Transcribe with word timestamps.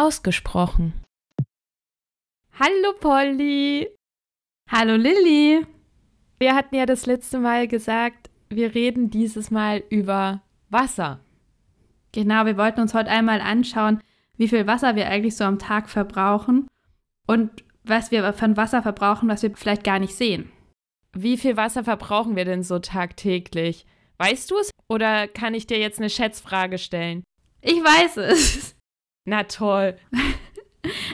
ausgesprochen. 0.00 0.94
Hallo 2.58 2.94
Polly. 2.98 3.88
Hallo 4.70 4.96
Lilly. 4.96 5.66
Wir 6.38 6.54
hatten 6.54 6.74
ja 6.74 6.86
das 6.86 7.04
letzte 7.04 7.38
Mal 7.38 7.68
gesagt, 7.68 8.30
wir 8.48 8.74
reden 8.74 9.10
dieses 9.10 9.50
Mal 9.50 9.82
über 9.90 10.42
Wasser. 10.70 11.20
Genau, 12.12 12.46
wir 12.46 12.56
wollten 12.56 12.80
uns 12.80 12.94
heute 12.94 13.10
einmal 13.10 13.42
anschauen, 13.42 14.00
wie 14.38 14.48
viel 14.48 14.66
Wasser 14.66 14.96
wir 14.96 15.08
eigentlich 15.08 15.36
so 15.36 15.44
am 15.44 15.58
Tag 15.58 15.90
verbrauchen 15.90 16.66
und 17.26 17.50
was 17.84 18.10
wir 18.10 18.32
von 18.32 18.56
Wasser 18.56 18.82
verbrauchen, 18.82 19.28
was 19.28 19.42
wir 19.42 19.54
vielleicht 19.54 19.84
gar 19.84 19.98
nicht 19.98 20.14
sehen. 20.14 20.50
Wie 21.12 21.36
viel 21.36 21.58
Wasser 21.58 21.84
verbrauchen 21.84 22.36
wir 22.36 22.46
denn 22.46 22.62
so 22.62 22.78
tagtäglich? 22.78 23.84
Weißt 24.16 24.50
du 24.50 24.56
es 24.58 24.70
oder 24.88 25.28
kann 25.28 25.52
ich 25.52 25.66
dir 25.66 25.78
jetzt 25.78 25.98
eine 25.98 26.10
Schätzfrage 26.10 26.78
stellen? 26.78 27.22
Ich 27.60 27.82
weiß 27.82 28.16
es. 28.16 28.79
Na 29.24 29.44
toll. 29.44 29.96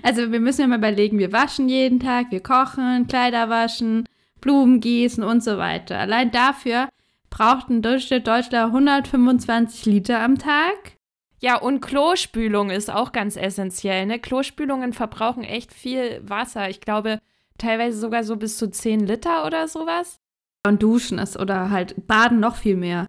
Also 0.03 0.31
wir 0.31 0.39
müssen 0.39 0.61
ja 0.61 0.67
mal 0.69 0.79
überlegen, 0.79 1.19
wir 1.19 1.33
waschen 1.33 1.69
jeden 1.69 1.99
Tag, 1.99 2.31
wir 2.31 2.41
kochen, 2.41 3.09
Kleider 3.09 3.49
waschen, 3.49 4.09
Blumen 4.41 4.79
gießen 4.79 5.25
und 5.25 5.43
so 5.43 5.59
weiter. 5.59 5.99
Allein 5.99 6.31
dafür 6.31 6.89
braucht 7.31 7.69
ein 7.69 7.83
Durchschnitt 7.83 8.29
Deutschland 8.29 8.67
125 8.67 9.87
Liter 9.87 10.21
am 10.21 10.39
Tag. 10.39 10.97
Ja, 11.41 11.59
und 11.59 11.81
Klospülung 11.81 12.71
ist 12.71 12.91
auch 12.91 13.13
ganz 13.13 13.37
essentiell. 13.37 14.07
Ne? 14.07 14.19
Klospülungen 14.19 14.93
verbrauchen 14.93 15.45
echt 15.45 15.73
viel 15.73 16.21
Wasser. 16.23 16.71
Ich 16.71 16.81
glaube, 16.81 17.19
teilweise 17.59 17.99
sogar 17.99 18.25
so 18.25 18.37
bis 18.37 18.57
zu 18.57 18.71
10 18.71 19.01
Liter 19.01 19.47
oder 19.47 19.69
sowas. 19.69 20.21
Und 20.67 20.83
Duschen 20.83 21.19
ist 21.19 21.39
oder 21.39 21.71
halt 21.71 22.07
Baden 22.07 22.41
noch 22.41 22.57
viel 22.57 22.77
mehr. 22.77 23.07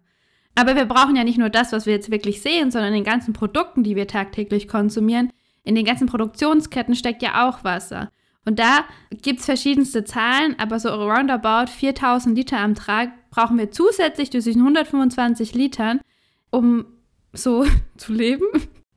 Aber 0.58 0.74
wir 0.74 0.86
brauchen 0.86 1.14
ja 1.14 1.22
nicht 1.22 1.38
nur 1.38 1.50
das, 1.50 1.70
was 1.70 1.86
wir 1.86 1.92
jetzt 1.92 2.10
wirklich 2.10 2.42
sehen, 2.42 2.72
sondern 2.72 2.88
in 2.88 3.04
den 3.04 3.12
ganzen 3.12 3.32
Produkten, 3.32 3.84
die 3.84 3.94
wir 3.94 4.08
tagtäglich 4.08 4.66
konsumieren. 4.66 5.32
In 5.62 5.76
den 5.76 5.84
ganzen 5.84 6.08
Produktionsketten 6.08 6.96
steckt 6.96 7.22
ja 7.22 7.48
auch 7.48 7.62
Wasser. 7.62 8.10
Und 8.44 8.58
da 8.58 8.84
gibt 9.22 9.38
es 9.38 9.44
verschiedenste 9.44 10.02
Zahlen, 10.02 10.56
aber 10.58 10.80
so 10.80 10.88
roundabout 10.88 11.70
4000 11.70 12.36
Liter 12.36 12.58
am 12.58 12.74
Tag 12.74 13.10
brauchen 13.30 13.56
wir 13.56 13.70
zusätzlich 13.70 14.32
zu 14.32 14.38
diesen 14.38 14.62
125 14.62 15.54
Litern, 15.54 16.00
um 16.50 16.86
so 17.32 17.64
zu 17.96 18.12
leben. 18.12 18.46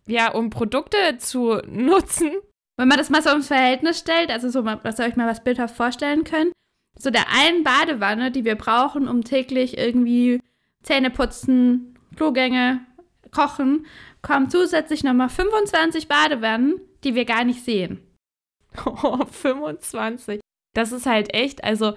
Ja, 0.07 0.31
um 0.33 0.49
Produkte 0.49 0.97
zu 1.19 1.61
nutzen. 1.67 2.31
Wenn 2.75 2.87
man 2.87 2.97
das 2.97 3.11
mal 3.11 3.21
so 3.21 3.29
ins 3.29 3.49
Verhältnis 3.49 3.99
stellt, 3.99 4.31
also 4.31 4.49
so, 4.49 4.63
dass 4.63 4.97
ihr 4.97 5.05
euch 5.05 5.15
mal 5.15 5.29
was 5.29 5.43
bildhaft 5.43 5.75
vorstellen 5.75 6.23
könnt, 6.23 6.53
so 6.97 7.11
der 7.11 7.25
einen 7.31 7.63
Badewanne, 7.63 8.31
die 8.31 8.45
wir 8.45 8.55
brauchen, 8.55 9.07
um 9.07 9.23
täglich 9.23 9.77
irgendwie 9.77 10.41
Zähne 10.83 11.09
putzen, 11.09 11.97
Klogänge, 12.15 12.81
kochen, 13.31 13.85
kommen 14.21 14.49
zusätzlich 14.49 15.03
nochmal 15.03 15.29
25 15.29 16.07
Badewannen, 16.07 16.79
die 17.03 17.15
wir 17.15 17.25
gar 17.25 17.43
nicht 17.43 17.63
sehen. 17.63 18.01
Oh, 18.85 19.25
25. 19.25 20.39
Das 20.73 20.93
ist 20.93 21.05
halt 21.05 21.33
echt, 21.33 21.63
also 21.65 21.93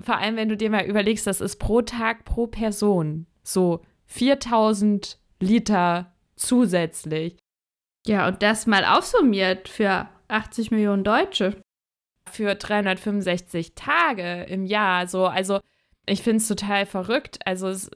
vor 0.00 0.16
allem, 0.18 0.34
wenn 0.34 0.48
du 0.48 0.56
dir 0.56 0.70
mal 0.70 0.84
überlegst, 0.84 1.24
das 1.26 1.40
ist 1.40 1.56
pro 1.58 1.82
Tag 1.82 2.24
pro 2.24 2.48
Person 2.48 3.26
so 3.44 3.84
4000 4.06 5.18
Liter 5.40 6.12
zusätzlich. 6.36 7.36
Ja, 8.06 8.26
und 8.28 8.42
das 8.42 8.66
mal 8.66 8.84
aufsummiert 8.84 9.68
für 9.68 10.08
80 10.28 10.70
Millionen 10.70 11.04
Deutsche. 11.04 11.60
Für 12.30 12.54
365 12.54 13.74
Tage 13.74 14.44
im 14.44 14.64
Jahr. 14.64 15.06
So, 15.06 15.26
also 15.26 15.60
ich 16.06 16.22
finde 16.22 16.38
es 16.38 16.48
total 16.48 16.86
verrückt. 16.86 17.38
Also 17.44 17.68
es, 17.68 17.90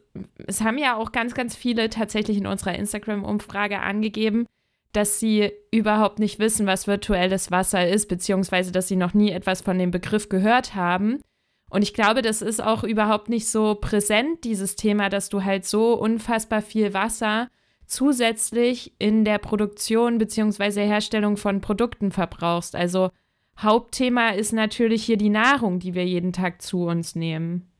es 0.46 0.60
haben 0.62 0.78
ja 0.78 0.96
auch 0.96 1.12
ganz, 1.12 1.34
ganz 1.34 1.54
viele 1.56 1.90
tatsächlich 1.90 2.38
in 2.38 2.46
unserer 2.46 2.74
Instagram-Umfrage 2.74 3.80
angegeben, 3.80 4.46
dass 4.92 5.20
sie 5.20 5.52
überhaupt 5.70 6.18
nicht 6.18 6.38
wissen, 6.38 6.66
was 6.66 6.86
virtuelles 6.86 7.50
Wasser 7.50 7.86
ist, 7.86 8.08
beziehungsweise 8.08 8.72
dass 8.72 8.88
sie 8.88 8.96
noch 8.96 9.14
nie 9.14 9.30
etwas 9.30 9.60
von 9.60 9.78
dem 9.78 9.90
Begriff 9.90 10.28
gehört 10.28 10.74
haben. 10.74 11.20
Und 11.70 11.82
ich 11.82 11.92
glaube, 11.92 12.22
das 12.22 12.40
ist 12.40 12.62
auch 12.62 12.82
überhaupt 12.82 13.28
nicht 13.28 13.48
so 13.48 13.74
präsent, 13.74 14.44
dieses 14.44 14.76
Thema, 14.76 15.10
dass 15.10 15.28
du 15.28 15.44
halt 15.44 15.66
so 15.66 15.92
unfassbar 15.94 16.62
viel 16.62 16.94
Wasser 16.94 17.48
zusätzlich 17.86 18.94
in 18.98 19.24
der 19.24 19.38
Produktion 19.38 20.18
beziehungsweise 20.18 20.80
Herstellung 20.80 21.36
von 21.36 21.60
Produkten 21.60 22.10
verbrauchst. 22.10 22.74
Also 22.74 23.10
Hauptthema 23.58 24.30
ist 24.30 24.52
natürlich 24.52 25.04
hier 25.04 25.16
die 25.16 25.30
Nahrung, 25.30 25.78
die 25.78 25.94
wir 25.94 26.06
jeden 26.06 26.32
Tag 26.32 26.62
zu 26.62 26.84
uns 26.84 27.14
nehmen. 27.14 27.70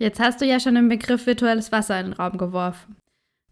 Jetzt 0.00 0.18
hast 0.18 0.40
du 0.40 0.46
ja 0.46 0.58
schon 0.58 0.76
den 0.76 0.88
Begriff 0.88 1.26
virtuelles 1.26 1.72
Wasser 1.72 2.00
in 2.00 2.06
den 2.06 2.12
Raum 2.14 2.38
geworfen 2.38 2.96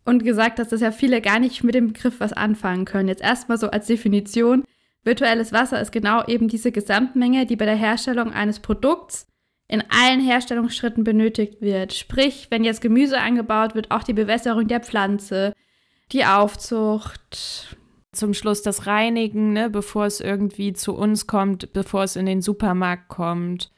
und 0.06 0.24
gesagt, 0.24 0.58
dass 0.58 0.70
das 0.70 0.80
ja 0.80 0.92
viele 0.92 1.20
gar 1.20 1.38
nicht 1.38 1.62
mit 1.62 1.74
dem 1.74 1.88
Begriff 1.88 2.20
was 2.20 2.32
anfangen 2.32 2.86
können. 2.86 3.06
Jetzt 3.06 3.20
erstmal 3.20 3.58
so 3.58 3.68
als 3.68 3.86
Definition. 3.86 4.64
Virtuelles 5.04 5.52
Wasser 5.52 5.78
ist 5.78 5.92
genau 5.92 6.24
eben 6.24 6.48
diese 6.48 6.72
Gesamtmenge, 6.72 7.44
die 7.44 7.56
bei 7.56 7.66
der 7.66 7.76
Herstellung 7.76 8.32
eines 8.32 8.60
Produkts 8.60 9.26
in 9.68 9.84
allen 9.90 10.20
Herstellungsschritten 10.20 11.04
benötigt 11.04 11.60
wird. 11.60 11.92
Sprich, 11.92 12.46
wenn 12.48 12.64
jetzt 12.64 12.80
Gemüse 12.80 13.20
angebaut 13.20 13.74
wird, 13.74 13.90
auch 13.90 14.02
die 14.02 14.14
Bewässerung 14.14 14.68
der 14.68 14.80
Pflanze, 14.80 15.52
die 16.12 16.24
Aufzucht. 16.24 17.76
Zum 18.12 18.32
Schluss 18.32 18.62
das 18.62 18.86
Reinigen, 18.86 19.52
ne, 19.52 19.68
bevor 19.68 20.06
es 20.06 20.22
irgendwie 20.22 20.72
zu 20.72 20.96
uns 20.96 21.26
kommt, 21.26 21.74
bevor 21.74 22.04
es 22.04 22.16
in 22.16 22.24
den 22.24 22.40
Supermarkt 22.40 23.08
kommt. 23.08 23.70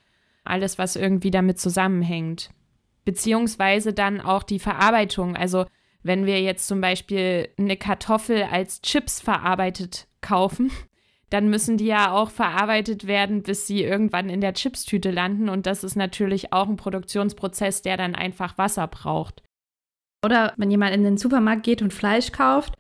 Alles, 0.45 0.79
was 0.79 0.95
irgendwie 0.95 1.33
damit 1.33 1.59
zusammenhängt 1.59 2.51
beziehungsweise 3.05 3.93
dann 3.93 4.21
auch 4.21 4.43
die 4.43 4.59
Verarbeitung. 4.59 5.37
Also 5.37 5.67
wenn 6.03 6.27
wir 6.27 6.41
jetzt 6.41 6.67
zum 6.67 6.81
Beispiel 6.81 7.49
eine 7.59 7.77
Kartoffel 7.77 8.45
als 8.45 8.83
Chips 8.83 9.21
verarbeitet 9.21 10.07
kaufen, 10.21 10.71
dann 11.31 11.49
müssen 11.49 11.77
die 11.77 11.87
ja 11.87 12.13
auch 12.13 12.31
verarbeitet 12.31 13.07
werden, 13.07 13.43
bis 13.43 13.67
sie 13.67 13.83
irgendwann 13.83 14.29
in 14.29 14.41
der 14.41 14.55
Chipstüte 14.55 15.11
landen. 15.11 15.49
Und 15.49 15.67
das 15.67 15.85
ist 15.85 15.97
natürlich 15.97 16.53
auch 16.53 16.69
ein 16.69 16.77
Produktionsprozess, 16.77 17.83
der 17.83 17.97
dann 17.97 18.15
einfach 18.15 18.59
Wasser 18.59 18.87
braucht. 18.89 19.43
Oder 20.25 20.53
wenn 20.57 20.71
jemand 20.71 20.95
in 20.95 21.05
den 21.05 21.17
Supermarkt 21.17 21.63
geht 21.63 21.83
und 21.83 21.95
Fleisch 21.95 22.33
kauft, 22.33 22.75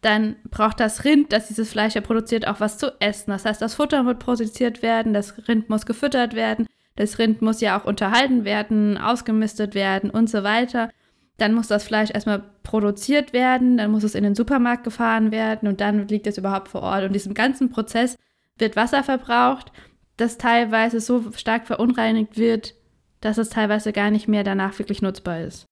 dann 0.00 0.36
braucht 0.50 0.80
das 0.80 1.04
Rind, 1.04 1.32
das 1.32 1.46
dieses 1.48 1.70
Fleisch 1.70 1.94
ja 1.94 2.00
produziert, 2.00 2.46
auch 2.48 2.58
was 2.60 2.76
zu 2.76 3.00
essen. 3.00 3.30
Das 3.30 3.44
heißt, 3.44 3.62
das 3.62 3.74
Futter 3.74 4.04
wird 4.04 4.18
produziert 4.18 4.82
werden, 4.82 5.14
das 5.14 5.46
Rind 5.46 5.70
muss 5.70 5.86
gefüttert 5.86 6.34
werden, 6.34 6.66
das 6.96 7.18
Rind 7.18 7.42
muss 7.42 7.60
ja 7.60 7.78
auch 7.78 7.84
unterhalten 7.84 8.44
werden, 8.44 8.98
ausgemistet 8.98 9.74
werden 9.74 10.10
und 10.10 10.28
so 10.28 10.42
weiter. 10.42 10.90
Dann 11.38 11.54
muss 11.54 11.68
das 11.68 11.84
Fleisch 11.84 12.10
erstmal 12.12 12.42
produziert 12.62 13.32
werden, 13.32 13.78
dann 13.78 13.90
muss 13.90 14.04
es 14.04 14.14
in 14.14 14.24
den 14.24 14.34
Supermarkt 14.34 14.84
gefahren 14.84 15.32
werden 15.32 15.68
und 15.68 15.80
dann 15.80 16.06
liegt 16.08 16.26
es 16.26 16.38
überhaupt 16.38 16.68
vor 16.68 16.82
Ort. 16.82 17.04
Und 17.04 17.14
diesem 17.14 17.34
ganzen 17.34 17.70
Prozess 17.70 18.16
wird 18.58 18.76
Wasser 18.76 19.02
verbraucht, 19.02 19.72
das 20.16 20.38
teilweise 20.38 21.00
so 21.00 21.32
stark 21.32 21.66
verunreinigt 21.66 22.36
wird, 22.36 22.74
dass 23.20 23.38
es 23.38 23.48
teilweise 23.48 23.92
gar 23.92 24.10
nicht 24.10 24.28
mehr 24.28 24.44
danach 24.44 24.78
wirklich 24.78 25.00
nutzbar 25.00 25.40
ist. 25.40 25.66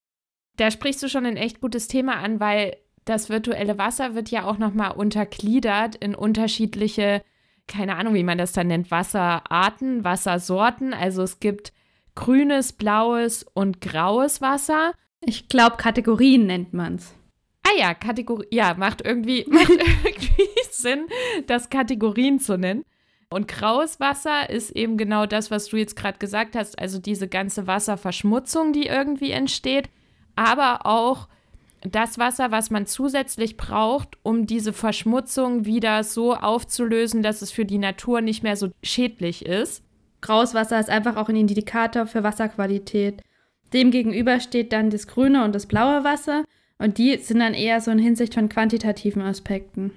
Da 0.57 0.71
sprichst 0.71 1.03
du 1.03 1.09
schon 1.09 1.27
ein 1.27 1.37
echt 1.37 1.61
gutes 1.61 1.89
Thema 1.89 2.17
an, 2.17 2.41
weil 2.41 2.77
das 3.05 3.29
virtuelle 3.29 3.79
Wasser 3.79 4.15
wird 4.15 4.31
ja 4.31 4.45
auch 4.45 4.59
nochmal 4.59 4.93
untergliedert 4.93 5.97
in 5.97 6.15
unterschiedliche 6.15 7.23
keine 7.71 7.97
Ahnung, 7.97 8.15
wie 8.15 8.25
man 8.25 8.37
das 8.37 8.53
dann 8.53 8.67
nennt, 8.67 8.91
Wasserarten, 8.91 10.05
Wassersorten. 10.05 10.93
Also 10.93 11.23
es 11.23 11.41
gibt 11.41 11.73
grünes, 12.15 12.73
blaues 12.73 13.45
und 13.55 13.81
graues 13.81 14.41
Wasser. 14.41 14.93
Ich 15.21 15.49
glaube, 15.49 15.77
Kategorien 15.77 16.47
nennt 16.47 16.75
man 16.75 16.97
es. 16.97 17.15
Ah 17.63 17.79
ja, 17.79 17.95
Kategorie, 17.95 18.47
ja, 18.51 18.75
macht 18.75 19.03
irgendwie, 19.05 19.47
macht 19.49 19.71
irgendwie 19.71 20.49
Sinn, 20.71 21.07
das 21.47 21.71
Kategorien 21.71 22.39
zu 22.39 22.59
nennen. 22.59 22.85
Und 23.33 23.47
graues 23.47 24.01
Wasser 24.01 24.51
ist 24.51 24.71
eben 24.73 24.97
genau 24.97 25.25
das, 25.25 25.53
was 25.53 25.67
du 25.67 25.77
jetzt 25.77 25.95
gerade 25.95 26.19
gesagt 26.19 26.57
hast, 26.57 26.79
also 26.79 26.99
diese 26.99 27.29
ganze 27.29 27.69
Wasserverschmutzung, 27.69 28.73
die 28.73 28.87
irgendwie 28.87 29.31
entsteht, 29.31 29.89
aber 30.35 30.85
auch 30.85 31.29
das 31.83 32.19
Wasser, 32.19 32.51
was 32.51 32.71
man 32.71 32.87
zusätzlich 32.87 33.57
braucht, 33.57 34.19
um 34.23 34.47
diese 34.47 34.73
Verschmutzung 34.73 35.65
wieder 35.65 36.05
so 36.05 36.35
aufzulösen, 36.35 37.23
dass 37.23 37.43
es 37.43 37.51
für 37.51 37.65
die 37.65 37.79
Natur 37.79 38.21
nicht 38.21 38.43
mehr 38.43 38.57
so 38.57 38.71
schädlich 38.83 39.47
ist. 39.47 39.83
Graues 40.21 40.53
Wasser 40.53 40.79
ist 40.79 40.91
einfach 40.91 41.17
auch 41.17 41.31
ein 41.31 41.37
Indikator 41.37 42.07
für 42.07 42.23
Wasserqualität. 42.23 43.23
Demgegenüber 43.73 44.41
steht 44.41 44.73
dann 44.73 44.91
das 44.91 45.07
grüne 45.07 45.45
und 45.45 45.55
das 45.55 45.67
blaue 45.67 46.05
Wasser 46.05 46.45
und 46.79 46.99
die 46.99 47.17
sind 47.17 47.39
dann 47.39 47.55
eher 47.55 47.81
so 47.81 47.91
in 47.91 47.99
Hinsicht 47.99 48.35
von 48.35 48.51
quantitativen 48.51 49.23
Aspekten. 49.23 49.93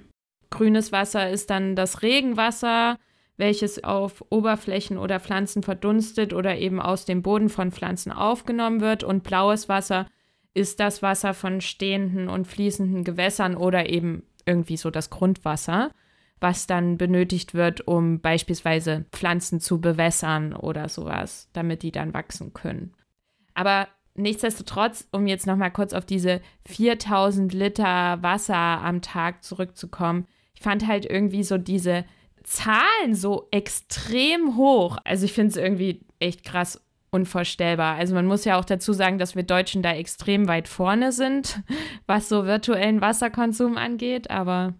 Grünes 0.51 0.91
Wasser 0.91 1.29
ist 1.29 1.49
dann 1.49 1.75
das 1.75 2.01
Regenwasser, 2.01 2.97
welches 3.35 3.83
auf 3.83 4.23
Oberflächen 4.29 4.97
oder 4.97 5.19
Pflanzen 5.19 5.63
verdunstet 5.63 6.33
oder 6.33 6.55
eben 6.55 6.79
aus 6.79 7.03
dem 7.03 7.23
Boden 7.23 7.49
von 7.49 7.71
Pflanzen 7.71 8.11
aufgenommen 8.11 8.79
wird 8.79 9.03
und 9.03 9.23
blaues 9.23 9.67
Wasser 9.67 10.01
ist 10.01 10.22
das 10.79 11.01
Wasser 11.01 11.33
von 11.33 11.61
stehenden 11.61 12.29
und 12.29 12.47
fließenden 12.47 13.03
Gewässern 13.03 13.55
oder 13.55 13.89
eben 13.89 14.23
irgendwie 14.45 14.77
so 14.77 14.91
das 14.91 15.09
Grundwasser, 15.09 15.91
was 16.39 16.67
dann 16.67 16.97
benötigt 16.97 17.53
wird, 17.53 17.87
um 17.87 18.19
beispielsweise 18.19 19.05
Pflanzen 19.11 19.59
zu 19.59 19.79
bewässern 19.79 20.53
oder 20.53 20.89
sowas, 20.89 21.49
damit 21.53 21.83
die 21.83 21.91
dann 21.91 22.13
wachsen 22.13 22.53
können. 22.53 22.93
Aber 23.53 23.87
nichtsdestotrotz, 24.15 25.07
um 25.11 25.25
jetzt 25.27 25.47
noch 25.47 25.55
mal 25.55 25.69
kurz 25.69 25.93
auf 25.93 26.05
diese 26.05 26.41
4000 26.65 27.53
Liter 27.53 28.21
Wasser 28.21 28.55
am 28.55 29.01
Tag 29.01 29.43
zurückzukommen, 29.43 30.27
ich 30.53 30.61
fand 30.61 30.85
halt 30.87 31.05
irgendwie 31.05 31.43
so 31.43 31.57
diese 31.57 32.05
Zahlen 32.43 33.15
so 33.15 33.47
extrem 33.51 34.57
hoch. 34.57 34.97
Also 35.05 35.25
ich 35.25 35.33
finde 35.33 35.51
es 35.51 35.57
irgendwie 35.57 36.01
echt 36.19 36.43
krass 36.43 36.81
unvorstellbar. 37.13 37.95
Also 37.95 38.15
man 38.15 38.25
muss 38.25 38.45
ja 38.45 38.57
auch 38.57 38.65
dazu 38.65 38.91
sagen, 38.93 39.19
dass 39.19 39.35
wir 39.35 39.43
Deutschen 39.43 39.83
da 39.83 39.93
extrem 39.93 40.47
weit 40.47 40.67
vorne 40.67 41.11
sind, 41.11 41.61
was 42.07 42.29
so 42.29 42.45
virtuellen 42.45 43.01
Wasserkonsum 43.01 43.77
angeht, 43.77 44.29
aber. 44.31 44.73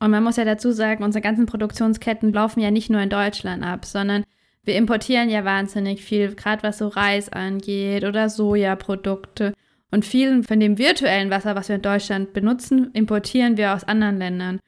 Und 0.00 0.10
man 0.10 0.24
muss 0.24 0.36
ja 0.36 0.44
dazu 0.44 0.72
sagen, 0.72 1.04
unsere 1.04 1.22
ganzen 1.22 1.46
Produktionsketten 1.46 2.32
laufen 2.32 2.60
ja 2.60 2.70
nicht 2.70 2.90
nur 2.90 3.00
in 3.00 3.10
Deutschland 3.10 3.62
ab, 3.64 3.84
sondern 3.84 4.24
wir 4.64 4.76
importieren 4.76 5.28
ja 5.28 5.44
wahnsinnig 5.44 6.02
viel, 6.04 6.34
gerade 6.34 6.62
was 6.62 6.78
so 6.78 6.88
Reis 6.88 7.28
angeht 7.28 8.04
oder 8.04 8.28
Sojaprodukte. 8.28 9.54
Und 9.90 10.04
vielen 10.04 10.42
von 10.42 10.58
dem 10.58 10.78
virtuellen 10.78 11.30
Wasser, 11.30 11.54
was 11.54 11.68
wir 11.68 11.76
in 11.76 11.82
Deutschland 11.82 12.32
benutzen, 12.32 12.90
importieren 12.94 13.56
wir 13.56 13.74
aus 13.74 13.84
anderen 13.84 14.18
Ländern. 14.18 14.60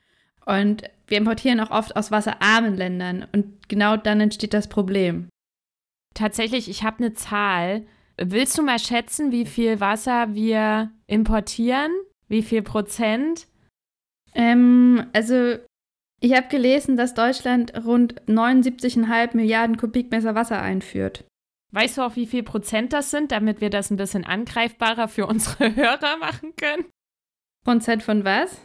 Und 0.45 0.83
wir 1.07 1.19
importieren 1.19 1.61
auch 1.61 1.71
oft 1.71 1.97
aus 1.97 2.11
wasserarmen 2.11 2.77
Ländern. 2.77 3.27
Und 3.33 3.69
genau 3.69 3.97
dann 3.97 4.21
entsteht 4.21 4.53
das 4.53 4.69
Problem. 4.69 5.29
Tatsächlich, 6.15 6.71
ich 6.71 6.85
habe 6.85 6.99
eine 6.99 7.13
Zahl. 7.13 7.87
Willst 8.17 8.57
du 8.57 8.63
mal 8.63 8.79
schätzen, 8.79 9.33
wie 9.33 9.45
viel 9.45 9.81
Wasser 9.81 10.35
wir 10.35 10.93
importieren? 11.07 11.91
Wie 12.29 12.43
viel 12.43 12.63
Prozent? 12.63 13.49
Ähm, 14.35 15.07
also 15.13 15.57
ich 16.21 16.35
habe 16.35 16.49
gelesen, 16.49 16.97
dass 16.97 17.15
Deutschland 17.15 17.75
rund 17.85 18.23
79,5 18.23 19.37
Milliarden 19.37 19.77
Kubikmeter 19.77 20.35
Wasser 20.35 20.63
einführt. 20.63 21.25
Weißt 21.73 21.99
du 21.99 22.03
auch, 22.03 22.15
wie 22.15 22.27
viel 22.27 22.45
Prozent 22.45 22.93
das 22.93 23.11
sind, 23.11 23.33
damit 23.33 23.61
wir 23.61 23.69
das 23.69 23.91
ein 23.91 23.97
bisschen 23.97 24.25
angreifbarer 24.25 25.09
für 25.09 25.27
unsere 25.27 25.75
Hörer 25.77 26.17
machen 26.19 26.55
können? 26.57 26.87
Prozent 27.65 28.03
von 28.05 28.25
was? 28.25 28.61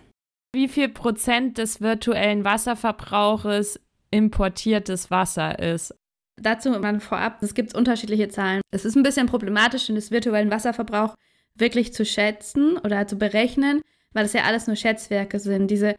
Wie 0.54 0.68
viel 0.68 0.90
Prozent 0.90 1.58
des 1.58 1.82
virtuellen 1.82 2.44
Wasserverbrauches 2.44 3.80
importiertes 4.12 5.10
Wasser 5.12 5.60
ist? 5.60 5.96
Dazu 6.42 6.70
mal 6.72 7.00
vorab, 7.00 7.42
es 7.42 7.54
gibt 7.54 7.76
unterschiedliche 7.76 8.30
Zahlen. 8.30 8.62
Es 8.72 8.86
ist 8.86 8.96
ein 8.96 9.04
bisschen 9.04 9.28
problematisch, 9.28 9.88
den 9.88 9.98
virtuellen 9.98 10.52
Wasserverbrauch 10.52 11.16
wirklich 11.56 11.94
zu 11.94 12.06
schätzen 12.06 12.78
oder 12.78 13.08
zu 13.08 13.18
berechnen, 13.18 13.82
weil 14.14 14.26
es 14.26 14.34
ja 14.34 14.44
alles 14.44 14.68
nur 14.68 14.76
Schätzwerke 14.76 15.40
sind. 15.40 15.70
Diese 15.70 15.96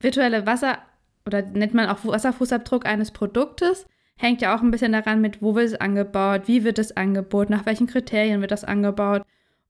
virtuelle 0.00 0.46
Wasser- 0.46 0.78
oder 1.26 1.42
nennt 1.42 1.74
man 1.74 1.88
auch 1.88 2.04
Wasserfußabdruck 2.04 2.84
eines 2.86 3.10
Produktes 3.10 3.86
hängt 4.16 4.42
ja 4.42 4.56
auch 4.56 4.62
ein 4.62 4.70
bisschen 4.70 4.92
daran 4.92 5.20
mit, 5.20 5.42
wo 5.42 5.54
wird 5.54 5.66
es 5.66 5.74
angebaut, 5.74 6.42
wie 6.46 6.64
wird 6.64 6.78
es 6.78 6.96
angeboten, 6.96 7.52
nach 7.52 7.66
welchen 7.66 7.86
Kriterien 7.86 8.40
wird 8.40 8.50
das 8.50 8.64
angebaut 8.64 9.22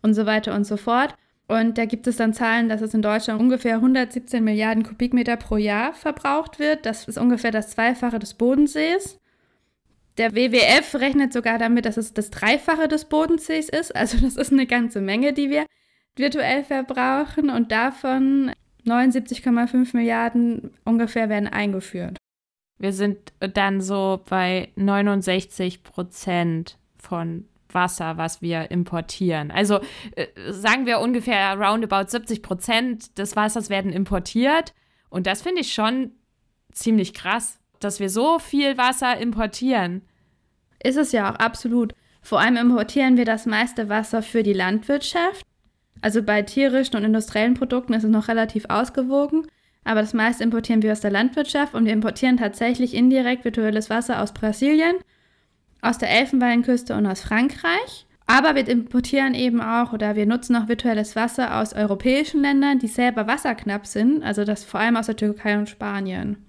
und 0.02 0.14
so 0.14 0.26
weiter 0.26 0.54
und 0.54 0.64
so 0.64 0.76
fort. 0.76 1.14
Und 1.46 1.76
da 1.76 1.84
gibt 1.84 2.06
es 2.06 2.16
dann 2.16 2.32
Zahlen, 2.32 2.68
dass 2.68 2.80
es 2.80 2.94
in 2.94 3.02
Deutschland 3.02 3.40
ungefähr 3.40 3.76
117 3.76 4.42
Milliarden 4.42 4.82
Kubikmeter 4.82 5.36
pro 5.36 5.56
Jahr 5.56 5.92
verbraucht 5.92 6.58
wird. 6.58 6.86
Das 6.86 7.06
ist 7.06 7.18
ungefähr 7.18 7.50
das 7.50 7.70
Zweifache 7.70 8.18
des 8.18 8.34
Bodensees. 8.34 9.20
Der 10.16 10.34
WWF 10.34 10.94
rechnet 10.94 11.32
sogar 11.32 11.58
damit, 11.58 11.86
dass 11.86 11.96
es 11.96 12.14
das 12.14 12.30
Dreifache 12.30 12.86
des 12.86 13.06
Bodensees 13.06 13.68
ist. 13.68 13.94
Also 13.94 14.18
das 14.18 14.36
ist 14.36 14.52
eine 14.52 14.66
ganze 14.66 15.00
Menge, 15.00 15.32
die 15.32 15.50
wir 15.50 15.66
virtuell 16.16 16.62
verbrauchen. 16.62 17.50
Und 17.50 17.72
davon 17.72 18.52
79,5 18.86 19.96
Milliarden 19.96 20.70
ungefähr 20.84 21.28
werden 21.28 21.48
eingeführt. 21.48 22.16
Wir 22.78 22.92
sind 22.92 23.32
dann 23.40 23.80
so 23.80 24.22
bei 24.28 24.68
69 24.76 25.82
Prozent 25.82 26.78
von 26.96 27.48
Wasser, 27.68 28.16
was 28.16 28.40
wir 28.40 28.70
importieren. 28.70 29.50
Also 29.50 29.80
äh, 30.14 30.26
sagen 30.50 30.86
wir 30.86 31.00
ungefähr 31.00 31.58
roundabout 31.58 32.08
70 32.08 32.42
Prozent 32.42 33.18
des 33.18 33.34
Wassers 33.36 33.68
werden 33.68 33.92
importiert. 33.92 34.74
Und 35.10 35.26
das 35.26 35.42
finde 35.42 35.60
ich 35.60 35.72
schon 35.72 36.12
ziemlich 36.72 37.14
krass, 37.14 37.58
dass 37.84 38.00
wir 38.00 38.10
so 38.10 38.38
viel 38.38 38.76
Wasser 38.78 39.18
importieren. 39.18 40.02
Ist 40.82 40.96
es 40.96 41.12
ja 41.12 41.30
auch 41.30 41.36
absolut. 41.36 41.94
Vor 42.22 42.40
allem 42.40 42.56
importieren 42.56 43.16
wir 43.16 43.24
das 43.24 43.46
meiste 43.46 43.88
Wasser 43.88 44.22
für 44.22 44.42
die 44.42 44.52
Landwirtschaft. 44.52 45.46
Also 46.00 46.22
bei 46.22 46.42
tierischen 46.42 46.96
und 46.96 47.04
industriellen 47.04 47.54
Produkten 47.54 47.92
ist 47.92 48.04
es 48.04 48.10
noch 48.10 48.28
relativ 48.28 48.66
ausgewogen 48.68 49.46
aber 49.84 50.00
das 50.00 50.14
meiste 50.14 50.42
importieren 50.42 50.82
wir 50.82 50.92
aus 50.92 51.00
der 51.00 51.10
Landwirtschaft 51.10 51.74
und 51.74 51.84
wir 51.84 51.92
importieren 51.92 52.38
tatsächlich 52.38 52.94
indirekt 52.94 53.44
virtuelles 53.44 53.90
Wasser 53.90 54.22
aus 54.22 54.32
Brasilien, 54.32 54.96
aus 55.82 55.98
der 55.98 56.10
Elfenbeinküste 56.10 56.96
und 56.96 57.06
aus 57.06 57.20
Frankreich. 57.20 58.06
Aber 58.26 58.54
wir 58.54 58.66
importieren 58.66 59.34
eben 59.34 59.60
auch 59.60 59.92
oder 59.92 60.16
wir 60.16 60.24
nutzen 60.24 60.56
auch 60.56 60.68
virtuelles 60.68 61.14
Wasser 61.14 61.60
aus 61.60 61.74
europäischen 61.74 62.40
Ländern, 62.40 62.78
die 62.78 62.88
selber 62.88 63.26
wasserknapp 63.26 63.86
sind, 63.86 64.22
also 64.22 64.44
das 64.44 64.64
vor 64.64 64.80
allem 64.80 64.96
aus 64.96 65.06
der 65.06 65.16
Türkei 65.16 65.58
und 65.58 65.68
Spanien. 65.68 66.43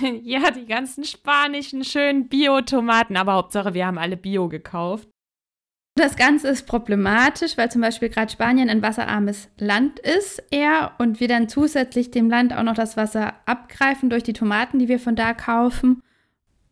Ja, 0.22 0.50
die 0.50 0.66
ganzen 0.66 1.04
spanischen 1.04 1.84
schönen 1.84 2.28
Bio-Tomaten, 2.28 3.16
aber 3.16 3.34
Hauptsache 3.34 3.74
wir 3.74 3.86
haben 3.86 3.98
alle 3.98 4.16
Bio 4.16 4.48
gekauft. 4.48 5.08
Das 5.94 6.16
Ganze 6.16 6.48
ist 6.48 6.66
problematisch, 6.66 7.58
weil 7.58 7.70
zum 7.70 7.82
Beispiel 7.82 8.08
gerade 8.08 8.32
Spanien 8.32 8.70
ein 8.70 8.80
wasserarmes 8.80 9.50
Land 9.58 9.98
ist 9.98 10.42
eher 10.50 10.92
und 10.98 11.20
wir 11.20 11.28
dann 11.28 11.50
zusätzlich 11.50 12.10
dem 12.10 12.30
Land 12.30 12.54
auch 12.54 12.62
noch 12.62 12.74
das 12.74 12.96
Wasser 12.96 13.34
abgreifen 13.44 14.08
durch 14.08 14.22
die 14.22 14.32
Tomaten, 14.32 14.78
die 14.78 14.88
wir 14.88 14.98
von 14.98 15.16
da 15.16 15.34
kaufen 15.34 16.02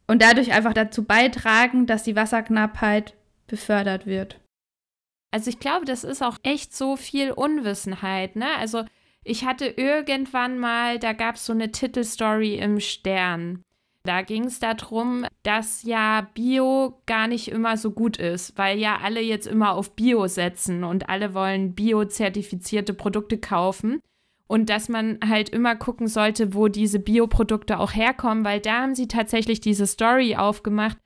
und 0.07 0.23
dadurch 0.23 0.53
einfach 0.53 0.73
dazu 0.73 1.05
beitragen, 1.05 1.87
dass 1.87 2.03
die 2.03 2.17
Wasserknappheit 2.17 3.15
befördert 3.47 4.07
wird. 4.07 4.41
Also 5.33 5.51
ich 5.51 5.61
glaube, 5.61 5.85
das 5.85 6.03
ist 6.03 6.23
auch 6.23 6.39
echt 6.43 6.75
so 6.75 6.97
viel 6.97 7.31
Unwissenheit, 7.31 8.37
ne? 8.37 8.47
Also 8.59 8.85
ich 9.25 9.45
hatte 9.45 9.67
irgendwann 9.67 10.59
mal, 10.59 10.99
da 10.99 11.13
gab 11.13 11.37
es 11.37 11.47
so 11.47 11.53
eine 11.53 11.71
Titelstory 11.71 12.55
im 12.55 12.81
Stern. 12.81 13.65
Da 14.03 14.23
ging 14.23 14.45
es 14.45 14.59
darum, 14.59 15.27
dass 15.43 15.83
ja 15.83 16.27
Bio 16.35 17.03
gar 17.05 17.27
nicht 17.29 17.49
immer 17.49 17.77
so 17.77 17.91
gut 17.91 18.17
ist, 18.17 18.57
weil 18.57 18.79
ja 18.79 18.99
alle 19.03 19.21
jetzt 19.21 19.47
immer 19.47 19.75
auf 19.75 19.95
Bio 19.95 20.27
setzen 20.27 20.85
und 20.85 21.11
alle 21.11 21.35
wollen 21.35 21.75
bio-zertifizierte 21.75 22.95
Produkte 22.95 23.37
kaufen. 23.37 24.01
Und 24.47 24.69
dass 24.71 24.89
man 24.89 25.19
halt 25.25 25.51
immer 25.51 25.77
gucken 25.77 26.09
sollte, 26.09 26.55
wo 26.55 26.67
diese 26.69 26.99
Bioprodukte 26.99 27.79
auch 27.79 27.95
herkommen, 27.95 28.45
weil 28.45 28.59
da 28.59 28.81
haben 28.81 28.95
sie 28.95 29.07
tatsächlich 29.07 29.61
diese 29.61 29.87
Story 29.87 30.35
aufgemacht, 30.35 30.97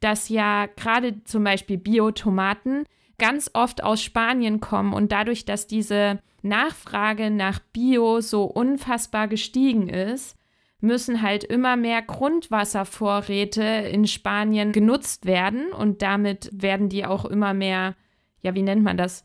dass 0.00 0.28
ja 0.28 0.66
gerade 0.66 1.24
zum 1.24 1.42
Beispiel 1.42 1.78
Bio-Tomaten 1.78 2.84
ganz 3.18 3.50
oft 3.54 3.82
aus 3.82 4.02
Spanien 4.02 4.60
kommen 4.60 4.92
und 4.92 5.10
dadurch, 5.10 5.44
dass 5.44 5.66
diese 5.66 6.20
Nachfrage 6.44 7.30
nach 7.30 7.58
Bio 7.72 8.20
so 8.20 8.44
unfassbar 8.44 9.28
gestiegen 9.28 9.88
ist, 9.88 10.36
müssen 10.80 11.22
halt 11.22 11.44
immer 11.44 11.76
mehr 11.76 12.02
Grundwasservorräte 12.02 13.62
in 13.62 14.06
Spanien 14.06 14.72
genutzt 14.72 15.26
werden 15.26 15.72
und 15.72 16.02
damit 16.02 16.50
werden 16.52 16.88
die 16.88 17.06
auch 17.06 17.24
immer 17.24 17.54
mehr, 17.54 17.96
ja, 18.42 18.54
wie 18.54 18.62
nennt 18.62 18.84
man 18.84 18.96
das? 18.96 19.24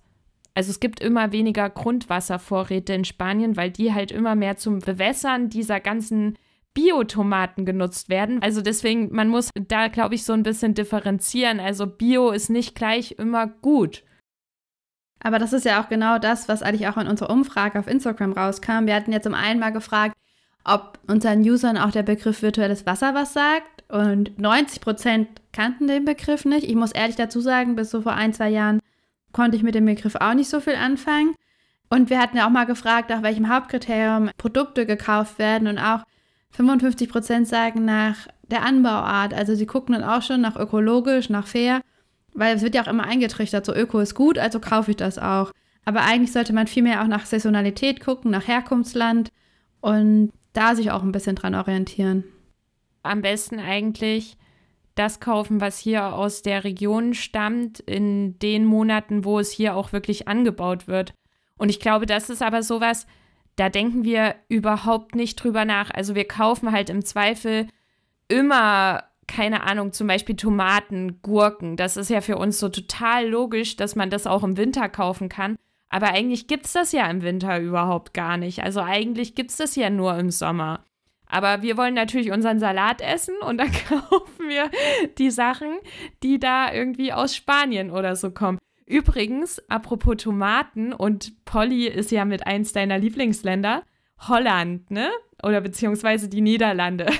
Also 0.56 0.72
es 0.72 0.80
gibt 0.80 1.00
immer 1.00 1.32
weniger 1.32 1.70
Grundwasservorräte 1.70 2.94
in 2.94 3.06
Spanien, 3.06 3.56
weil 3.58 3.72
die 3.72 3.94
halt 3.94 4.12
immer 4.12 4.36
mehr 4.36 4.58
zum 4.58 4.80
Bewässern 4.80 5.50
dieser 5.50 5.80
ganzen 5.80 6.38
Biotomaten 6.74 7.66
genutzt 7.66 8.10
werden. 8.10 8.42
Also 8.42 8.62
deswegen, 8.62 9.14
man 9.14 9.28
muss 9.28 9.50
da, 9.54 9.88
glaube 9.88 10.16
ich, 10.16 10.24
so 10.24 10.34
ein 10.34 10.44
bisschen 10.44 10.74
differenzieren. 10.74 11.60
Also 11.60 11.88
Bio 11.88 12.32
ist 12.32 12.50
nicht 12.50 12.76
gleich 12.76 13.16
immer 13.18 13.48
gut. 13.48 14.04
Aber 15.22 15.40
das 15.40 15.54
ist 15.54 15.66
ja 15.66 15.82
auch 15.82 15.90
genau 15.90 16.18
das, 16.18 16.48
was 16.48 16.64
eigentlich 16.64 16.88
auch 16.88 16.98
in 16.98 17.08
unserer 17.08 17.30
Umfrage 17.30 17.80
auf 17.80 17.88
Instagram 17.88 18.34
rauskam. 18.34 18.86
Wir 18.86 18.96
hatten 18.96 19.12
jetzt 19.12 19.26
zum 19.26 19.34
einen 19.34 19.60
mal 19.60 19.72
gefragt, 19.72 20.16
ob 20.64 21.00
unseren 21.08 21.42
Usern 21.42 21.78
auch 21.78 21.92
der 21.92 22.04
Begriff 22.04 22.42
virtuelles 22.42 22.86
Wasser 22.86 23.14
was 23.14 23.34
sagt. 23.34 23.84
Und 23.90 24.40
90 24.40 24.82
Prozent 24.82 25.28
kannten 25.52 25.88
den 25.88 26.06
Begriff 26.06 26.46
nicht. 26.46 26.64
Ich 26.64 26.76
muss 26.76 26.92
ehrlich 26.92 27.16
dazu 27.16 27.42
sagen, 27.42 27.76
bis 27.76 27.90
so 27.90 28.02
vor 28.02 28.14
ein, 28.14 28.34
zwei 28.34 28.50
Jahren 28.50 28.80
konnte 29.34 29.58
ich 29.58 29.64
mit 29.64 29.76
dem 29.76 29.86
Begriff 29.86 30.16
auch 30.16 30.34
nicht 30.34 30.50
so 30.50 30.60
viel 30.60 30.76
anfangen. 30.76 31.36
Und 31.90 32.10
wir 32.10 32.20
hatten 32.20 32.38
ja 32.38 32.46
auch 32.46 32.52
mal 32.52 32.66
gefragt, 32.66 33.10
nach 33.10 33.24
welchem 33.24 33.50
Hauptkriterium 33.50 34.30
Produkte 34.38 34.86
gekauft 34.86 35.40
werden. 35.40 35.68
Und 35.68 35.80
auch 35.80 36.04
55 36.52 37.10
Prozent 37.10 37.48
sagen 37.48 37.84
nach 37.84 38.28
der 38.44 38.64
Anbauart. 38.64 39.34
Also 39.34 39.56
sie 39.56 39.66
gucken 39.66 39.94
dann 39.94 40.04
auch 40.04 40.22
schon 40.22 40.42
nach 40.42 40.56
ökologisch, 40.56 41.30
nach 41.30 41.48
fair. 41.48 41.82
Weil 42.34 42.56
es 42.56 42.62
wird 42.62 42.76
ja 42.76 42.84
auch 42.84 42.88
immer 42.88 43.06
eingetrichtert, 43.06 43.66
so 43.66 43.74
Öko 43.74 44.00
ist 44.00 44.16
gut, 44.16 44.38
also 44.38 44.60
kaufe 44.60 44.92
ich 44.92 44.98
das 44.98 45.18
auch. 45.18 45.52
Aber 45.86 46.02
eigentlich 46.02 46.32
sollte 46.32 46.54
man 46.54 46.68
vielmehr 46.68 47.02
auch 47.02 47.08
nach 47.08 47.26
Saisonalität 47.26 48.00
gucken, 48.00 48.32
nach 48.32 48.48
Herkunftsland. 48.48 49.30
Und 49.82 50.32
da 50.54 50.76
sich 50.76 50.92
auch 50.92 51.04
ein 51.04 51.12
bisschen 51.12 51.36
dran 51.36 51.56
orientieren. 51.56 52.24
Am 53.04 53.22
besten 53.22 53.60
eigentlich 53.60 54.38
das 54.96 55.20
kaufen, 55.20 55.62
was 55.62 55.80
hier 55.80 56.14
aus 56.14 56.42
der 56.42 56.64
Region 56.66 57.14
stammt, 57.14 57.80
in 57.80 58.38
den 58.40 58.66
Monaten, 58.66 59.24
wo 59.24 59.40
es 59.40 59.52
hier 59.52 59.76
auch 59.76 59.94
wirklich 59.94 60.28
angebaut 60.28 60.88
wird. 60.88 61.14
Und 61.58 61.70
ich 61.70 61.80
glaube, 61.80 62.06
das 62.06 62.30
ist 62.30 62.42
aber 62.42 62.64
sowas, 62.64 63.08
da 63.56 63.70
denken 63.70 64.04
wir 64.04 64.36
überhaupt 64.48 65.16
nicht 65.16 65.36
drüber 65.36 65.66
nach. 65.66 65.92
Also 65.92 66.16
wir 66.16 66.26
kaufen 66.26 66.72
halt 66.72 66.90
im 66.90 67.04
Zweifel 67.04 67.68
immer, 68.28 69.04
keine 69.30 69.64
Ahnung, 69.64 69.94
zum 69.94 70.08
Beispiel 70.08 70.36
Tomaten, 70.36 71.22
Gurken. 71.22 71.78
Das 71.78 71.98
ist 71.98 72.10
ja 72.10 72.20
für 72.20 72.38
uns 72.38 72.60
so 72.60 72.68
total 72.68 73.28
logisch, 73.28 73.76
dass 73.76 73.96
man 73.96 74.10
das 74.10 74.26
auch 74.28 74.44
im 74.44 74.58
Winter 74.58 74.90
kaufen 74.90 75.30
kann. 75.30 75.56
Aber 75.90 76.08
eigentlich 76.08 76.48
gibt 76.48 76.66
es 76.66 76.74
das 76.74 76.92
ja 76.92 77.10
im 77.10 77.22
Winter 77.22 77.60
überhaupt 77.60 78.14
gar 78.14 78.38
nicht. 78.38 78.64
Also 78.64 78.82
eigentlich 78.82 79.36
gibt 79.36 79.52
es 79.52 79.58
das 79.58 79.76
ja 79.76 79.90
nur 79.90 80.18
im 80.18 80.32
Sommer. 80.32 80.84
Aber 81.28 81.62
wir 81.62 81.78
wollen 81.78 81.94
natürlich 81.94 82.32
unseren 82.32 82.60
Salat 82.60 83.02
essen 83.02 83.36
und 83.48 83.60
dann 83.60 83.72
kaufen 83.88 84.48
wir 84.48 84.70
die 85.18 85.32
Sachen, 85.32 85.78
die 86.24 86.40
da 86.40 86.74
irgendwie 86.74 87.14
aus 87.14 87.36
Spanien 87.36 87.92
oder 87.92 88.16
so 88.16 88.32
kommen. 88.32 88.58
Übrigens, 88.88 89.62
apropos 89.70 90.18
Tomaten 90.18 90.92
und 90.92 91.46
Polly 91.46 91.88
ist 91.88 92.10
ja 92.10 92.26
mit 92.26 92.48
eins 92.48 92.74
deiner 92.74 92.98
Lieblingsländer, 92.98 93.84
Holland, 94.28 94.90
ne? 94.90 95.12
Oder 95.44 95.62
beziehungsweise 95.62 96.28
die 96.28 96.42
Niederlande. 96.42 97.06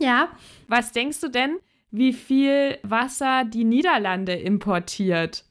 Ja. 0.00 0.28
Was 0.68 0.92
denkst 0.92 1.20
du 1.20 1.28
denn, 1.28 1.58
wie 1.90 2.12
viel 2.12 2.78
Wasser 2.82 3.44
die 3.44 3.64
Niederlande 3.64 4.34
importiert? 4.34 5.44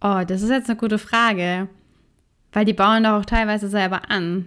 Oh, 0.00 0.22
das 0.26 0.42
ist 0.42 0.50
jetzt 0.50 0.70
eine 0.70 0.78
gute 0.78 0.98
Frage. 0.98 1.68
Weil 2.52 2.64
die 2.64 2.72
bauen 2.72 3.04
doch 3.04 3.20
auch 3.20 3.24
teilweise 3.26 3.68
selber 3.68 4.10
an. 4.10 4.46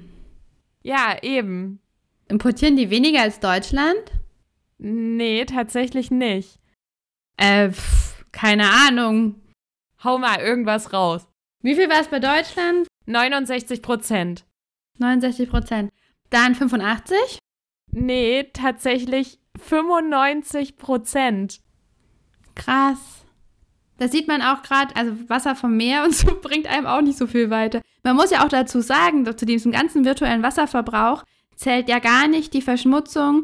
Ja, 0.82 1.18
eben. 1.22 1.80
Importieren 2.28 2.76
die 2.76 2.90
weniger 2.90 3.22
als 3.22 3.40
Deutschland? 3.40 4.00
Nee, 4.80 5.46
tatsächlich 5.46 6.10
nicht. 6.10 6.60
Äh, 7.38 7.70
pff, 7.70 8.26
keine 8.32 8.70
Ahnung. 8.88 9.36
Hau 10.04 10.18
mal 10.18 10.40
irgendwas 10.40 10.92
raus. 10.92 11.28
Wie 11.62 11.76
viel 11.76 11.90
war 11.90 12.02
es 12.02 12.08
bei 12.08 12.20
Deutschland? 12.20 12.88
69 13.06 13.82
Prozent. 13.82 14.46
69 14.98 15.50
Prozent. 15.50 15.92
Dann 16.30 16.56
85? 16.56 17.40
Nee, 17.92 18.46
tatsächlich 18.54 19.40
95 19.60 20.78
Prozent. 20.78 21.60
Krass. 22.56 23.26
Da 23.98 24.08
sieht 24.08 24.28
man 24.28 24.42
auch 24.42 24.64
gerade, 24.64 24.96
also 24.96 25.12
Wasser 25.28 25.56
vom 25.56 25.76
Meer 25.76 26.04
und 26.04 26.16
so 26.16 26.36
bringt 26.42 26.68
einem 26.68 26.88
auch 26.88 27.02
nicht 27.02 27.18
so 27.18 27.28
viel 27.28 27.50
weiter. 27.50 27.82
Man 28.04 28.16
muss 28.16 28.32
ja 28.32 28.44
auch 28.44 28.50
dazu 28.50 28.82
sagen, 28.82 29.26
zu 29.38 29.46
diesem 29.46 29.72
ganzen 29.72 30.06
virtuellen 30.06 30.42
Wasserverbrauch 30.42 31.24
zählt 31.56 31.90
ja 31.90 32.00
gar 32.00 32.28
nicht 32.28 32.54
die 32.54 32.62
Verschmutzung, 32.62 33.44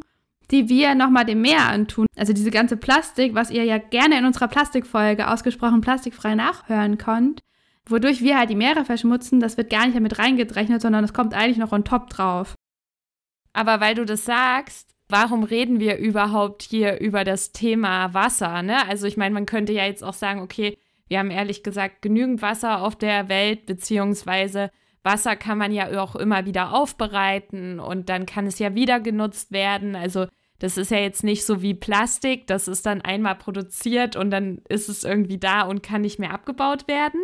die 0.51 0.69
wir 0.69 0.95
nochmal 0.95 1.25
dem 1.25 1.41
Meer 1.41 1.67
antun. 1.67 2.05
Also 2.15 2.31
diese 2.31 2.51
ganze 2.51 2.77
Plastik, 2.77 3.35
was 3.35 3.51
ihr 3.51 3.65
ja 3.65 3.77
gerne 3.77 4.17
in 4.17 4.25
unserer 4.25 4.47
Plastikfolge 4.47 5.29
ausgesprochen 5.29 5.81
plastikfrei 5.81 6.35
nachhören 6.35 6.97
könnt, 6.97 7.41
wodurch 7.87 8.21
wir 8.21 8.37
halt 8.37 8.49
die 8.49 8.55
Meere 8.55 8.85
verschmutzen, 8.85 9.39
das 9.41 9.57
wird 9.57 9.69
gar 9.69 9.85
nicht 9.85 9.97
damit 9.97 10.17
reingedrechnet, 10.17 10.81
sondern 10.81 11.03
es 11.03 11.13
kommt 11.13 11.33
eigentlich 11.33 11.57
noch 11.57 11.73
on 11.73 11.83
top 11.83 12.09
drauf. 12.09 12.55
Aber 13.53 13.79
weil 13.79 13.95
du 13.95 14.05
das 14.05 14.25
sagst, 14.25 14.94
warum 15.09 15.43
reden 15.43 15.79
wir 15.79 15.97
überhaupt 15.97 16.63
hier 16.63 16.99
über 16.99 17.23
das 17.23 17.51
Thema 17.51 18.13
Wasser? 18.13 18.61
Ne? 18.61 18.87
Also 18.87 19.07
ich 19.07 19.17
meine, 19.17 19.33
man 19.33 19.45
könnte 19.45 19.73
ja 19.73 19.85
jetzt 19.85 20.03
auch 20.03 20.13
sagen, 20.13 20.41
okay, 20.41 20.77
wir 21.07 21.19
haben 21.19 21.31
ehrlich 21.31 21.63
gesagt 21.63 22.01
genügend 22.01 22.41
Wasser 22.41 22.81
auf 22.81 22.95
der 22.95 23.29
Welt, 23.29 23.65
beziehungsweise 23.65 24.71
Wasser 25.03 25.35
kann 25.35 25.59
man 25.59 25.71
ja 25.71 26.01
auch 26.01 26.15
immer 26.15 26.45
wieder 26.45 26.73
aufbereiten 26.73 27.79
und 27.79 28.09
dann 28.09 28.25
kann 28.25 28.47
es 28.47 28.57
ja 28.57 28.73
wieder 28.73 28.99
genutzt 28.99 29.51
werden. 29.51 29.95
Also 29.95 30.25
das 30.57 30.77
ist 30.77 30.89
ja 30.89 30.97
jetzt 30.97 31.23
nicht 31.23 31.45
so 31.45 31.61
wie 31.61 31.75
Plastik, 31.75 32.47
das 32.47 32.67
ist 32.67 32.85
dann 32.87 33.01
einmal 33.01 33.35
produziert 33.35 34.15
und 34.15 34.31
dann 34.31 34.61
ist 34.67 34.89
es 34.89 35.03
irgendwie 35.03 35.37
da 35.37 35.61
und 35.61 35.83
kann 35.83 36.01
nicht 36.01 36.17
mehr 36.17 36.33
abgebaut 36.33 36.87
werden. 36.87 37.21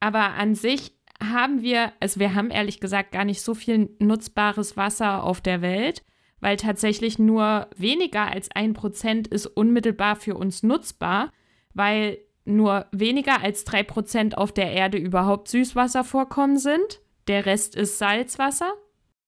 Aber 0.00 0.34
an 0.34 0.54
sich 0.54 0.92
haben 1.22 1.62
wir, 1.62 1.92
also 2.00 2.20
wir 2.20 2.34
haben 2.34 2.50
ehrlich 2.50 2.80
gesagt 2.80 3.12
gar 3.12 3.24
nicht 3.24 3.40
so 3.40 3.54
viel 3.54 3.90
nutzbares 3.98 4.76
Wasser 4.76 5.22
auf 5.22 5.40
der 5.40 5.62
Welt, 5.62 6.02
weil 6.42 6.56
tatsächlich 6.56 7.18
nur 7.20 7.68
weniger 7.76 8.30
als 8.30 8.50
ein 8.50 8.74
Prozent 8.74 9.28
ist 9.28 9.46
unmittelbar 9.46 10.16
für 10.16 10.34
uns 10.34 10.64
nutzbar, 10.64 11.30
weil 11.72 12.18
nur 12.44 12.86
weniger 12.90 13.40
als 13.40 13.64
drei 13.64 13.84
Prozent 13.84 14.36
auf 14.36 14.50
der 14.50 14.72
Erde 14.72 14.98
überhaupt 14.98 15.46
Süßwasservorkommen 15.48 16.58
sind. 16.58 17.00
Der 17.28 17.46
Rest 17.46 17.76
ist 17.76 17.98
Salzwasser. 17.98 18.72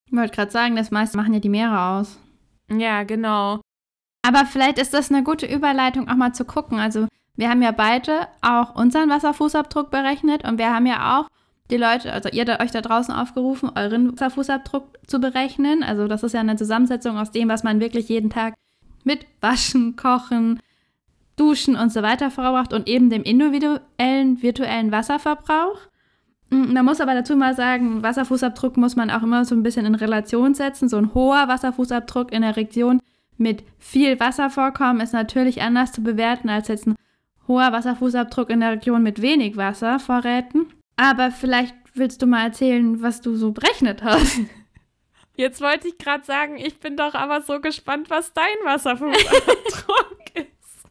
Ich 0.07 0.13
wollte 0.13 0.35
gerade 0.35 0.51
sagen, 0.51 0.75
das 0.75 0.91
meiste 0.91 1.17
machen 1.17 1.33
ja 1.33 1.39
die 1.39 1.49
Meere 1.49 1.81
aus. 1.81 2.19
Ja, 2.69 3.05
genau. 3.05 3.61
Aber 4.23 4.45
vielleicht 4.45 4.79
ist 4.79 4.93
das 4.93 5.13
eine 5.13 5.23
gute 5.23 5.47
Überleitung, 5.47 6.09
auch 6.09 6.17
mal 6.17 6.33
zu 6.33 6.45
gucken. 6.45 6.81
Also, 6.81 7.07
wir 7.37 7.49
haben 7.49 7.63
ja 7.63 7.71
beide 7.71 8.27
auch 8.43 8.75
unseren 8.75 9.09
Wasserfußabdruck 9.09 9.93
berechnet 9.93 10.43
und 10.43 10.59
wir 10.59 10.75
haben 10.75 10.87
ja 10.87 11.21
auch 11.21 11.29
die 11.71 11.77
Leute, 11.77 12.13
also 12.13 12.29
ihr 12.31 12.47
euch 12.61 12.71
da 12.71 12.81
draußen 12.83 13.15
aufgerufen, 13.15 13.71
euren 13.75 14.13
Wasserfußabdruck 14.13 14.99
zu 15.07 15.19
berechnen. 15.19 15.83
Also, 15.83 16.09
das 16.09 16.23
ist 16.23 16.33
ja 16.33 16.41
eine 16.41 16.57
Zusammensetzung 16.57 17.17
aus 17.17 17.31
dem, 17.31 17.49
was 17.49 17.63
man 17.63 17.81
wirklich 17.81 18.09
jeden 18.09 18.31
Tag 18.31 18.55
mit 19.03 19.27
Waschen, 19.41 19.97
Kochen, 19.97 20.61
Duschen 21.37 21.77
und 21.77 21.93
so 21.93 22.03
weiter 22.03 22.31
verbraucht 22.31 22.73
und 22.73 22.89
eben 22.89 23.11
dem 23.11 23.23
individuellen 23.23 24.43
virtuellen 24.43 24.93
Wasserverbrauch. 24.93 25.79
Mm, 26.51 26.73
man 26.73 26.85
muss 26.85 27.01
aber 27.01 27.15
dazu 27.15 27.37
mal 27.37 27.55
sagen, 27.55 28.03
Wasserfußabdruck 28.03 28.77
muss 28.77 28.95
man 28.95 29.11
auch 29.11 29.23
immer 29.23 29.45
so 29.45 29.55
ein 29.55 29.63
bisschen 29.63 29.87
in 29.87 29.95
Relation 29.95 30.55
setzen. 30.55 30.89
So 30.89 30.99
ein 30.99 31.15
hoher 31.15 31.49
Wasserfußabdruck 31.49 32.33
in 32.33 32.43
der 32.43 32.57
Region 32.57 33.01
mit 33.37 33.65
viel 33.79 34.21
Wasservorkommen 34.21 35.01
ist 35.01 35.13
natürlich 35.13 35.63
anders 35.63 35.93
zu 35.93 36.03
bewerten 36.03 36.49
als 36.49 36.69
jetzt 36.69 36.87
ein 36.87 36.95
hoher 37.49 37.73
Wasserfußabdruck 37.73 38.51
in 38.51 38.61
der 38.61 38.73
Region 38.73 39.03
mit 39.03 39.21
wenig 39.21 39.57
Wasservorräten. 39.57 40.67
Aber 40.97 41.31
vielleicht 41.31 41.75
willst 41.95 42.23
du 42.23 42.27
mal 42.27 42.45
erzählen, 42.45 43.03
was 43.03 43.21
du 43.21 43.37
so 43.37 43.53
berechnet 43.53 44.03
hast. 44.03 44.41
Jetzt 45.37 45.61
wollte 45.61 45.89
ich 45.89 45.99
gerade 45.99 46.25
sagen, 46.25 46.57
ich 46.57 46.79
bin 46.79 46.97
doch 46.97 47.15
aber 47.15 47.43
so 47.43 47.61
gespannt, 47.61 48.09
was 48.09 48.33
dein 48.33 48.45
Wasserfußabdruck 48.65 50.19
ist. 50.35 50.87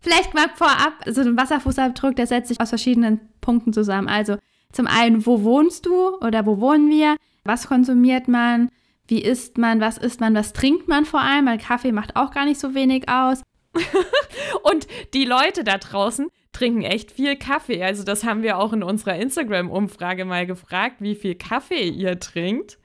Vielleicht 0.00 0.34
mal 0.34 0.48
vorab, 0.54 0.94
so 1.06 1.20
ein 1.20 1.36
Wasserfußabdruck, 1.36 2.16
der 2.16 2.26
setzt 2.26 2.48
sich 2.48 2.60
aus 2.60 2.70
verschiedenen 2.70 3.20
Punkten 3.40 3.72
zusammen. 3.72 4.08
Also 4.08 4.38
zum 4.72 4.86
einen, 4.86 5.26
wo 5.26 5.42
wohnst 5.42 5.84
du 5.86 6.16
oder 6.18 6.46
wo 6.46 6.58
wohnen 6.58 6.88
wir? 6.88 7.16
Was 7.44 7.66
konsumiert 7.66 8.28
man? 8.28 8.70
Wie 9.06 9.22
isst 9.22 9.58
man? 9.58 9.80
Was 9.80 9.98
isst 9.98 10.20
man? 10.20 10.34
Was 10.34 10.54
trinkt 10.54 10.88
man 10.88 11.04
vor 11.04 11.20
allem? 11.20 11.46
Weil 11.46 11.58
Kaffee 11.58 11.92
macht 11.92 12.16
auch 12.16 12.30
gar 12.30 12.46
nicht 12.46 12.60
so 12.60 12.74
wenig 12.74 13.08
aus. 13.10 13.42
Und 14.62 14.86
die 15.12 15.24
Leute 15.24 15.64
da 15.64 15.76
draußen 15.76 16.28
trinken 16.52 16.82
echt 16.82 17.12
viel 17.12 17.36
Kaffee. 17.36 17.82
Also 17.82 18.04
das 18.04 18.24
haben 18.24 18.42
wir 18.42 18.58
auch 18.58 18.72
in 18.72 18.82
unserer 18.82 19.16
Instagram-Umfrage 19.16 20.24
mal 20.24 20.46
gefragt, 20.46 20.96
wie 21.00 21.14
viel 21.14 21.34
Kaffee 21.34 21.88
ihr 21.88 22.20
trinkt. 22.20 22.78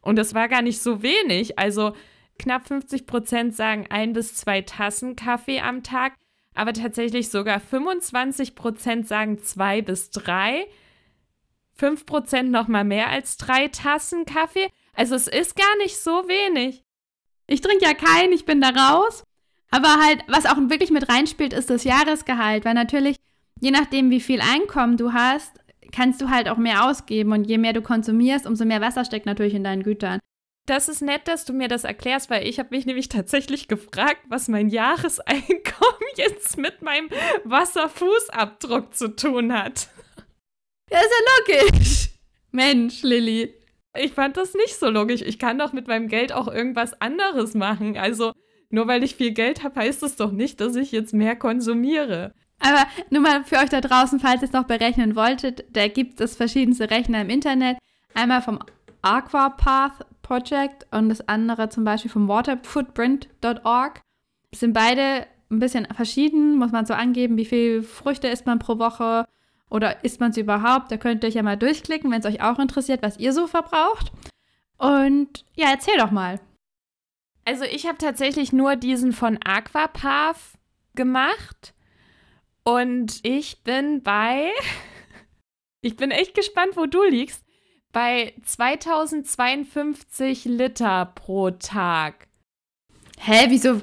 Und 0.00 0.16
das 0.16 0.34
war 0.34 0.48
gar 0.48 0.62
nicht 0.62 0.80
so 0.80 1.02
wenig. 1.02 1.58
Also 1.58 1.94
knapp 2.38 2.66
50 2.66 3.06
Prozent 3.06 3.56
sagen 3.56 3.86
ein 3.88 4.12
bis 4.12 4.34
zwei 4.34 4.62
Tassen 4.62 5.16
Kaffee 5.16 5.60
am 5.60 5.82
Tag 5.82 6.14
aber 6.56 6.72
tatsächlich 6.72 7.28
sogar 7.28 7.60
25 7.60 8.54
Prozent 8.54 9.06
sagen 9.06 9.38
zwei 9.42 9.82
bis 9.82 10.10
drei. 10.10 10.66
5 11.74 12.06
Prozent 12.06 12.50
noch 12.50 12.66
mal 12.66 12.84
mehr 12.84 13.10
als 13.10 13.36
drei 13.36 13.68
Tassen 13.68 14.24
Kaffee. 14.24 14.70
Also 14.94 15.14
es 15.14 15.28
ist 15.28 15.54
gar 15.54 15.76
nicht 15.76 15.98
so 15.98 16.26
wenig. 16.26 16.82
Ich 17.46 17.60
trinke 17.60 17.84
ja 17.84 17.92
keinen, 17.92 18.32
ich 18.32 18.46
bin 18.46 18.62
da 18.62 18.70
raus. 18.70 19.22
Aber 19.70 19.96
halt, 20.00 20.20
was 20.28 20.46
auch 20.46 20.56
wirklich 20.68 20.90
mit 20.90 21.08
reinspielt, 21.08 21.52
ist 21.52 21.70
das 21.70 21.84
Jahresgehalt. 21.84 22.64
Weil 22.64 22.74
natürlich, 22.74 23.16
je 23.60 23.70
nachdem, 23.70 24.10
wie 24.10 24.20
viel 24.20 24.40
Einkommen 24.40 24.96
du 24.96 25.12
hast, 25.12 25.52
kannst 25.92 26.20
du 26.20 26.30
halt 26.30 26.48
auch 26.48 26.56
mehr 26.56 26.84
ausgeben. 26.84 27.32
Und 27.32 27.44
je 27.44 27.58
mehr 27.58 27.72
du 27.72 27.82
konsumierst, 27.82 28.46
umso 28.46 28.64
mehr 28.64 28.80
Wasser 28.80 29.04
steckt 29.04 29.26
natürlich 29.26 29.54
in 29.54 29.64
deinen 29.64 29.82
Gütern. 29.82 30.20
Das 30.66 30.88
ist 30.88 31.00
nett, 31.00 31.28
dass 31.28 31.44
du 31.44 31.52
mir 31.52 31.68
das 31.68 31.84
erklärst, 31.84 32.28
weil 32.28 32.46
ich 32.46 32.58
habe 32.58 32.74
mich 32.74 32.86
nämlich 32.86 33.08
tatsächlich 33.08 33.68
gefragt, 33.68 34.22
was 34.28 34.48
mein 34.48 34.68
Jahreseinkommen 34.68 36.00
jetzt 36.16 36.58
mit 36.58 36.82
meinem 36.82 37.08
Wasserfußabdruck 37.44 38.92
zu 38.94 39.14
tun 39.14 39.52
hat. 39.52 39.88
Ja, 40.90 40.98
ist 40.98 41.10
ja 41.10 41.60
logisch. 41.60 42.08
Mensch, 42.50 43.02
Lilly. 43.02 43.54
Ich 43.96 44.12
fand 44.12 44.36
das 44.36 44.54
nicht 44.54 44.76
so 44.76 44.90
logisch. 44.90 45.22
Ich 45.22 45.38
kann 45.38 45.58
doch 45.58 45.72
mit 45.72 45.86
meinem 45.86 46.08
Geld 46.08 46.32
auch 46.32 46.48
irgendwas 46.48 47.00
anderes 47.00 47.54
machen. 47.54 47.96
Also, 47.96 48.32
nur 48.70 48.86
weil 48.86 49.02
ich 49.02 49.16
viel 49.16 49.32
Geld 49.32 49.62
habe, 49.62 49.80
heißt 49.80 50.02
das 50.02 50.16
doch 50.16 50.32
nicht, 50.32 50.60
dass 50.60 50.76
ich 50.76 50.92
jetzt 50.92 51.14
mehr 51.14 51.36
konsumiere. 51.36 52.34
Aber 52.60 52.86
nur 53.10 53.20
mal 53.20 53.44
für 53.44 53.56
euch 53.56 53.68
da 53.68 53.80
draußen, 53.80 54.20
falls 54.20 54.42
ihr 54.42 54.48
es 54.48 54.52
noch 54.52 54.64
berechnen 54.64 55.14
wolltet, 55.14 55.64
da 55.72 55.88
gibt 55.88 56.20
es 56.20 56.36
verschiedenste 56.36 56.90
Rechner 56.90 57.22
im 57.22 57.30
Internet. 57.30 57.78
Einmal 58.14 58.42
vom 58.42 58.60
Aquapath 59.02 60.06
Project 60.22 60.86
und 60.90 61.08
das 61.08 61.28
andere 61.28 61.68
zum 61.68 61.84
Beispiel 61.84 62.10
vom 62.10 62.28
waterfootprint.org. 62.28 64.00
Sind 64.54 64.72
beide 64.72 65.26
ein 65.50 65.60
bisschen 65.60 65.86
verschieden, 65.94 66.58
muss 66.58 66.72
man 66.72 66.86
so 66.86 66.94
angeben, 66.94 67.36
wie 67.36 67.44
viel 67.44 67.82
Früchte 67.82 68.28
isst 68.28 68.46
man 68.46 68.58
pro 68.58 68.78
Woche 68.78 69.26
oder 69.70 70.04
isst 70.04 70.20
man 70.20 70.32
sie 70.32 70.40
überhaupt. 70.40 70.90
Da 70.90 70.96
könnt 70.96 71.22
ihr 71.22 71.28
euch 71.28 71.34
ja 71.34 71.42
mal 71.42 71.56
durchklicken, 71.56 72.10
wenn 72.10 72.20
es 72.20 72.26
euch 72.26 72.42
auch 72.42 72.58
interessiert, 72.58 73.02
was 73.02 73.18
ihr 73.18 73.32
so 73.32 73.46
verbraucht. 73.46 74.12
Und 74.78 75.44
ja, 75.54 75.68
erzähl 75.70 75.96
doch 75.98 76.10
mal. 76.10 76.40
Also 77.46 77.64
ich 77.64 77.86
habe 77.86 77.96
tatsächlich 77.96 78.52
nur 78.52 78.74
diesen 78.74 79.12
von 79.12 79.38
Aquapath 79.44 80.40
gemacht 80.96 81.74
und 82.64 83.20
ich 83.22 83.62
bin 83.62 84.02
bei, 84.02 84.50
ich 85.80 85.96
bin 85.96 86.10
echt 86.10 86.34
gespannt, 86.34 86.72
wo 86.74 86.86
du 86.86 87.04
liegst 87.04 87.44
bei 87.92 88.34
2052 88.44 90.46
Liter 90.46 91.12
pro 91.14 91.52
Tag. 91.52 92.26
Hä, 93.16 93.46
wieso, 93.48 93.80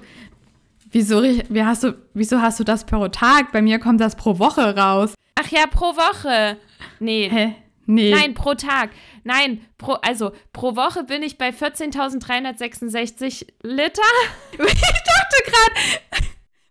wieso, 0.91 1.23
wie 1.23 1.63
hast 1.63 1.83
du, 1.83 1.93
wieso 2.13 2.41
hast 2.41 2.59
du 2.59 2.65
das 2.65 2.85
pro 2.85 3.07
Tag? 3.07 3.53
Bei 3.53 3.61
mir 3.61 3.79
kommt 3.79 4.01
das 4.01 4.17
pro 4.17 4.39
Woche 4.39 4.75
raus. 4.75 5.13
Ach 5.35 5.47
ja, 5.47 5.67
pro 5.67 5.95
Woche. 5.95 6.57
Nee. 6.99 7.29
Hä? 7.29 7.55
Nee. 7.85 8.11
Nein, 8.11 8.33
pro 8.33 8.55
Tag. 8.55 8.89
Nein, 9.23 9.65
pro, 9.77 9.93
also 9.93 10.31
pro 10.51 10.75
Woche 10.75 11.03
bin 11.03 11.23
ich 11.23 11.37
bei 11.37 11.49
14.366 11.49 13.47
Liter. 13.61 14.01
Ich 14.57 14.59
dachte 14.59 15.51
gerade, 15.51 15.73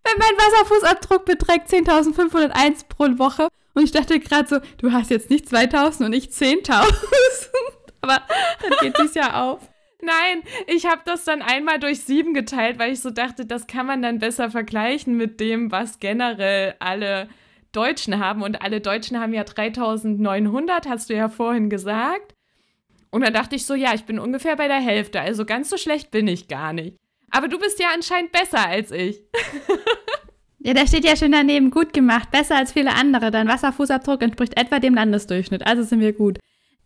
wenn 0.05 0.19
mein 0.19 0.37
Wasserfußabdruck 0.37 1.25
beträgt 1.25 1.69
10.501 1.69 2.87
pro 2.89 3.05
Woche 3.19 3.49
und 3.75 3.85
ich 3.85 3.93
dachte 3.93 4.21
gerade 4.21 4.49
so, 4.49 4.59
du 4.79 4.93
hast 4.93 5.11
jetzt 5.11 5.31
nicht 5.31 5.47
2.000 5.47 6.05
und 6.05 6.11
nicht 6.11 6.33
10.000. 6.33 6.83
Aber 8.03 8.23
dann 8.63 8.79
geht 8.81 8.99
es 8.99 9.15
ja 9.15 9.43
auf. 9.43 9.61
Nein, 10.01 10.43
ich 10.67 10.87
habe 10.87 11.03
das 11.05 11.25
dann 11.25 11.43
einmal 11.43 11.79
durch 11.79 12.01
sieben 12.03 12.35
geteilt, 12.35 12.79
weil 12.79 12.93
ich 12.93 13.01
so 13.01 13.11
dachte, 13.11 13.47
das 13.47 13.69
kann 13.69 13.87
man 13.87 14.03
dann 14.03 14.19
besser 14.19 14.51
vergleichen 14.51 15.17
mit 15.17 15.39
dem, 15.39 15.71
was 15.71 16.01
generell 16.01 16.75
alle 16.81 17.29
Deutschen 17.71 18.19
haben. 18.19 18.43
Und 18.43 18.63
alle 18.63 18.81
Deutschen 18.81 19.21
haben 19.21 19.33
ja 19.33 19.45
3900, 19.45 20.89
hast 20.89 21.09
du 21.09 21.15
ja 21.15 21.29
vorhin 21.29 21.71
gesagt. 21.71 22.35
Und 23.13 23.21
dann 23.21 23.35
dachte 23.35 23.55
ich 23.55 23.67
so, 23.67 23.75
ja, 23.75 23.95
ich 23.95 24.05
bin 24.05 24.19
ungefähr 24.19 24.57
bei 24.57 24.69
der 24.69 24.81
Hälfte, 24.81 25.21
also 25.21 25.45
ganz 25.45 25.69
so 25.69 25.77
schlecht 25.77 26.11
bin 26.11 26.27
ich 26.27 26.49
gar 26.49 26.73
nicht. 26.73 26.97
Aber 27.31 27.47
du 27.47 27.59
bist 27.59 27.79
ja 27.79 27.89
anscheinend 27.95 28.33
besser 28.33 28.67
als 28.67 28.91
ich. 28.91 29.21
ja, 30.59 30.75
da 30.75 30.87
steht 30.87 31.05
ja 31.05 31.15
schon 31.15 31.33
daneben, 31.33 31.71
gut 31.71 31.93
gemacht, 31.93 32.31
besser 32.31 32.57
als 32.57 32.73
viele 32.73 32.95
andere. 32.95 33.31
Dein 33.31 33.49
Wasserfußabdruck 33.49 34.23
entspricht 34.23 34.59
etwa 34.59 34.81
dem 34.81 34.95
Landesdurchschnitt, 34.95 35.67
also 35.67 35.83
sind 35.83 36.01
wir 36.01 36.15
gut. 36.15 36.39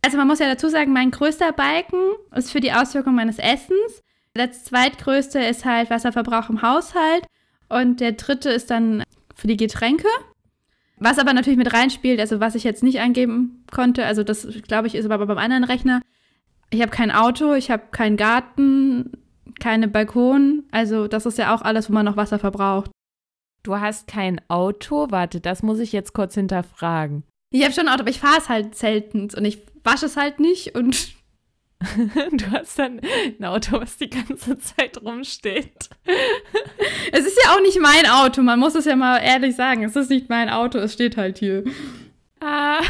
Also 0.02 0.16
man 0.18 0.26
muss 0.26 0.40
ja 0.40 0.48
dazu 0.48 0.68
sagen, 0.68 0.92
mein 0.92 1.12
größter 1.12 1.52
Balken 1.52 2.12
ist 2.34 2.50
für 2.50 2.60
die 2.60 2.72
Auswirkung 2.72 3.14
meines 3.14 3.38
Essens. 3.38 4.02
Der 4.36 4.52
zweitgrößte 4.52 5.40
ist 5.40 5.64
halt 5.64 5.90
Wasserverbrauch 5.90 6.50
im 6.50 6.62
Haushalt. 6.62 7.24
Und 7.68 8.00
der 8.00 8.12
dritte 8.12 8.50
ist 8.50 8.70
dann 8.70 9.02
für 9.34 9.46
die 9.46 9.56
Getränke. 9.56 10.08
Was 10.98 11.18
aber 11.18 11.32
natürlich 11.32 11.58
mit 11.58 11.72
reinspielt, 11.72 12.20
also 12.20 12.40
was 12.40 12.54
ich 12.54 12.64
jetzt 12.64 12.82
nicht 12.82 13.00
eingeben 13.00 13.64
konnte, 13.70 14.06
also 14.06 14.22
das 14.22 14.46
glaube 14.66 14.86
ich 14.86 14.94
ist 14.94 15.04
aber 15.04 15.26
beim 15.26 15.38
anderen 15.38 15.64
Rechner. 15.64 16.00
Ich 16.70 16.80
habe 16.80 16.90
kein 16.90 17.10
Auto, 17.10 17.54
ich 17.54 17.70
habe 17.70 17.84
keinen 17.90 18.16
Garten, 18.16 19.12
keine 19.60 19.88
Balkon. 19.88 20.64
Also 20.70 21.08
das 21.08 21.26
ist 21.26 21.38
ja 21.38 21.54
auch 21.54 21.62
alles, 21.62 21.88
wo 21.88 21.94
man 21.94 22.04
noch 22.04 22.16
Wasser 22.16 22.38
verbraucht. 22.38 22.90
Du 23.62 23.78
hast 23.78 24.06
kein 24.06 24.40
Auto? 24.48 25.08
Warte, 25.10 25.40
das 25.40 25.62
muss 25.62 25.80
ich 25.80 25.92
jetzt 25.92 26.12
kurz 26.12 26.34
hinterfragen. 26.34 27.24
Ich 27.50 27.62
habe 27.62 27.72
schon 27.72 27.88
ein 27.88 27.94
Auto, 27.94 28.02
aber 28.02 28.10
ich 28.10 28.20
fahre 28.20 28.38
es 28.38 28.48
halt 28.48 28.74
selten 28.74 29.28
und 29.36 29.44
ich 29.44 29.58
wasche 29.82 30.06
es 30.06 30.16
halt 30.16 30.40
nicht 30.40 30.74
und 30.74 31.14
du 32.32 32.50
hast 32.50 32.78
dann 32.78 33.00
ein 33.00 33.44
Auto, 33.44 33.80
was 33.80 33.96
die 33.96 34.10
ganze 34.10 34.58
Zeit 34.58 35.02
rumsteht. 35.02 35.90
es 37.12 37.26
ist 37.26 37.38
ja 37.44 37.52
auch 37.52 37.60
nicht 37.60 37.80
mein 37.80 38.06
Auto, 38.06 38.42
man 38.42 38.58
muss 38.58 38.74
es 38.74 38.84
ja 38.84 38.96
mal 38.96 39.18
ehrlich 39.18 39.56
sagen. 39.56 39.84
Es 39.84 39.96
ist 39.96 40.10
nicht 40.10 40.28
mein 40.28 40.48
Auto, 40.48 40.78
es 40.78 40.94
steht 40.94 41.16
halt 41.16 41.38
hier. 41.38 41.64
Ah, 42.40 42.80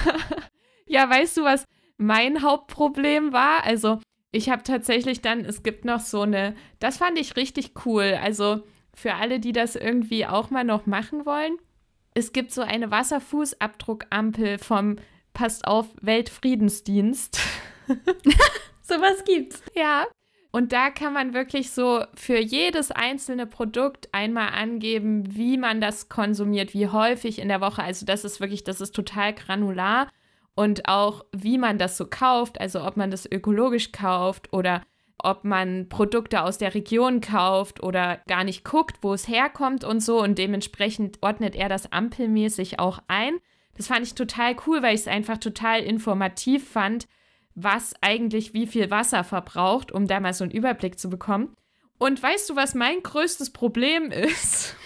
ja, 0.86 1.08
weißt 1.08 1.36
du, 1.36 1.44
was 1.44 1.64
mein 1.98 2.42
Hauptproblem 2.42 3.32
war? 3.32 3.64
Also, 3.64 4.00
ich 4.32 4.48
habe 4.50 4.62
tatsächlich 4.62 5.22
dann, 5.22 5.44
es 5.44 5.62
gibt 5.62 5.84
noch 5.84 6.00
so 6.00 6.22
eine, 6.22 6.54
das 6.78 6.98
fand 6.98 7.18
ich 7.18 7.36
richtig 7.36 7.72
cool. 7.84 8.18
Also, 8.22 8.62
für 8.94 9.14
alle, 9.14 9.40
die 9.40 9.52
das 9.52 9.76
irgendwie 9.76 10.26
auch 10.26 10.50
mal 10.50 10.64
noch 10.64 10.86
machen 10.86 11.26
wollen, 11.26 11.58
es 12.14 12.32
gibt 12.32 12.50
so 12.50 12.62
eine 12.62 12.90
Wasserfußabdruckampel 12.90 14.58
vom, 14.58 14.96
passt 15.34 15.66
auf, 15.66 15.86
Weltfriedensdienst. 16.00 17.38
Sowas 18.82 19.24
gibt's. 19.24 19.62
Ja. 19.74 20.06
Und 20.52 20.72
da 20.72 20.90
kann 20.90 21.12
man 21.12 21.34
wirklich 21.34 21.70
so 21.70 22.04
für 22.14 22.38
jedes 22.38 22.90
einzelne 22.90 23.46
Produkt 23.46 24.08
einmal 24.12 24.48
angeben, 24.54 25.36
wie 25.36 25.58
man 25.58 25.80
das 25.80 26.08
konsumiert, 26.08 26.72
wie 26.72 26.88
häufig 26.88 27.40
in 27.40 27.48
der 27.48 27.60
Woche. 27.60 27.82
Also 27.82 28.06
das 28.06 28.24
ist 28.24 28.40
wirklich, 28.40 28.64
das 28.64 28.80
ist 28.80 28.94
total 28.94 29.34
granular. 29.34 30.08
Und 30.56 30.88
auch, 30.88 31.24
wie 31.32 31.58
man 31.58 31.78
das 31.78 31.96
so 31.96 32.06
kauft, 32.06 32.60
also 32.60 32.82
ob 32.82 32.96
man 32.96 33.10
das 33.10 33.30
ökologisch 33.30 33.92
kauft 33.92 34.52
oder 34.52 34.82
ob 35.18 35.44
man 35.44 35.88
Produkte 35.88 36.42
aus 36.42 36.58
der 36.58 36.74
Region 36.74 37.20
kauft 37.20 37.82
oder 37.82 38.20
gar 38.26 38.42
nicht 38.42 38.64
guckt, 38.64 38.96
wo 39.02 39.12
es 39.12 39.28
herkommt 39.28 39.84
und 39.84 40.00
so. 40.00 40.20
Und 40.22 40.38
dementsprechend 40.38 41.18
ordnet 41.22 41.54
er 41.54 41.68
das 41.68 41.92
ampelmäßig 41.92 42.78
auch 42.80 43.00
ein. 43.06 43.38
Das 43.76 43.88
fand 43.88 44.06
ich 44.06 44.14
total 44.14 44.56
cool, 44.66 44.82
weil 44.82 44.94
ich 44.94 45.02
es 45.02 45.08
einfach 45.08 45.38
total 45.38 45.82
informativ 45.82 46.68
fand, 46.68 47.06
was 47.54 47.94
eigentlich 48.00 48.54
wie 48.54 48.66
viel 48.66 48.90
Wasser 48.90 49.24
verbraucht, 49.24 49.92
um 49.92 50.06
da 50.06 50.20
mal 50.20 50.32
so 50.32 50.44
einen 50.44 50.52
Überblick 50.52 50.98
zu 50.98 51.10
bekommen. 51.10 51.54
Und 51.98 52.22
weißt 52.22 52.50
du, 52.50 52.56
was 52.56 52.74
mein 52.74 53.02
größtes 53.02 53.50
Problem 53.50 54.10
ist? 54.10 54.76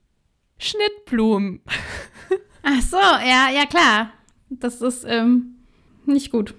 Schnittblumen. 0.58 1.62
Ach 2.62 2.80
so, 2.80 2.96
ja, 2.96 3.50
ja 3.50 3.66
klar. 3.66 4.12
Das 4.48 4.80
ist 4.80 5.04
ähm, 5.04 5.56
nicht 6.04 6.30
gut. 6.30 6.54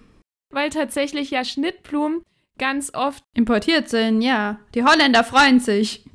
Weil 0.54 0.70
tatsächlich 0.70 1.32
ja 1.32 1.44
Schnittblumen 1.44 2.24
ganz 2.58 2.94
oft 2.94 3.24
importiert 3.36 3.90
sind, 3.90 4.22
ja. 4.22 4.60
Die 4.74 4.84
Holländer 4.84 5.24
freuen 5.24 5.60
sich. 5.60 6.06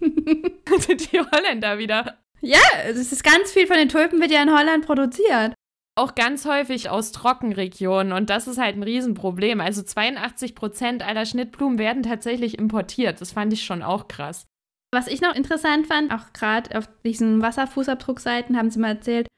die 0.00 1.20
Holländer 1.20 1.78
wieder. 1.78 2.18
Ja, 2.40 2.58
es 2.86 3.12
ist 3.12 3.22
ganz 3.22 3.52
viel 3.52 3.66
von 3.66 3.76
den 3.76 3.88
Tulpen 3.88 4.20
wird 4.20 4.30
ja 4.30 4.42
in 4.42 4.56
Holland 4.56 4.86
produziert. 4.86 5.54
Auch 5.96 6.14
ganz 6.14 6.46
häufig 6.46 6.88
aus 6.88 7.12
Trockenregionen 7.12 8.12
und 8.12 8.30
das 8.30 8.46
ist 8.46 8.58
halt 8.58 8.76
ein 8.76 8.82
Riesenproblem. 8.82 9.60
Also 9.60 9.82
82 9.82 10.54
Prozent 10.54 11.06
aller 11.06 11.26
Schnittblumen 11.26 11.78
werden 11.78 12.02
tatsächlich 12.02 12.58
importiert. 12.58 13.20
Das 13.20 13.32
fand 13.32 13.52
ich 13.52 13.64
schon 13.64 13.82
auch 13.82 14.08
krass. 14.08 14.46
Was 14.92 15.06
ich 15.06 15.20
noch 15.20 15.34
interessant 15.34 15.86
fand, 15.86 16.12
auch 16.12 16.32
gerade 16.32 16.76
auf 16.78 16.88
diesen 17.04 17.42
Wasserfußabdruckseiten 17.42 18.56
haben 18.56 18.70
sie 18.70 18.78
mal 18.78 18.96
erzählt, 18.96 19.28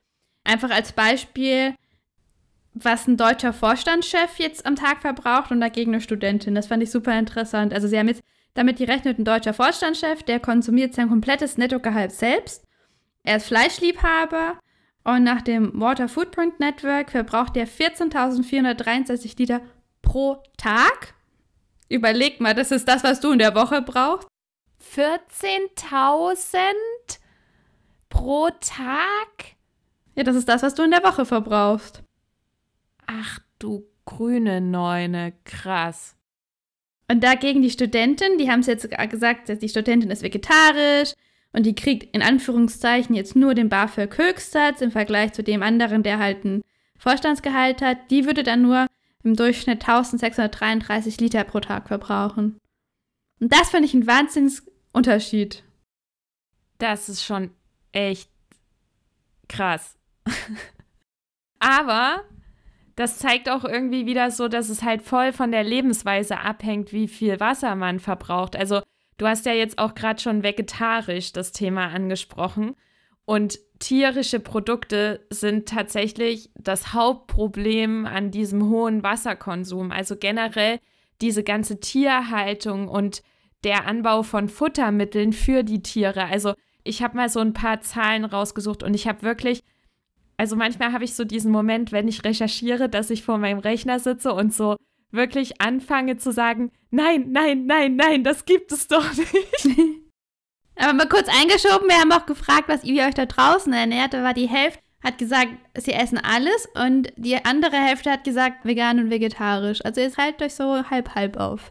einfach 0.44 0.70
als 0.70 0.92
Beispiel, 0.92 1.74
was 2.74 3.06
ein 3.06 3.16
deutscher 3.16 3.52
Vorstandschef 3.52 4.38
jetzt 4.38 4.64
am 4.64 4.76
Tag 4.76 5.00
verbraucht 5.00 5.50
und 5.50 5.60
dagegen 5.60 5.92
eine 5.92 6.00
Studentin. 6.00 6.54
Das 6.54 6.68
fand 6.68 6.82
ich 6.82 6.90
super 6.90 7.18
interessant. 7.18 7.72
Also 7.72 7.88
sie 7.88 7.98
haben 7.98 8.08
jetzt 8.08 8.22
damit 8.54 8.78
gerechnet, 8.78 9.18
ein 9.18 9.24
deutscher 9.24 9.54
Vorstandschef, 9.54 10.22
der 10.22 10.40
konsumiert 10.40 10.94
sein 10.94 11.08
komplettes 11.08 11.58
Nettogehalt 11.58 12.12
selbst. 12.12 12.64
Er 13.24 13.36
ist 13.36 13.46
Fleischliebhaber 13.46 14.58
und 15.04 15.24
nach 15.24 15.42
dem 15.42 15.78
Water 15.80 16.08
Footprint 16.08 16.60
Network 16.60 17.10
verbraucht 17.10 17.56
er 17.56 17.66
14.463 17.66 19.38
Liter 19.38 19.60
pro 20.00 20.42
Tag. 20.56 21.14
Überleg 21.88 22.40
mal, 22.40 22.54
das 22.54 22.70
ist 22.70 22.88
das, 22.88 23.04
was 23.04 23.20
du 23.20 23.32
in 23.32 23.38
der 23.38 23.54
Woche 23.54 23.82
brauchst. 23.82 24.28
14.000 24.94 26.58
pro 28.08 28.48
Tag? 28.60 29.56
Ja, 30.14 30.24
das 30.24 30.36
ist 30.36 30.48
das, 30.48 30.62
was 30.62 30.74
du 30.74 30.82
in 30.82 30.90
der 30.90 31.04
Woche 31.04 31.24
verbrauchst. 31.24 32.02
Ach 33.06 33.38
du 33.58 33.86
grüne 34.04 34.60
Neune, 34.60 35.32
krass. 35.44 36.16
Und 37.08 37.22
dagegen 37.22 37.62
die 37.62 37.70
Studentin, 37.70 38.38
die 38.38 38.50
haben 38.50 38.60
es 38.60 38.66
jetzt 38.66 38.88
gesagt, 39.10 39.48
die 39.62 39.68
Studentin 39.68 40.10
ist 40.10 40.22
vegetarisch 40.22 41.12
und 41.52 41.66
die 41.66 41.74
kriegt 41.74 42.14
in 42.14 42.22
Anführungszeichen 42.22 43.14
jetzt 43.14 43.36
nur 43.36 43.54
den 43.54 43.68
BAföG-Höchstsatz 43.68 44.80
im 44.80 44.90
Vergleich 44.90 45.32
zu 45.32 45.42
dem 45.42 45.62
anderen, 45.62 46.02
der 46.02 46.18
halt 46.18 46.44
ein 46.44 46.62
Vorstandsgehalt 46.98 47.82
hat. 47.82 48.10
Die 48.10 48.24
würde 48.24 48.42
dann 48.42 48.62
nur 48.62 48.86
im 49.24 49.36
Durchschnitt 49.36 49.82
1633 49.82 51.20
Liter 51.20 51.44
pro 51.44 51.60
Tag 51.60 51.88
verbrauchen. 51.88 52.58
Und 53.40 53.52
das 53.52 53.70
finde 53.70 53.86
ich 53.86 53.94
ein 53.94 54.06
Wahnsinnsunterschied. 54.06 55.64
Das 56.78 57.08
ist 57.08 57.22
schon 57.22 57.50
echt 57.92 58.30
krass. 59.48 59.96
Aber 61.58 62.24
das 62.96 63.18
zeigt 63.18 63.48
auch 63.48 63.64
irgendwie 63.64 64.06
wieder 64.06 64.30
so, 64.30 64.48
dass 64.48 64.68
es 64.68 64.82
halt 64.82 65.02
voll 65.02 65.32
von 65.32 65.50
der 65.50 65.64
Lebensweise 65.64 66.40
abhängt, 66.40 66.92
wie 66.92 67.08
viel 67.08 67.40
Wasser 67.40 67.74
man 67.74 68.00
verbraucht. 68.00 68.56
Also 68.56 68.82
du 69.18 69.26
hast 69.26 69.46
ja 69.46 69.52
jetzt 69.52 69.78
auch 69.78 69.94
gerade 69.94 70.20
schon 70.20 70.42
vegetarisch 70.42 71.32
das 71.32 71.52
Thema 71.52 71.86
angesprochen. 71.88 72.74
Und 73.24 73.58
tierische 73.78 74.40
Produkte 74.40 75.26
sind 75.30 75.68
tatsächlich 75.68 76.50
das 76.54 76.92
Hauptproblem 76.92 78.04
an 78.06 78.30
diesem 78.30 78.68
hohen 78.68 79.02
Wasserkonsum. 79.02 79.90
Also 79.90 80.16
generell 80.16 80.78
diese 81.20 81.44
ganze 81.44 81.80
Tierhaltung 81.80 82.88
und 82.88 83.22
der 83.64 83.86
Anbau 83.86 84.22
von 84.22 84.48
Futtermitteln 84.48 85.32
für 85.32 85.62
die 85.62 85.82
Tiere. 85.82 86.24
Also 86.24 86.54
ich 86.84 87.02
habe 87.02 87.16
mal 87.16 87.28
so 87.28 87.40
ein 87.40 87.52
paar 87.52 87.80
Zahlen 87.80 88.24
rausgesucht 88.24 88.82
und 88.82 88.94
ich 88.94 89.06
habe 89.06 89.22
wirklich 89.22 89.62
also 90.42 90.56
manchmal 90.56 90.92
habe 90.92 91.04
ich 91.04 91.14
so 91.14 91.24
diesen 91.24 91.52
Moment, 91.52 91.92
wenn 91.92 92.08
ich 92.08 92.24
recherchiere, 92.24 92.88
dass 92.88 93.10
ich 93.10 93.22
vor 93.22 93.38
meinem 93.38 93.60
Rechner 93.60 94.00
sitze 94.00 94.34
und 94.34 94.52
so 94.52 94.74
wirklich 95.12 95.60
anfange 95.60 96.16
zu 96.16 96.32
sagen, 96.32 96.72
nein, 96.90 97.30
nein, 97.30 97.66
nein, 97.66 97.94
nein, 97.94 98.24
das 98.24 98.44
gibt 98.44 98.72
es 98.72 98.88
doch 98.88 99.08
nicht. 99.14 99.78
Aber 100.74 100.94
mal 100.94 101.08
kurz 101.08 101.28
eingeschoben, 101.28 101.88
wir 101.88 101.94
haben 101.94 102.10
auch 102.10 102.26
gefragt, 102.26 102.64
was 102.66 102.82
ihr 102.82 103.04
euch 103.04 103.14
da 103.14 103.26
draußen 103.26 103.72
ernährt. 103.72 104.14
Da 104.14 104.24
war 104.24 104.34
die 104.34 104.48
Hälfte, 104.48 104.80
hat 105.04 105.16
gesagt, 105.16 105.52
sie 105.78 105.92
essen 105.92 106.18
alles 106.18 106.68
und 106.74 107.12
die 107.14 107.36
andere 107.44 107.76
Hälfte 107.76 108.10
hat 108.10 108.24
gesagt, 108.24 108.64
vegan 108.64 108.98
und 108.98 109.10
vegetarisch. 109.10 109.84
Also 109.84 110.00
ihr 110.00 110.10
teilt 110.10 110.42
euch 110.42 110.56
so 110.56 110.90
halb-halb 110.90 111.36
auf. 111.36 111.70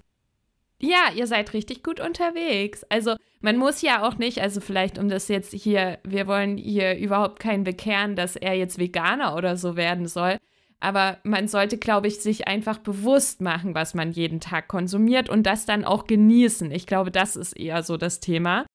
Ja, 0.82 1.12
ihr 1.16 1.28
seid 1.28 1.54
richtig 1.54 1.84
gut 1.84 2.00
unterwegs. 2.00 2.84
Also 2.90 3.16
man 3.40 3.58
muss 3.58 3.82
ja 3.82 4.04
auch 4.04 4.18
nicht, 4.18 4.42
also 4.42 4.62
vielleicht 4.62 4.98
um 4.98 5.10
das 5.10 5.28
jetzt 5.28 5.54
hier, 5.54 6.00
wir 6.04 6.28
wollen 6.28 6.58
hier 6.58 6.98
überhaupt 6.98 7.40
keinen 7.40 7.64
bekehren, 7.64 8.16
dass 8.16 8.36
er 8.36 8.56
jetzt 8.56 8.80
Veganer 8.80 9.36
oder 9.36 9.58
so 9.58 9.76
werden 9.76 10.08
soll. 10.08 10.38
Aber 10.80 11.20
man 11.24 11.48
sollte, 11.48 11.78
glaube 11.78 12.08
ich, 12.08 12.20
sich 12.22 12.48
einfach 12.48 12.80
bewusst 12.80 13.40
machen, 13.42 13.76
was 13.76 13.94
man 13.94 14.12
jeden 14.12 14.40
Tag 14.40 14.68
konsumiert 14.68 15.30
und 15.30 15.44
das 15.44 15.68
dann 15.68 15.86
auch 15.86 16.08
genießen. 16.08 16.72
Ich 16.72 16.88
glaube, 16.88 17.12
das 17.12 17.36
ist 17.36 17.54
eher 17.54 17.84
so 17.84 17.98
das 17.98 18.20
Thema. 18.20 18.66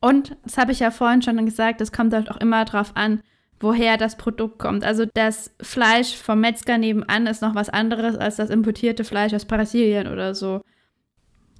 Und, 0.00 0.36
das 0.44 0.56
habe 0.56 0.70
ich 0.70 0.78
ja 0.78 0.92
vorhin 0.92 1.22
schon 1.22 1.44
gesagt, 1.44 1.80
es 1.80 1.90
kommt 1.90 2.12
halt 2.12 2.30
auch 2.30 2.36
immer 2.36 2.64
darauf 2.64 2.92
an, 2.94 3.20
woher 3.58 3.96
das 3.96 4.16
Produkt 4.16 4.60
kommt. 4.60 4.84
Also 4.84 5.06
das 5.14 5.52
Fleisch 5.60 6.14
vom 6.14 6.40
Metzger 6.40 6.78
nebenan 6.78 7.26
ist 7.26 7.42
noch 7.42 7.56
was 7.56 7.68
anderes 7.68 8.16
als 8.16 8.36
das 8.36 8.50
importierte 8.50 9.02
Fleisch 9.02 9.34
aus 9.34 9.44
Brasilien 9.44 10.06
oder 10.06 10.36
so. 10.36 10.62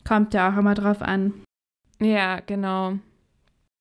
Kommt 0.08 0.32
ja 0.32 0.50
auch 0.50 0.56
immer 0.56 0.74
drauf 0.74 1.02
an. 1.02 1.34
Ja, 2.00 2.40
genau. 2.40 2.98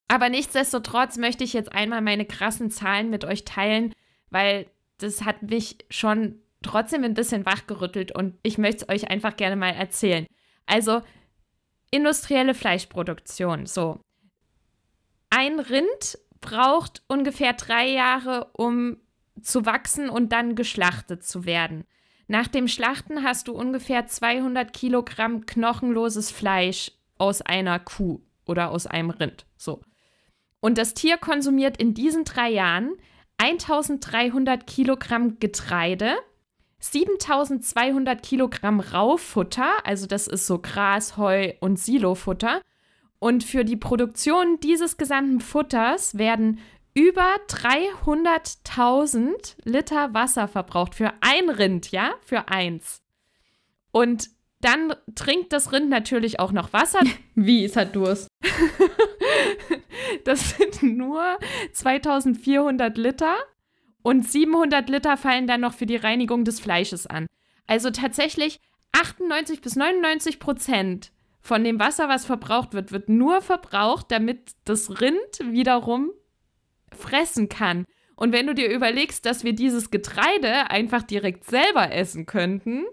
Aber 0.09 0.27
nichtsdestotrotz 0.27 1.15
möchte 1.17 1.45
ich 1.45 1.53
jetzt 1.53 1.71
einmal 1.71 2.01
meine 2.01 2.25
krassen 2.25 2.69
Zahlen 2.69 3.09
mit 3.09 3.23
euch 3.23 3.45
teilen, 3.45 3.93
weil 4.29 4.67
das 4.97 5.23
hat 5.23 5.43
mich 5.43 5.77
schon 5.89 6.35
trotzdem 6.61 7.05
ein 7.05 7.13
bisschen 7.13 7.45
wachgerüttelt 7.45 8.13
und 8.13 8.37
ich 8.43 8.57
möchte 8.57 8.83
es 8.83 8.89
euch 8.89 9.09
einfach 9.09 9.37
gerne 9.37 9.55
mal 9.55 9.69
erzählen. 9.69 10.25
Also, 10.65 11.01
industrielle 11.91 12.53
Fleischproduktion, 12.53 13.65
so. 13.65 14.01
Ein 15.29 15.61
Rind 15.61 16.17
braucht 16.41 17.03
ungefähr 17.07 17.53
drei 17.53 17.87
Jahre, 17.87 18.49
um 18.51 18.97
zu 19.41 19.65
wachsen 19.65 20.09
und 20.09 20.33
dann 20.33 20.55
geschlachtet 20.55 21.23
zu 21.23 21.45
werden. 21.45 21.85
Nach 22.27 22.47
dem 22.47 22.67
Schlachten 22.67 23.23
hast 23.23 23.47
du 23.47 23.53
ungefähr 23.53 24.07
200 24.07 24.73
Kilogramm 24.73 25.45
knochenloses 25.45 26.29
Fleisch 26.29 26.91
aus 27.17 27.41
einer 27.41 27.79
Kuh 27.79 28.21
oder 28.45 28.71
aus 28.71 28.85
einem 28.85 29.09
Rind. 29.09 29.45
So. 29.55 29.81
Und 30.59 30.77
das 30.77 30.93
Tier 30.93 31.17
konsumiert 31.17 31.77
in 31.77 31.93
diesen 31.93 32.25
drei 32.25 32.49
Jahren 32.49 32.93
1300 33.37 34.67
Kilogramm 34.67 35.39
Getreide, 35.39 36.15
7200 36.79 38.21
Kilogramm 38.21 38.79
Raufutter, 38.79 39.69
also 39.83 40.07
das 40.07 40.27
ist 40.27 40.47
so 40.47 40.59
Gras, 40.59 41.17
Heu 41.17 41.53
und 41.59 41.79
Silofutter. 41.79 42.61
Und 43.19 43.43
für 43.43 43.65
die 43.65 43.77
Produktion 43.77 44.59
dieses 44.59 44.97
gesamten 44.97 45.39
Futters 45.39 46.17
werden 46.17 46.59
über 46.97 47.35
300.000 47.47 49.55
Liter 49.63 50.13
Wasser 50.15 50.47
verbraucht 50.47 50.95
für 50.95 51.13
ein 51.21 51.51
Rind, 51.51 51.91
ja, 51.91 52.15
für 52.21 52.49
eins. 52.49 53.03
Und 53.91 54.31
dann 54.61 54.95
trinkt 55.13 55.53
das 55.53 55.71
Rind 55.71 55.89
natürlich 55.89 56.39
auch 56.39 56.51
noch 56.51 56.73
Wasser. 56.73 57.01
Wie, 57.35 57.63
es 57.63 57.75
hat 57.75 57.95
Durst. 57.95 58.27
das 60.25 60.57
sind 60.57 60.81
nur 60.81 61.37
2400 61.73 62.97
Liter 62.97 63.35
und 64.01 64.27
700 64.27 64.89
Liter 64.89 65.17
fallen 65.17 65.45
dann 65.45 65.61
noch 65.61 65.75
für 65.75 65.85
die 65.85 65.97
Reinigung 65.97 66.45
des 66.45 66.59
Fleisches 66.59 67.05
an. 67.05 67.27
Also 67.67 67.91
tatsächlich 67.91 68.59
98 68.93 69.61
bis 69.61 69.75
99 69.75 70.39
Prozent 70.39 71.11
von 71.41 71.63
dem 71.63 71.79
Wasser, 71.79 72.09
was 72.09 72.25
verbraucht 72.25 72.73
wird, 72.73 72.91
wird 72.91 73.07
nur 73.07 73.43
verbraucht, 73.43 74.07
damit 74.09 74.53
das 74.65 74.99
Rind 74.99 75.39
wiederum 75.43 76.11
fressen 76.97 77.49
kann. 77.49 77.85
Und 78.15 78.33
wenn 78.33 78.47
du 78.47 78.55
dir 78.55 78.73
überlegst, 78.73 79.25
dass 79.25 79.43
wir 79.43 79.53
dieses 79.53 79.91
Getreide 79.91 80.69
einfach 80.69 81.03
direkt 81.03 81.45
selber 81.45 81.91
essen 81.91 82.25
könnten, 82.25 82.85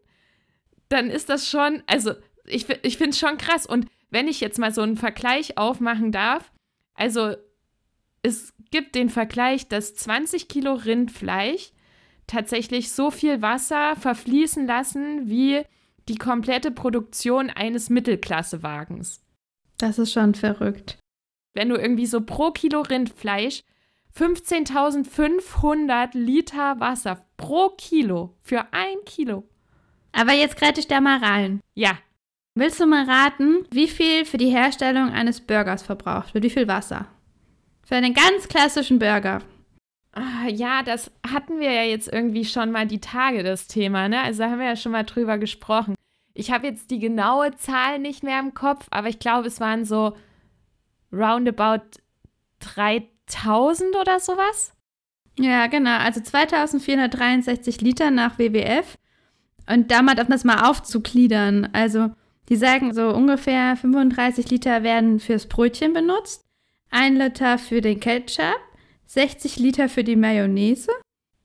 dann 0.88 1.10
ist 1.10 1.28
das 1.28 1.48
schon, 1.48 1.82
also 1.86 2.12
ich, 2.44 2.68
ich 2.82 2.98
finde 2.98 3.10
es 3.10 3.18
schon 3.18 3.38
krass. 3.38 3.66
Und 3.66 3.86
wenn 4.10 4.28
ich 4.28 4.40
jetzt 4.40 4.58
mal 4.58 4.72
so 4.72 4.82
einen 4.82 4.96
Vergleich 4.96 5.56
aufmachen 5.56 6.12
darf, 6.12 6.52
also 6.94 7.34
es 8.22 8.54
gibt 8.70 8.94
den 8.94 9.10
Vergleich, 9.10 9.68
dass 9.68 9.94
20 9.94 10.48
Kilo 10.48 10.74
Rindfleisch 10.74 11.72
tatsächlich 12.26 12.92
so 12.92 13.10
viel 13.10 13.42
Wasser 13.42 13.96
verfließen 13.96 14.66
lassen 14.66 15.28
wie 15.28 15.62
die 16.08 16.16
komplette 16.16 16.70
Produktion 16.70 17.50
eines 17.50 17.90
Mittelklassewagens. 17.90 19.22
Das 19.78 19.98
ist 19.98 20.12
schon 20.12 20.34
verrückt. 20.34 20.98
Wenn 21.54 21.68
du 21.68 21.76
irgendwie 21.76 22.06
so 22.06 22.20
pro 22.20 22.50
Kilo 22.50 22.82
Rindfleisch 22.82 23.62
15.500 24.16 26.16
Liter 26.16 26.78
Wasser 26.78 27.26
pro 27.36 27.70
Kilo 27.70 28.36
für 28.42 28.72
ein 28.72 28.98
Kilo. 29.04 29.42
Aber 30.12 30.32
jetzt 30.32 30.56
gräte 30.56 30.78
ich 30.80 30.86
da 30.86 31.00
mal 31.00 31.18
rein. 31.18 31.60
Ja. 31.74 31.98
Willst 32.54 32.78
du 32.78 32.86
mal 32.86 33.04
raten, 33.04 33.66
wie 33.72 33.88
viel 33.88 34.24
für 34.24 34.36
die 34.36 34.50
Herstellung 34.50 35.10
eines 35.10 35.40
Burgers 35.40 35.82
verbraucht 35.82 36.34
wird? 36.34 36.44
Wie 36.44 36.50
viel 36.50 36.68
Wasser? 36.68 37.08
Für 37.82 37.96
einen 37.96 38.14
ganz 38.14 38.46
klassischen 38.46 39.00
Burger. 39.00 39.42
Ah, 40.12 40.46
ja, 40.46 40.84
das 40.84 41.10
hatten 41.28 41.58
wir 41.58 41.72
ja 41.72 41.82
jetzt 41.82 42.12
irgendwie 42.12 42.44
schon 42.44 42.70
mal 42.70 42.86
die 42.86 43.00
Tage, 43.00 43.42
das 43.42 43.66
Thema, 43.66 44.08
ne? 44.08 44.20
Also 44.20 44.44
da 44.44 44.50
haben 44.50 44.60
wir 44.60 44.68
ja 44.68 44.76
schon 44.76 44.92
mal 44.92 45.02
drüber 45.02 45.38
gesprochen. 45.38 45.96
Ich 46.34 46.52
habe 46.52 46.68
jetzt 46.68 46.92
die 46.92 47.00
genaue 47.00 47.56
Zahl 47.56 47.98
nicht 47.98 48.22
mehr 48.22 48.38
im 48.38 48.54
Kopf, 48.54 48.86
aber 48.90 49.08
ich 49.08 49.18
glaube, 49.18 49.48
es 49.48 49.58
waren 49.58 49.84
so 49.84 50.16
roundabout 51.12 51.82
3000 52.60 53.13
oder 54.00 54.20
sowas. 54.20 54.72
Ja, 55.38 55.66
genau. 55.66 55.98
Also 55.98 56.20
2463 56.20 57.80
Liter 57.80 58.10
nach 58.10 58.38
WWF. 58.38 58.96
Und 59.68 59.90
da 59.90 60.02
mal, 60.02 60.18
um 60.20 60.28
das 60.28 60.44
mal 60.44 60.68
aufzugliedern. 60.68 61.68
Also, 61.72 62.10
die 62.48 62.56
sagen 62.56 62.92
so 62.92 63.08
ungefähr 63.08 63.76
35 63.76 64.50
Liter 64.50 64.82
werden 64.82 65.18
fürs 65.20 65.46
Brötchen 65.46 65.92
benutzt, 65.92 66.44
1 66.90 67.18
Liter 67.18 67.58
für 67.58 67.80
den 67.80 67.98
Ketchup, 67.98 68.60
60 69.06 69.56
Liter 69.56 69.88
für 69.88 70.04
die 70.04 70.16
Mayonnaise. 70.16 70.90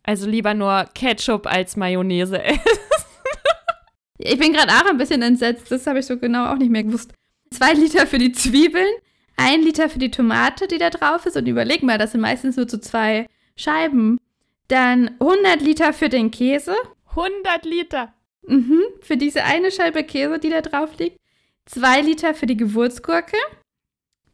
Also 0.04 0.30
lieber 0.30 0.54
nur 0.54 0.86
Ketchup 0.94 1.48
als 1.48 1.78
Mayonnaise 1.78 2.42
essen. 2.44 2.60
ich 4.18 4.38
bin 4.38 4.54
gerade 4.54 4.72
auch 4.74 4.90
ein 4.90 4.98
bisschen 4.98 5.22
entsetzt, 5.22 5.72
das 5.72 5.88
habe 5.88 6.00
ich 6.00 6.06
so 6.06 6.18
genau 6.18 6.52
auch 6.52 6.58
nicht 6.58 6.72
mehr 6.72 6.84
gewusst. 6.84 7.14
2 7.52 7.74
Liter 7.74 8.06
für 8.06 8.18
die 8.18 8.32
Zwiebeln, 8.32 8.94
1 9.40 9.64
Liter 9.64 9.90
für 9.90 10.00
die 10.00 10.12
Tomate, 10.12 10.68
die 10.68 10.78
da 10.78 10.90
drauf 10.90 11.26
ist. 11.26 11.38
Und 11.38 11.48
überleg 11.48 11.82
mal, 11.82 11.98
das 11.98 12.12
sind 12.12 12.22
meistens 12.22 12.58
nur 12.58 12.68
so 12.68 12.78
zwei 12.78 13.28
Scheiben. 13.56 14.20
Dann 14.68 15.12
100 15.20 15.62
Liter 15.62 15.94
für 15.94 16.10
den 16.10 16.30
Käse. 16.30 16.76
100 17.12 17.66
Liter. 17.66 18.14
Mhm, 18.46 18.84
für 19.02 19.16
diese 19.16 19.46
eine 19.46 19.72
Scheibe 19.72 20.04
Käse, 20.04 20.40
die 20.40 20.50
da 20.50 20.62
drauf 20.62 20.98
liegt. 20.98 21.18
2 21.66 22.02
Liter 22.02 22.34
für 22.34 22.48
die 22.48 22.58
Gewürzgurke. 22.58 23.38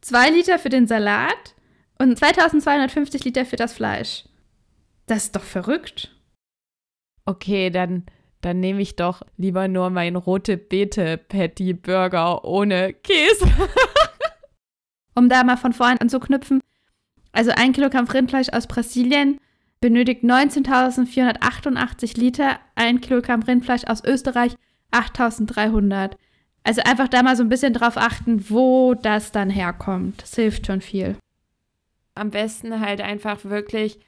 2 0.02 0.32
Liter 0.32 0.58
für 0.58 0.70
den 0.70 0.88
Salat. 0.88 1.56
Und 2.00 2.18
2250 2.18 3.24
Liter 3.24 3.46
für 3.46 3.56
das 3.56 3.74
Fleisch. 3.74 4.26
Das 5.06 5.26
ist 5.26 5.36
doch 5.36 5.44
verrückt. 5.44 6.16
Okay, 7.26 7.70
dann, 7.70 8.06
dann 8.42 8.60
nehme 8.60 8.82
ich 8.82 8.96
doch 8.96 9.22
lieber 9.38 9.68
nur 9.68 9.92
meinen 9.92 10.16
rote 10.16 10.58
Beete 10.58 11.18
Patty 11.18 11.74
Burger 11.74 12.44
ohne 12.44 12.94
Käse. 12.94 13.52
um 15.16 15.30
da 15.30 15.44
mal 15.44 15.58
von 15.58 15.74
vorne 15.74 16.00
anzuknüpfen. 16.02 16.62
Also 17.32 17.52
ein 17.52 17.74
Kilogramm 17.74 18.06
Rindfleisch 18.06 18.50
aus 18.50 18.68
Brasilien 18.68 19.40
benötigt 19.82 20.24
19.488 20.24 22.20
Liter, 22.20 22.60
ein 22.76 23.02
Kilogramm 23.02 23.44
Rindfleisch 23.44 23.86
aus 23.86 24.04
Österreich 24.04 24.56
8.300. 24.92 26.12
Also 26.64 26.82
einfach 26.84 27.08
da 27.08 27.22
mal 27.22 27.36
so 27.36 27.44
ein 27.44 27.50
bisschen 27.50 27.74
drauf 27.74 27.98
achten, 27.98 28.50
wo 28.50 28.94
das 28.96 29.32
dann 29.32 29.50
herkommt. 29.50 30.22
Das 30.22 30.36
hilft 30.36 30.66
schon 30.66 30.82
viel. 30.82 31.18
Am 32.16 32.32
besten 32.32 32.80
halt 32.80 33.02
einfach 33.02 33.46
wirklich 33.46 34.00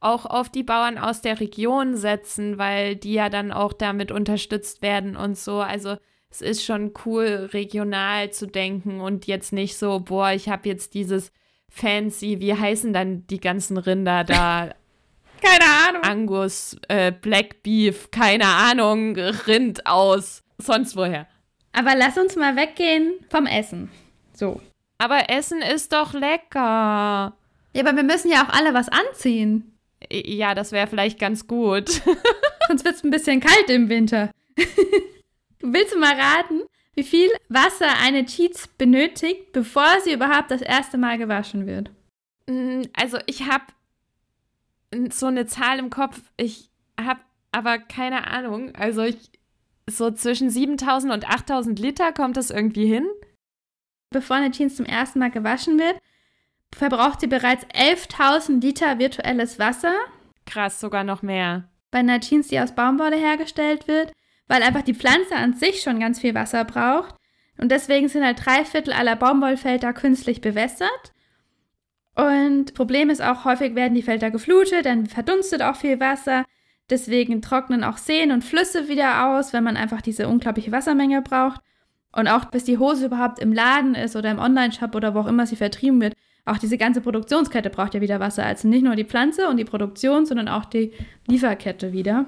auch 0.00 0.24
auf 0.24 0.48
die 0.48 0.62
Bauern 0.62 0.96
aus 0.96 1.20
der 1.20 1.40
Region 1.40 1.96
setzen, 1.96 2.56
weil 2.56 2.96
die 2.96 3.14
ja 3.14 3.28
dann 3.28 3.52
auch 3.52 3.72
damit 3.72 4.12
unterstützt 4.12 4.80
werden 4.80 5.16
und 5.16 5.36
so. 5.36 5.60
Also 5.60 5.96
es 6.30 6.40
ist 6.40 6.64
schon 6.64 6.92
cool, 7.04 7.48
regional 7.52 8.30
zu 8.30 8.46
denken 8.46 9.00
und 9.00 9.26
jetzt 9.26 9.52
nicht 9.52 9.76
so, 9.76 10.00
boah, 10.00 10.32
ich 10.32 10.48
habe 10.48 10.68
jetzt 10.68 10.94
dieses 10.94 11.32
fancy, 11.68 12.40
wie 12.40 12.54
heißen 12.54 12.92
dann 12.92 13.26
die 13.26 13.40
ganzen 13.40 13.78
Rinder 13.78 14.24
da? 14.24 14.74
keine 15.42 15.88
Ahnung. 15.88 16.02
Angus, 16.02 16.76
äh, 16.88 17.12
Black 17.12 17.62
Beef, 17.62 18.10
keine 18.10 18.46
Ahnung, 18.46 19.16
Rind 19.16 19.86
aus 19.86 20.42
sonst 20.58 20.96
woher. 20.96 21.26
Aber 21.72 21.94
lass 21.96 22.18
uns 22.18 22.36
mal 22.36 22.56
weggehen 22.56 23.14
vom 23.30 23.46
Essen. 23.46 23.90
So. 24.34 24.60
Aber 24.98 25.30
Essen 25.30 25.62
ist 25.62 25.92
doch 25.92 26.12
lecker. 26.12 27.36
Ja, 27.74 27.82
aber 27.82 27.94
wir 27.96 28.02
müssen 28.02 28.30
ja 28.30 28.44
auch 28.44 28.52
alle 28.52 28.74
was 28.74 28.88
anziehen. 28.88 29.78
Ja, 30.10 30.54
das 30.54 30.72
wäre 30.72 30.86
vielleicht 30.86 31.18
ganz 31.18 31.46
gut. 31.46 31.88
Sonst 32.68 32.84
wird 32.84 32.94
es 32.96 33.04
ein 33.04 33.10
bisschen 33.10 33.40
kalt 33.40 33.70
im 33.70 33.88
Winter. 33.88 34.30
Willst 35.60 35.94
du 35.94 35.98
mal 35.98 36.14
raten, 36.14 36.62
wie 36.94 37.02
viel 37.04 37.30
Wasser 37.48 37.88
eine 38.02 38.24
Cheats 38.24 38.68
benötigt, 38.68 39.52
bevor 39.52 40.00
sie 40.02 40.12
überhaupt 40.12 40.50
das 40.50 40.62
erste 40.62 40.98
Mal 40.98 41.18
gewaschen 41.18 41.66
wird? 41.66 41.90
Mm, 42.46 42.82
also 42.92 43.18
ich 43.26 43.48
habe 43.48 43.64
so 45.10 45.26
eine 45.26 45.46
Zahl 45.46 45.78
im 45.78 45.90
Kopf. 45.90 46.20
Ich 46.36 46.70
habe 47.00 47.20
aber 47.52 47.78
keine 47.78 48.26
Ahnung. 48.26 48.74
Also 48.74 49.02
ich 49.02 49.30
so 49.88 50.10
zwischen 50.10 50.50
7000 50.50 51.12
und 51.12 51.28
8000 51.28 51.78
Liter 51.78 52.12
kommt 52.12 52.36
das 52.36 52.50
irgendwie 52.50 52.86
hin. 52.86 53.06
Bevor 54.10 54.36
eine 54.36 54.50
Jeans 54.50 54.76
zum 54.76 54.86
ersten 54.86 55.18
Mal 55.18 55.30
gewaschen 55.30 55.78
wird, 55.78 55.98
verbraucht 56.74 57.20
sie 57.20 57.26
bereits 57.26 57.64
11.000 57.66 58.60
Liter 58.60 58.98
virtuelles 58.98 59.58
Wasser. 59.58 59.94
Krass, 60.46 60.80
sogar 60.80 61.04
noch 61.04 61.22
mehr. 61.22 61.68
bei 61.90 62.00
einer 62.00 62.20
Jeans, 62.20 62.48
die 62.48 62.60
aus 62.60 62.74
Baumwolle 62.74 63.16
hergestellt 63.16 63.88
wird, 63.88 64.12
weil 64.48 64.62
einfach 64.62 64.82
die 64.82 64.94
Pflanze 64.94 65.36
an 65.36 65.54
sich 65.54 65.82
schon 65.82 66.00
ganz 66.00 66.20
viel 66.20 66.34
Wasser 66.34 66.64
braucht. 66.64 67.14
Und 67.58 67.70
deswegen 67.70 68.08
sind 68.08 68.24
halt 68.24 68.44
drei 68.44 68.64
Viertel 68.64 68.92
aller 68.92 69.16
Baumwollfelder 69.16 69.92
künstlich 69.92 70.40
bewässert. 70.40 71.12
Und 72.14 72.74
Problem 72.74 73.10
ist 73.10 73.22
auch, 73.22 73.44
häufig 73.44 73.74
werden 73.74 73.94
die 73.94 74.02
Felder 74.02 74.30
geflutet, 74.30 74.86
dann 74.86 75.06
verdunstet 75.06 75.62
auch 75.62 75.76
viel 75.76 76.00
Wasser. 76.00 76.44
Deswegen 76.90 77.42
trocknen 77.42 77.84
auch 77.84 77.98
Seen 77.98 78.32
und 78.32 78.42
Flüsse 78.42 78.88
wieder 78.88 79.28
aus, 79.28 79.52
wenn 79.52 79.62
man 79.62 79.76
einfach 79.76 80.00
diese 80.00 80.26
unglaubliche 80.26 80.72
Wassermenge 80.72 81.22
braucht. 81.22 81.60
Und 82.12 82.26
auch 82.26 82.46
bis 82.46 82.64
die 82.64 82.78
Hose 82.78 83.06
überhaupt 83.06 83.38
im 83.38 83.52
Laden 83.52 83.94
ist 83.94 84.16
oder 84.16 84.30
im 84.30 84.38
Online-Shop 84.38 84.94
oder 84.94 85.14
wo 85.14 85.20
auch 85.20 85.26
immer 85.26 85.46
sie 85.46 85.56
vertrieben 85.56 86.00
wird, 86.00 86.14
auch 86.46 86.56
diese 86.56 86.78
ganze 86.78 87.02
Produktionskette 87.02 87.68
braucht 87.68 87.94
ja 87.94 88.00
wieder 88.00 88.20
Wasser. 88.20 88.44
Also 88.44 88.66
nicht 88.68 88.82
nur 88.82 88.96
die 88.96 89.04
Pflanze 89.04 89.48
und 89.48 89.58
die 89.58 89.64
Produktion, 89.64 90.24
sondern 90.24 90.48
auch 90.48 90.64
die 90.64 90.92
Lieferkette 91.26 91.92
wieder. 91.92 92.24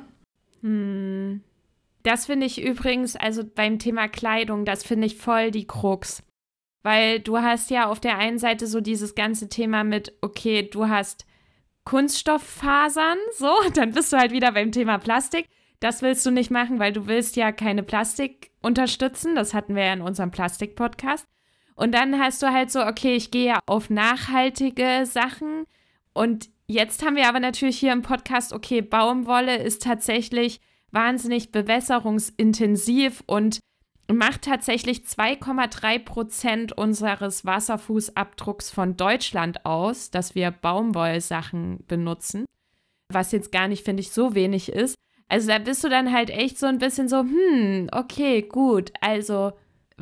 Hm. 0.61 1.41
Das 2.03 2.27
finde 2.27 2.47
ich 2.47 2.63
übrigens, 2.63 3.17
also 3.17 3.43
beim 3.45 3.79
Thema 3.79 4.09
Kleidung, 4.09 4.65
das 4.65 4.83
finde 4.85 5.07
ich 5.07 5.17
voll 5.17 5.51
die 5.51 5.67
Krux. 5.67 6.23
Weil 6.83 7.21
du 7.21 7.39
hast 7.39 7.71
ja 7.71 7.89
auf 7.89 8.01
der 8.01 8.17
einen 8.17 8.39
Seite 8.39 8.67
so 8.67 8.81
dieses 8.81 9.15
ganze 9.15 9.49
Thema 9.49 9.85
mit, 9.85 10.15
okay, 10.23 10.63
du 10.63 10.89
hast 10.89 11.27
Kunststofffasern, 11.85 13.19
so, 13.37 13.53
dann 13.75 13.93
bist 13.93 14.13
du 14.13 14.17
halt 14.17 14.33
wieder 14.33 14.53
beim 14.53 14.73
Thema 14.73 14.99
Plastik. 14.99 15.47
Das 15.81 16.03
willst 16.03 16.25
du 16.27 16.31
nicht 16.31 16.51
machen, 16.51 16.79
weil 16.79 16.93
du 16.93 17.07
willst 17.07 17.37
ja 17.37 17.53
keine 17.53 17.83
Plastik 17.83 18.51
unterstützen. 18.61 19.35
Das 19.35 19.55
hatten 19.55 19.75
wir 19.75 19.85
ja 19.85 19.93
in 19.95 20.03
unserem 20.03 20.31
Plastik-Podcast. 20.31 21.27
Und 21.75 21.95
dann 21.95 22.19
hast 22.19 22.43
du 22.43 22.53
halt 22.53 22.71
so, 22.71 22.85
okay, 22.85 23.15
ich 23.17 23.31
gehe 23.31 23.47
ja 23.47 23.61
auf 23.65 23.89
nachhaltige 23.89 25.07
Sachen. 25.07 25.65
Und 26.13 26.51
jetzt 26.67 27.03
haben 27.03 27.17
wir 27.17 27.29
aber 27.29 27.41
natürlich 27.41 27.79
hier 27.79 27.93
im 27.93 28.03
Podcast, 28.03 28.53
okay, 28.53 28.83
Baumwolle 28.83 29.57
ist 29.57 29.83
tatsächlich 29.83 30.61
wahnsinnig 30.93 31.53
bewässerungsintensiv 31.53 33.23
und 33.27 33.61
macht 34.13 34.43
tatsächlich 34.43 35.01
2,3 35.01 35.99
Prozent 36.01 36.73
unseres 36.77 37.45
Wasserfußabdrucks 37.45 38.71
von 38.71 38.97
Deutschland 38.97 39.65
aus, 39.65 40.11
dass 40.11 40.35
wir 40.35 40.51
Baumwollsachen 40.51 41.85
benutzen, 41.87 42.45
was 43.09 43.33
jetzt 43.33 43.53
gar 43.53 43.69
nicht, 43.69 43.85
finde 43.85 44.01
ich, 44.01 44.11
so 44.11 44.35
wenig 44.35 44.73
ist. 44.73 44.97
Also 45.29 45.49
da 45.49 45.59
bist 45.59 45.85
du 45.85 45.89
dann 45.89 46.13
halt 46.13 46.31
echt 46.31 46.59
so 46.59 46.67
ein 46.67 46.79
bisschen 46.79 47.09
so, 47.09 47.21
hm, 47.21 47.89
okay, 47.93 48.43
gut, 48.43 48.93
also 49.01 49.53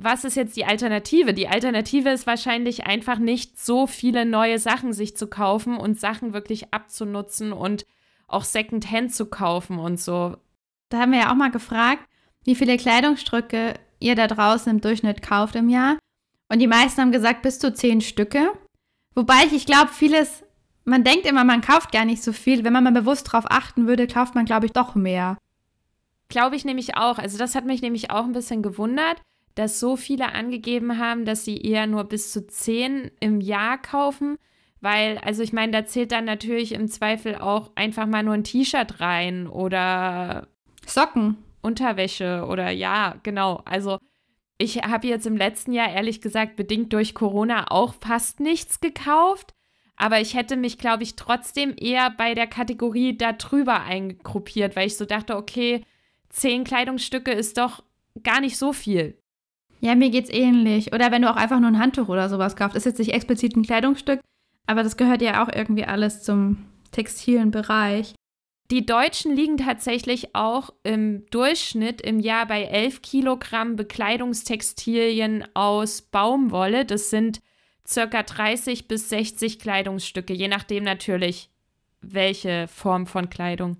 was 0.00 0.24
ist 0.24 0.36
jetzt 0.36 0.56
die 0.56 0.64
Alternative? 0.64 1.34
Die 1.34 1.48
Alternative 1.48 2.10
ist 2.10 2.26
wahrscheinlich 2.26 2.86
einfach 2.86 3.18
nicht 3.18 3.58
so 3.58 3.86
viele 3.86 4.24
neue 4.24 4.58
Sachen 4.58 4.92
sich 4.92 5.16
zu 5.16 5.26
kaufen 5.26 5.76
und 5.76 5.98
Sachen 5.98 6.32
wirklich 6.32 6.72
abzunutzen 6.72 7.52
und 7.52 7.84
auch 8.28 8.44
Secondhand 8.44 9.12
zu 9.12 9.26
kaufen 9.26 9.78
und 9.78 9.98
so. 9.98 10.36
Da 10.88 10.98
haben 10.98 11.12
wir 11.12 11.20
ja 11.20 11.30
auch 11.30 11.36
mal 11.36 11.50
gefragt, 11.50 12.04
wie 12.44 12.54
viele 12.54 12.76
Kleidungsstücke 12.76 13.74
ihr 14.00 14.14
da 14.14 14.26
draußen 14.26 14.70
im 14.70 14.80
Durchschnitt 14.80 15.22
kauft 15.22 15.54
im 15.56 15.68
Jahr. 15.68 15.98
Und 16.48 16.60
die 16.60 16.66
meisten 16.66 17.00
haben 17.00 17.12
gesagt, 17.12 17.42
bis 17.42 17.58
zu 17.58 17.74
zehn 17.74 18.00
Stücke. 18.00 18.50
Wobei 19.14 19.44
ich, 19.46 19.52
ich 19.52 19.66
glaube, 19.66 19.88
vieles, 19.92 20.44
man 20.84 21.04
denkt 21.04 21.26
immer, 21.26 21.44
man 21.44 21.60
kauft 21.60 21.92
gar 21.92 22.04
nicht 22.04 22.22
so 22.22 22.32
viel. 22.32 22.64
Wenn 22.64 22.72
man 22.72 22.84
mal 22.84 22.92
bewusst 22.92 23.28
darauf 23.28 23.50
achten 23.50 23.86
würde, 23.86 24.06
kauft 24.06 24.34
man, 24.34 24.46
glaube 24.46 24.66
ich, 24.66 24.72
doch 24.72 24.94
mehr. 24.94 25.36
Glaube 26.28 26.56
ich 26.56 26.64
nämlich 26.64 26.96
auch. 26.96 27.18
Also 27.18 27.38
das 27.38 27.54
hat 27.54 27.66
mich 27.66 27.82
nämlich 27.82 28.10
auch 28.10 28.24
ein 28.24 28.32
bisschen 28.32 28.62
gewundert, 28.62 29.20
dass 29.54 29.80
so 29.80 29.96
viele 29.96 30.32
angegeben 30.32 30.98
haben, 30.98 31.24
dass 31.24 31.44
sie 31.44 31.58
eher 31.58 31.86
nur 31.86 32.04
bis 32.04 32.32
zu 32.32 32.46
zehn 32.46 33.10
im 33.20 33.40
Jahr 33.40 33.76
kaufen. 33.76 34.38
Weil, 34.80 35.18
also 35.18 35.42
ich 35.42 35.52
meine, 35.52 35.72
da 35.72 35.84
zählt 35.84 36.12
dann 36.12 36.24
natürlich 36.24 36.72
im 36.72 36.88
Zweifel 36.88 37.34
auch 37.34 37.72
einfach 37.74 38.06
mal 38.06 38.22
nur 38.22 38.34
ein 38.34 38.44
T-Shirt 38.44 39.00
rein 39.00 39.48
oder 39.48 40.48
Socken. 40.90 41.36
Unterwäsche 41.60 42.46
oder 42.48 42.70
ja, 42.70 43.16
genau. 43.22 43.62
Also 43.64 43.98
ich 44.58 44.78
habe 44.78 45.06
jetzt 45.06 45.26
im 45.26 45.36
letzten 45.36 45.72
Jahr 45.72 45.90
ehrlich 45.90 46.20
gesagt 46.20 46.56
bedingt 46.56 46.92
durch 46.92 47.14
Corona 47.14 47.70
auch 47.70 47.94
fast 47.94 48.40
nichts 48.40 48.80
gekauft. 48.80 49.54
Aber 49.96 50.20
ich 50.20 50.34
hätte 50.34 50.56
mich, 50.56 50.78
glaube 50.78 51.02
ich, 51.02 51.16
trotzdem 51.16 51.74
eher 51.76 52.10
bei 52.10 52.34
der 52.34 52.46
Kategorie 52.46 53.16
da 53.18 53.32
drüber 53.32 53.82
eingruppiert, 53.82 54.76
weil 54.76 54.86
ich 54.86 54.96
so 54.96 55.04
dachte, 55.04 55.36
okay, 55.36 55.84
zehn 56.28 56.62
Kleidungsstücke 56.62 57.32
ist 57.32 57.58
doch 57.58 57.82
gar 58.22 58.40
nicht 58.40 58.56
so 58.56 58.72
viel. 58.72 59.18
Ja, 59.80 59.94
mir 59.94 60.10
geht's 60.10 60.30
ähnlich. 60.30 60.92
Oder 60.92 61.10
wenn 61.10 61.22
du 61.22 61.30
auch 61.30 61.36
einfach 61.36 61.58
nur 61.58 61.70
ein 61.70 61.78
Handtuch 61.80 62.08
oder 62.08 62.28
sowas 62.28 62.56
kaufst. 62.56 62.76
Ist 62.76 62.86
jetzt 62.86 62.98
nicht 62.98 63.12
explizit 63.12 63.56
ein 63.56 63.64
Kleidungsstück, 63.64 64.20
aber 64.66 64.82
das 64.82 64.96
gehört 64.96 65.22
ja 65.22 65.42
auch 65.42 65.52
irgendwie 65.52 65.84
alles 65.84 66.22
zum 66.22 66.64
textilen 66.92 67.50
Bereich. 67.50 68.14
Die 68.70 68.84
Deutschen 68.84 69.34
liegen 69.34 69.56
tatsächlich 69.56 70.34
auch 70.34 70.70
im 70.82 71.24
Durchschnitt 71.30 72.02
im 72.02 72.20
Jahr 72.20 72.46
bei 72.46 72.64
11 72.64 73.00
Kilogramm 73.00 73.76
Bekleidungstextilien 73.76 75.44
aus 75.54 76.02
Baumwolle. 76.02 76.84
Das 76.84 77.08
sind 77.08 77.40
circa 77.86 78.22
30 78.22 78.86
bis 78.86 79.08
60 79.08 79.58
Kleidungsstücke, 79.58 80.34
je 80.34 80.48
nachdem 80.48 80.84
natürlich, 80.84 81.48
welche 82.02 82.68
Form 82.68 83.06
von 83.06 83.30
Kleidung. 83.30 83.78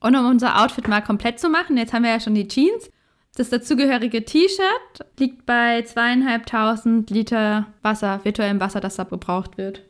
Und 0.00 0.16
um 0.16 0.24
unser 0.24 0.62
Outfit 0.62 0.88
mal 0.88 1.02
komplett 1.02 1.38
zu 1.38 1.50
machen, 1.50 1.76
jetzt 1.76 1.92
haben 1.92 2.04
wir 2.04 2.10
ja 2.10 2.20
schon 2.20 2.34
die 2.34 2.48
Jeans. 2.48 2.90
Das 3.36 3.50
dazugehörige 3.50 4.24
T-Shirt 4.24 5.06
liegt 5.18 5.44
bei 5.44 5.82
zweieinhalbtausend 5.82 7.10
Liter 7.10 7.66
Wasser, 7.82 8.24
virtuellem 8.24 8.58
Wasser, 8.58 8.80
das 8.80 8.96
da 8.96 9.04
gebraucht 9.04 9.58
wird. 9.58 9.87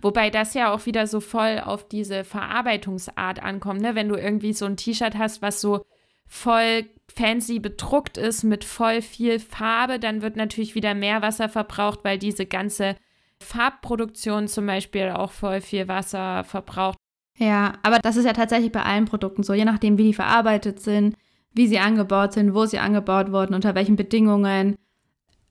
Wobei 0.00 0.30
das 0.30 0.54
ja 0.54 0.72
auch 0.72 0.86
wieder 0.86 1.06
so 1.06 1.20
voll 1.20 1.60
auf 1.64 1.88
diese 1.88 2.22
Verarbeitungsart 2.22 3.42
ankommt, 3.42 3.80
ne? 3.80 3.94
Wenn 3.94 4.08
du 4.08 4.14
irgendwie 4.14 4.52
so 4.52 4.64
ein 4.64 4.76
T-Shirt 4.76 5.18
hast, 5.18 5.42
was 5.42 5.60
so 5.60 5.84
voll 6.26 6.84
fancy 7.12 7.58
bedruckt 7.58 8.16
ist 8.16 8.44
mit 8.44 8.64
voll 8.64 9.02
viel 9.02 9.40
Farbe, 9.40 9.98
dann 9.98 10.22
wird 10.22 10.36
natürlich 10.36 10.74
wieder 10.74 10.94
mehr 10.94 11.22
Wasser 11.22 11.48
verbraucht, 11.48 12.00
weil 12.04 12.18
diese 12.18 12.46
ganze 12.46 12.94
Farbproduktion 13.40 14.46
zum 14.46 14.66
Beispiel 14.66 15.10
auch 15.10 15.32
voll 15.32 15.60
viel 15.60 15.88
Wasser 15.88 16.44
verbraucht. 16.44 16.98
Ja, 17.36 17.74
aber 17.82 17.98
das 17.98 18.16
ist 18.16 18.24
ja 18.24 18.32
tatsächlich 18.32 18.72
bei 18.72 18.82
allen 18.82 19.04
Produkten 19.04 19.42
so, 19.42 19.54
je 19.54 19.64
nachdem, 19.64 19.96
wie 19.96 20.04
die 20.04 20.14
verarbeitet 20.14 20.80
sind, 20.80 21.16
wie 21.52 21.66
sie 21.66 21.78
angebaut 21.78 22.32
sind, 22.32 22.54
wo 22.54 22.66
sie 22.66 22.78
angebaut 22.78 23.32
wurden, 23.32 23.54
unter 23.54 23.74
welchen 23.74 23.96
Bedingungen. 23.96 24.76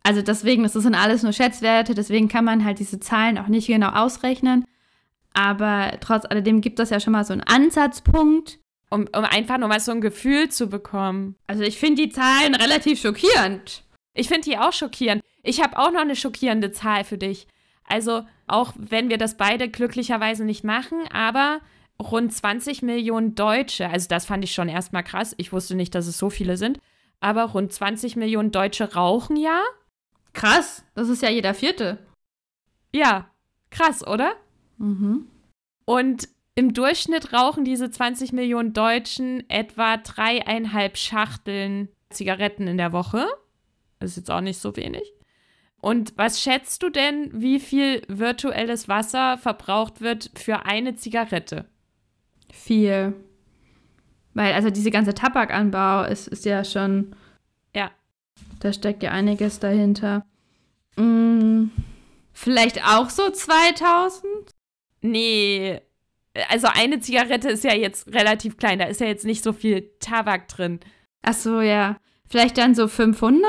Also 0.07 0.21
deswegen, 0.21 0.63
das 0.63 0.71
sind 0.71 0.95
alles 0.95 1.23
nur 1.23 1.33
Schätzwerte, 1.33 1.93
deswegen 1.93 2.29
kann 2.29 2.45
man 2.45 2.63
halt 2.63 2.79
diese 2.79 2.97
Zahlen 2.97 3.37
auch 3.37 3.49
nicht 3.49 3.67
genau 3.67 3.89
ausrechnen. 3.89 4.63
Aber 5.33 5.97
trotz 5.99 6.23
alledem 6.23 6.61
gibt 6.61 6.79
es 6.79 6.91
ja 6.91 7.01
schon 7.01 7.11
mal 7.11 7.25
so 7.25 7.33
einen 7.33 7.43
Ansatzpunkt. 7.43 8.57
Um, 8.89 9.01
um 9.13 9.25
einfach 9.25 9.57
nur 9.57 9.67
mal 9.67 9.81
so 9.81 9.91
ein 9.91 9.99
Gefühl 9.99 10.47
zu 10.47 10.67
bekommen. 10.67 11.35
Also 11.45 11.61
ich 11.63 11.77
finde 11.77 12.03
die 12.03 12.09
Zahlen 12.09 12.55
relativ 12.55 13.01
schockierend. 13.01 13.83
Ich 14.13 14.29
finde 14.29 14.49
die 14.49 14.57
auch 14.57 14.71
schockierend. 14.71 15.21
Ich 15.43 15.61
habe 15.61 15.77
auch 15.77 15.91
noch 15.91 15.99
eine 15.99 16.15
schockierende 16.15 16.71
Zahl 16.71 17.03
für 17.03 17.17
dich. 17.17 17.47
Also 17.83 18.25
auch 18.47 18.71
wenn 18.77 19.09
wir 19.09 19.17
das 19.17 19.35
beide 19.35 19.67
glücklicherweise 19.67 20.45
nicht 20.45 20.63
machen, 20.63 20.99
aber 21.11 21.59
rund 22.01 22.31
20 22.31 22.81
Millionen 22.81 23.35
Deutsche, 23.35 23.89
also 23.89 24.07
das 24.07 24.25
fand 24.25 24.45
ich 24.45 24.53
schon 24.53 24.69
erstmal 24.69 25.03
krass. 25.03 25.35
Ich 25.35 25.51
wusste 25.51 25.75
nicht, 25.75 25.93
dass 25.93 26.07
es 26.07 26.17
so 26.17 26.29
viele 26.29 26.55
sind, 26.55 26.79
aber 27.19 27.43
rund 27.43 27.73
20 27.73 28.15
Millionen 28.15 28.51
Deutsche 28.51 28.93
rauchen 28.93 29.35
ja 29.35 29.61
Krass, 30.37 30.85
das 30.93 31.09
ist 31.09 31.23
ja 31.23 31.31
jeder 31.31 31.55
Vierte. 31.55 31.97
Ja, 32.93 33.31
krass, 33.71 34.05
oder? 34.05 34.35
Mhm. 34.77 35.25
Und 35.83 36.29
im 36.53 36.73
Durchschnitt 36.73 37.33
rauchen 37.33 37.65
diese 37.65 37.89
20 37.89 38.33
Millionen 38.33 38.71
Deutschen 38.71 39.49
etwa 39.49 39.97
dreieinhalb 39.97 40.95
Schachteln 40.97 41.89
Zigaretten 42.11 42.67
in 42.67 42.77
der 42.77 42.91
Woche. 42.91 43.25
Das 43.99 44.11
ist 44.11 44.17
jetzt 44.17 44.31
auch 44.31 44.41
nicht 44.41 44.59
so 44.59 44.75
wenig. 44.75 45.11
Und 45.81 46.13
was 46.17 46.39
schätzt 46.39 46.83
du 46.83 46.91
denn, 46.91 47.31
wie 47.33 47.59
viel 47.59 48.03
virtuelles 48.07 48.87
Wasser 48.87 49.39
verbraucht 49.39 50.01
wird 50.01 50.29
für 50.35 50.67
eine 50.67 50.93
Zigarette? 50.93 51.65
Viel. 52.53 53.15
Weil, 54.35 54.53
also 54.53 54.69
diese 54.69 54.91
ganze 54.91 55.15
Tabakanbau 55.15 56.03
ist, 56.03 56.27
ist 56.27 56.45
ja 56.45 56.63
schon 56.63 57.15
da 58.59 58.73
steckt 58.73 59.03
ja 59.03 59.11
einiges 59.11 59.59
dahinter. 59.59 60.25
Hm, 60.95 61.71
vielleicht 62.33 62.83
auch 62.85 63.09
so 63.09 63.29
2000? 63.29 64.23
Nee. 65.01 65.81
Also 66.49 66.67
eine 66.71 66.99
Zigarette 66.99 67.49
ist 67.49 67.63
ja 67.63 67.73
jetzt 67.73 68.13
relativ 68.13 68.57
klein, 68.57 68.79
da 68.79 68.85
ist 68.85 69.01
ja 69.01 69.07
jetzt 69.07 69.25
nicht 69.25 69.43
so 69.43 69.53
viel 69.53 69.89
Tabak 69.99 70.47
drin. 70.47 70.79
Ach 71.23 71.33
so, 71.33 71.61
ja. 71.61 71.97
Vielleicht 72.29 72.57
dann 72.57 72.75
so 72.75 72.87
500? 72.87 73.43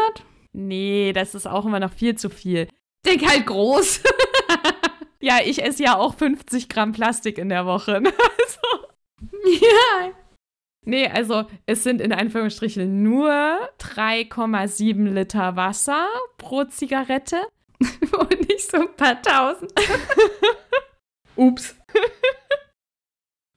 Nee, 0.52 1.12
das 1.12 1.34
ist 1.34 1.46
auch 1.46 1.66
immer 1.66 1.80
noch 1.80 1.92
viel 1.92 2.16
zu 2.16 2.30
viel. 2.30 2.68
Denk 3.04 3.28
halt 3.28 3.46
groß. 3.46 4.02
ja, 5.20 5.38
ich 5.44 5.62
esse 5.62 5.84
ja 5.84 5.96
auch 5.96 6.14
50 6.14 6.68
Gramm 6.68 6.92
Plastik 6.92 7.38
in 7.38 7.48
der 7.48 7.66
Woche. 7.66 7.96
also. 7.96 8.86
Ja, 9.60 10.10
Nee, 10.88 11.06
also 11.06 11.44
es 11.66 11.84
sind 11.84 12.00
in 12.00 12.14
Anführungsstrichen 12.14 13.02
nur 13.02 13.30
3,7 13.78 15.10
Liter 15.10 15.54
Wasser 15.54 16.08
pro 16.38 16.64
Zigarette. 16.64 17.46
Und 18.18 18.48
nicht 18.48 18.70
so 18.70 18.78
ein 18.78 18.96
paar 18.96 19.20
tausend. 19.20 19.70
Ups. 21.36 21.76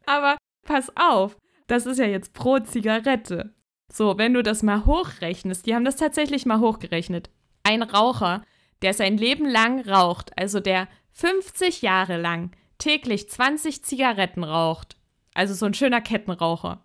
Aber 0.06 0.36
pass 0.64 0.92
auf, 0.98 1.38
das 1.68 1.86
ist 1.86 2.00
ja 2.00 2.06
jetzt 2.06 2.34
pro 2.34 2.60
Zigarette. 2.60 3.56
So, 3.90 4.18
wenn 4.18 4.34
du 4.34 4.44
das 4.44 4.62
mal 4.62 4.86
hochrechnest, 4.86 5.66
die 5.66 5.74
haben 5.74 5.86
das 5.86 5.96
tatsächlich 5.96 6.46
mal 6.46 6.60
hochgerechnet. 6.60 7.30
Ein 7.64 7.82
Raucher, 7.82 8.44
der 8.82 8.94
sein 8.94 9.16
Leben 9.16 9.48
lang 9.48 9.88
raucht, 9.88 10.38
also 10.38 10.60
der 10.60 10.90
50 11.14 11.82
Jahre 11.82 12.18
lang 12.18 12.52
täglich 12.78 13.30
20 13.30 13.86
Zigaretten 13.86 14.44
raucht, 14.44 14.98
also 15.34 15.54
so 15.54 15.66
ein 15.66 15.74
schöner 15.74 16.02
Kettenraucher, 16.02 16.84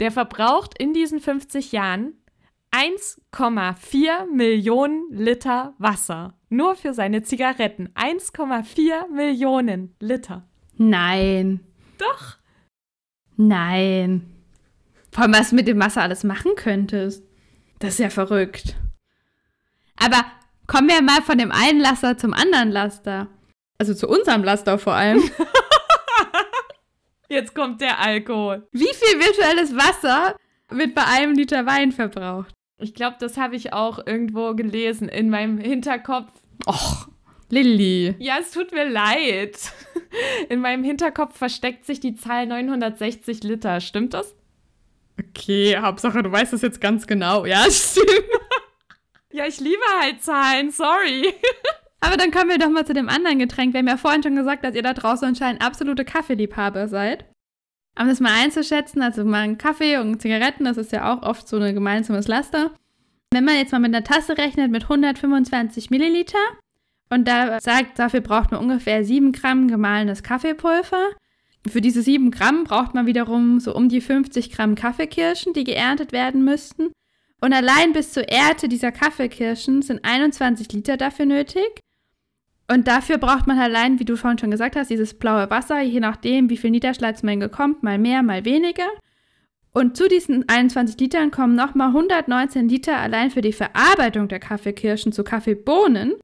der 0.00 0.10
verbraucht 0.10 0.76
in 0.78 0.92
diesen 0.92 1.20
50 1.20 1.72
Jahren 1.72 2.14
1,4 2.72 4.32
Millionen 4.32 5.10
Liter 5.10 5.74
Wasser. 5.78 6.34
Nur 6.48 6.76
für 6.76 6.94
seine 6.94 7.22
Zigaretten. 7.22 7.90
1,4 7.94 9.08
Millionen 9.12 9.94
Liter. 10.00 10.48
Nein. 10.76 11.60
Doch. 11.98 12.36
Nein. 13.36 14.26
Vor 15.12 15.24
allem, 15.24 15.34
was 15.34 15.50
du 15.50 15.56
mit 15.56 15.68
dem 15.68 15.80
Wasser 15.80 16.02
alles 16.02 16.24
machen 16.24 16.52
könntest. 16.56 17.24
Das 17.80 17.94
ist 17.94 18.00
ja 18.00 18.10
verrückt. 18.10 18.76
Aber 19.96 20.24
kommen 20.66 20.88
wir 20.88 21.02
mal 21.02 21.22
von 21.22 21.38
dem 21.38 21.52
einen 21.52 21.80
Laster 21.80 22.16
zum 22.16 22.32
anderen 22.32 22.70
Laster. 22.70 23.28
Also 23.78 23.94
zu 23.94 24.08
unserem 24.08 24.44
Laster 24.44 24.78
vor 24.78 24.94
allem. 24.94 25.20
Jetzt 27.30 27.54
kommt 27.54 27.80
der 27.80 28.00
Alkohol. 28.00 28.66
Wie 28.72 28.92
viel 28.92 29.20
virtuelles 29.20 29.74
Wasser 29.76 30.34
wird 30.68 30.96
bei 30.96 31.04
einem 31.06 31.32
Liter 31.34 31.64
Wein 31.64 31.92
verbraucht? 31.92 32.52
Ich 32.78 32.92
glaube, 32.92 33.16
das 33.20 33.36
habe 33.36 33.54
ich 33.54 33.72
auch 33.72 34.04
irgendwo 34.04 34.54
gelesen 34.54 35.08
in 35.08 35.30
meinem 35.30 35.58
Hinterkopf. 35.58 36.32
Och, 36.66 37.06
Lilly. 37.48 38.16
Ja, 38.18 38.38
es 38.40 38.50
tut 38.50 38.72
mir 38.72 38.88
leid. 38.88 39.56
In 40.48 40.60
meinem 40.60 40.82
Hinterkopf 40.82 41.38
versteckt 41.38 41.86
sich 41.86 42.00
die 42.00 42.16
Zahl 42.16 42.46
960 42.46 43.44
Liter. 43.44 43.80
Stimmt 43.80 44.12
das? 44.14 44.34
Okay, 45.16 45.76
Hauptsache, 45.78 46.24
du 46.24 46.32
weißt 46.32 46.52
das 46.52 46.62
jetzt 46.62 46.80
ganz 46.80 47.06
genau. 47.06 47.44
Ja, 47.44 47.64
stimmt. 47.70 48.08
ja, 49.30 49.46
ich 49.46 49.60
liebe 49.60 49.82
halt 50.00 50.20
Zahlen, 50.20 50.72
sorry. 50.72 51.32
Aber 52.00 52.16
dann 52.16 52.30
kommen 52.30 52.50
wir 52.50 52.58
doch 52.58 52.70
mal 52.70 52.86
zu 52.86 52.94
dem 52.94 53.08
anderen 53.08 53.38
Getränk. 53.38 53.74
Wir 53.74 53.80
haben 53.80 53.88
ja 53.88 53.96
vorhin 53.96 54.22
schon 54.22 54.36
gesagt, 54.36 54.64
dass 54.64 54.74
ihr 54.74 54.82
da 54.82 54.94
draußen 54.94 55.28
anscheinend 55.28 55.62
absolute 55.62 56.04
Kaffeeliebhaber 56.04 56.88
seid. 56.88 57.26
Um 57.98 58.08
das 58.08 58.20
mal 58.20 58.32
einzuschätzen, 58.42 59.02
also 59.02 59.24
mal 59.24 59.56
Kaffee 59.56 59.98
und 59.98 60.22
Zigaretten, 60.22 60.64
das 60.64 60.78
ist 60.78 60.92
ja 60.92 61.12
auch 61.12 61.22
oft 61.22 61.46
so 61.46 61.58
ein 61.58 61.74
gemeinsames 61.74 62.28
Laster. 62.28 62.70
Wenn 63.32 63.44
man 63.44 63.56
jetzt 63.56 63.72
mal 63.72 63.78
mit 63.78 63.94
einer 63.94 64.04
Tasse 64.04 64.38
rechnet 64.38 64.70
mit 64.70 64.84
125 64.84 65.90
Milliliter 65.90 66.38
und 67.10 67.28
da 67.28 67.60
sagt, 67.60 67.98
dafür 67.98 68.20
braucht 68.20 68.52
man 68.52 68.60
ungefähr 68.60 69.04
7 69.04 69.32
Gramm 69.32 69.68
gemahlenes 69.68 70.22
Kaffeepulver. 70.22 71.10
Für 71.68 71.80
diese 71.80 72.02
7 72.02 72.30
Gramm 72.30 72.64
braucht 72.64 72.94
man 72.94 73.06
wiederum 73.06 73.60
so 73.60 73.74
um 73.74 73.88
die 73.88 74.00
50 74.00 74.50
Gramm 74.50 74.74
Kaffeekirschen, 74.74 75.52
die 75.52 75.64
geerntet 75.64 76.12
werden 76.12 76.44
müssten. 76.44 76.92
Und 77.40 77.52
allein 77.52 77.92
bis 77.92 78.12
zur 78.12 78.28
Ernte 78.28 78.68
dieser 78.68 78.92
Kaffeekirschen 78.92 79.82
sind 79.82 80.04
21 80.04 80.72
Liter 80.72 80.96
dafür 80.96 81.26
nötig. 81.26 81.80
Und 82.70 82.86
dafür 82.86 83.18
braucht 83.18 83.48
man 83.48 83.58
allein, 83.58 83.98
wie 83.98 84.04
du 84.04 84.16
vorhin 84.16 84.38
schon 84.38 84.52
gesagt 84.52 84.76
hast, 84.76 84.90
dieses 84.90 85.14
blaue 85.14 85.50
Wasser, 85.50 85.80
je 85.80 85.98
nachdem, 85.98 86.50
wie 86.50 86.56
viel 86.56 86.70
Niederschlagsmenge 86.70 87.48
kommt, 87.48 87.82
mal 87.82 87.98
mehr, 87.98 88.22
mal 88.22 88.44
weniger. 88.44 88.86
Und 89.72 89.96
zu 89.96 90.08
diesen 90.08 90.48
21 90.48 90.96
Litern 91.00 91.32
kommen 91.32 91.56
nochmal 91.56 91.88
119 91.88 92.68
Liter 92.68 92.96
allein 92.96 93.32
für 93.32 93.40
die 93.40 93.52
Verarbeitung 93.52 94.28
der 94.28 94.38
Kaffeekirschen 94.38 95.10
zu 95.10 95.24
Kaffeebohnen. 95.24 96.14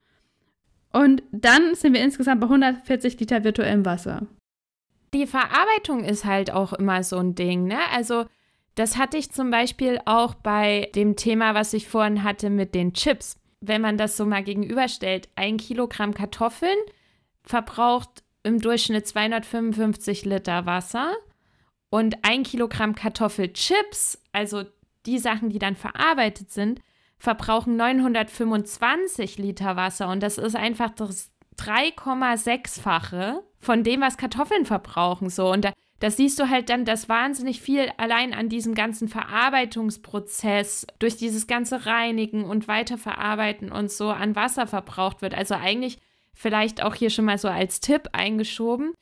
Und 0.92 1.24
dann 1.32 1.74
sind 1.74 1.94
wir 1.94 2.00
insgesamt 2.00 2.40
bei 2.40 2.46
140 2.46 3.18
Liter 3.18 3.42
virtuellem 3.42 3.84
Wasser. 3.84 4.28
Die 5.14 5.26
Verarbeitung 5.26 6.04
ist 6.04 6.24
halt 6.24 6.52
auch 6.52 6.72
immer 6.72 7.02
so 7.02 7.16
ein 7.16 7.34
Ding, 7.34 7.64
ne? 7.64 7.78
Also, 7.92 8.26
das 8.76 8.96
hatte 8.96 9.16
ich 9.16 9.32
zum 9.32 9.50
Beispiel 9.50 9.98
auch 10.04 10.34
bei 10.34 10.90
dem 10.94 11.16
Thema, 11.16 11.54
was 11.54 11.72
ich 11.72 11.88
vorhin 11.88 12.22
hatte 12.22 12.50
mit 12.50 12.76
den 12.76 12.92
Chips 12.92 13.36
wenn 13.68 13.80
man 13.80 13.98
das 13.98 14.16
so 14.16 14.24
mal 14.24 14.42
gegenüberstellt, 14.42 15.28
ein 15.36 15.56
Kilogramm 15.56 16.14
Kartoffeln 16.14 16.78
verbraucht 17.42 18.24
im 18.42 18.60
Durchschnitt 18.60 19.06
255 19.06 20.24
Liter 20.24 20.66
Wasser 20.66 21.14
und 21.90 22.16
ein 22.22 22.42
Kilogramm 22.42 22.94
Kartoffelchips, 22.94 24.22
also 24.32 24.64
die 25.06 25.18
Sachen, 25.18 25.50
die 25.50 25.58
dann 25.58 25.76
verarbeitet 25.76 26.50
sind, 26.50 26.80
verbrauchen 27.18 27.76
925 27.76 29.38
Liter 29.38 29.76
Wasser 29.76 30.08
und 30.08 30.22
das 30.22 30.38
ist 30.38 30.56
einfach 30.56 30.90
das 30.90 31.30
3,6-fache 31.58 33.42
von 33.58 33.82
dem, 33.82 34.00
was 34.00 34.18
Kartoffeln 34.18 34.66
verbrauchen. 34.66 35.30
So 35.30 35.50
und 35.50 35.64
da, 35.64 35.72
das 35.98 36.18
siehst 36.18 36.38
du 36.38 36.50
halt 36.50 36.68
dann, 36.68 36.84
dass 36.84 37.08
wahnsinnig 37.08 37.60
viel 37.60 37.90
allein 37.96 38.34
an 38.34 38.48
diesem 38.48 38.74
ganzen 38.74 39.08
Verarbeitungsprozess, 39.08 40.86
durch 40.98 41.16
dieses 41.16 41.46
ganze 41.46 41.86
Reinigen 41.86 42.44
und 42.44 42.68
Weiterverarbeiten 42.68 43.72
und 43.72 43.90
so 43.90 44.10
an 44.10 44.36
Wasser 44.36 44.66
verbraucht 44.66 45.22
wird. 45.22 45.34
Also 45.34 45.54
eigentlich 45.54 45.98
vielleicht 46.34 46.82
auch 46.82 46.94
hier 46.94 47.08
schon 47.08 47.24
mal 47.24 47.38
so 47.38 47.48
als 47.48 47.80
Tipp 47.80 48.10
eingeschoben. 48.12 48.92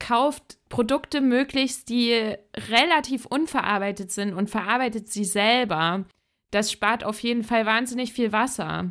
Kauft 0.00 0.58
Produkte 0.68 1.20
möglichst, 1.20 1.88
die 1.88 2.34
relativ 2.68 3.26
unverarbeitet 3.26 4.10
sind 4.10 4.34
und 4.34 4.50
verarbeitet 4.50 5.08
sie 5.08 5.24
selber. 5.24 6.04
Das 6.50 6.72
spart 6.72 7.04
auf 7.04 7.20
jeden 7.20 7.44
Fall 7.44 7.64
wahnsinnig 7.64 8.12
viel 8.12 8.32
Wasser. 8.32 8.90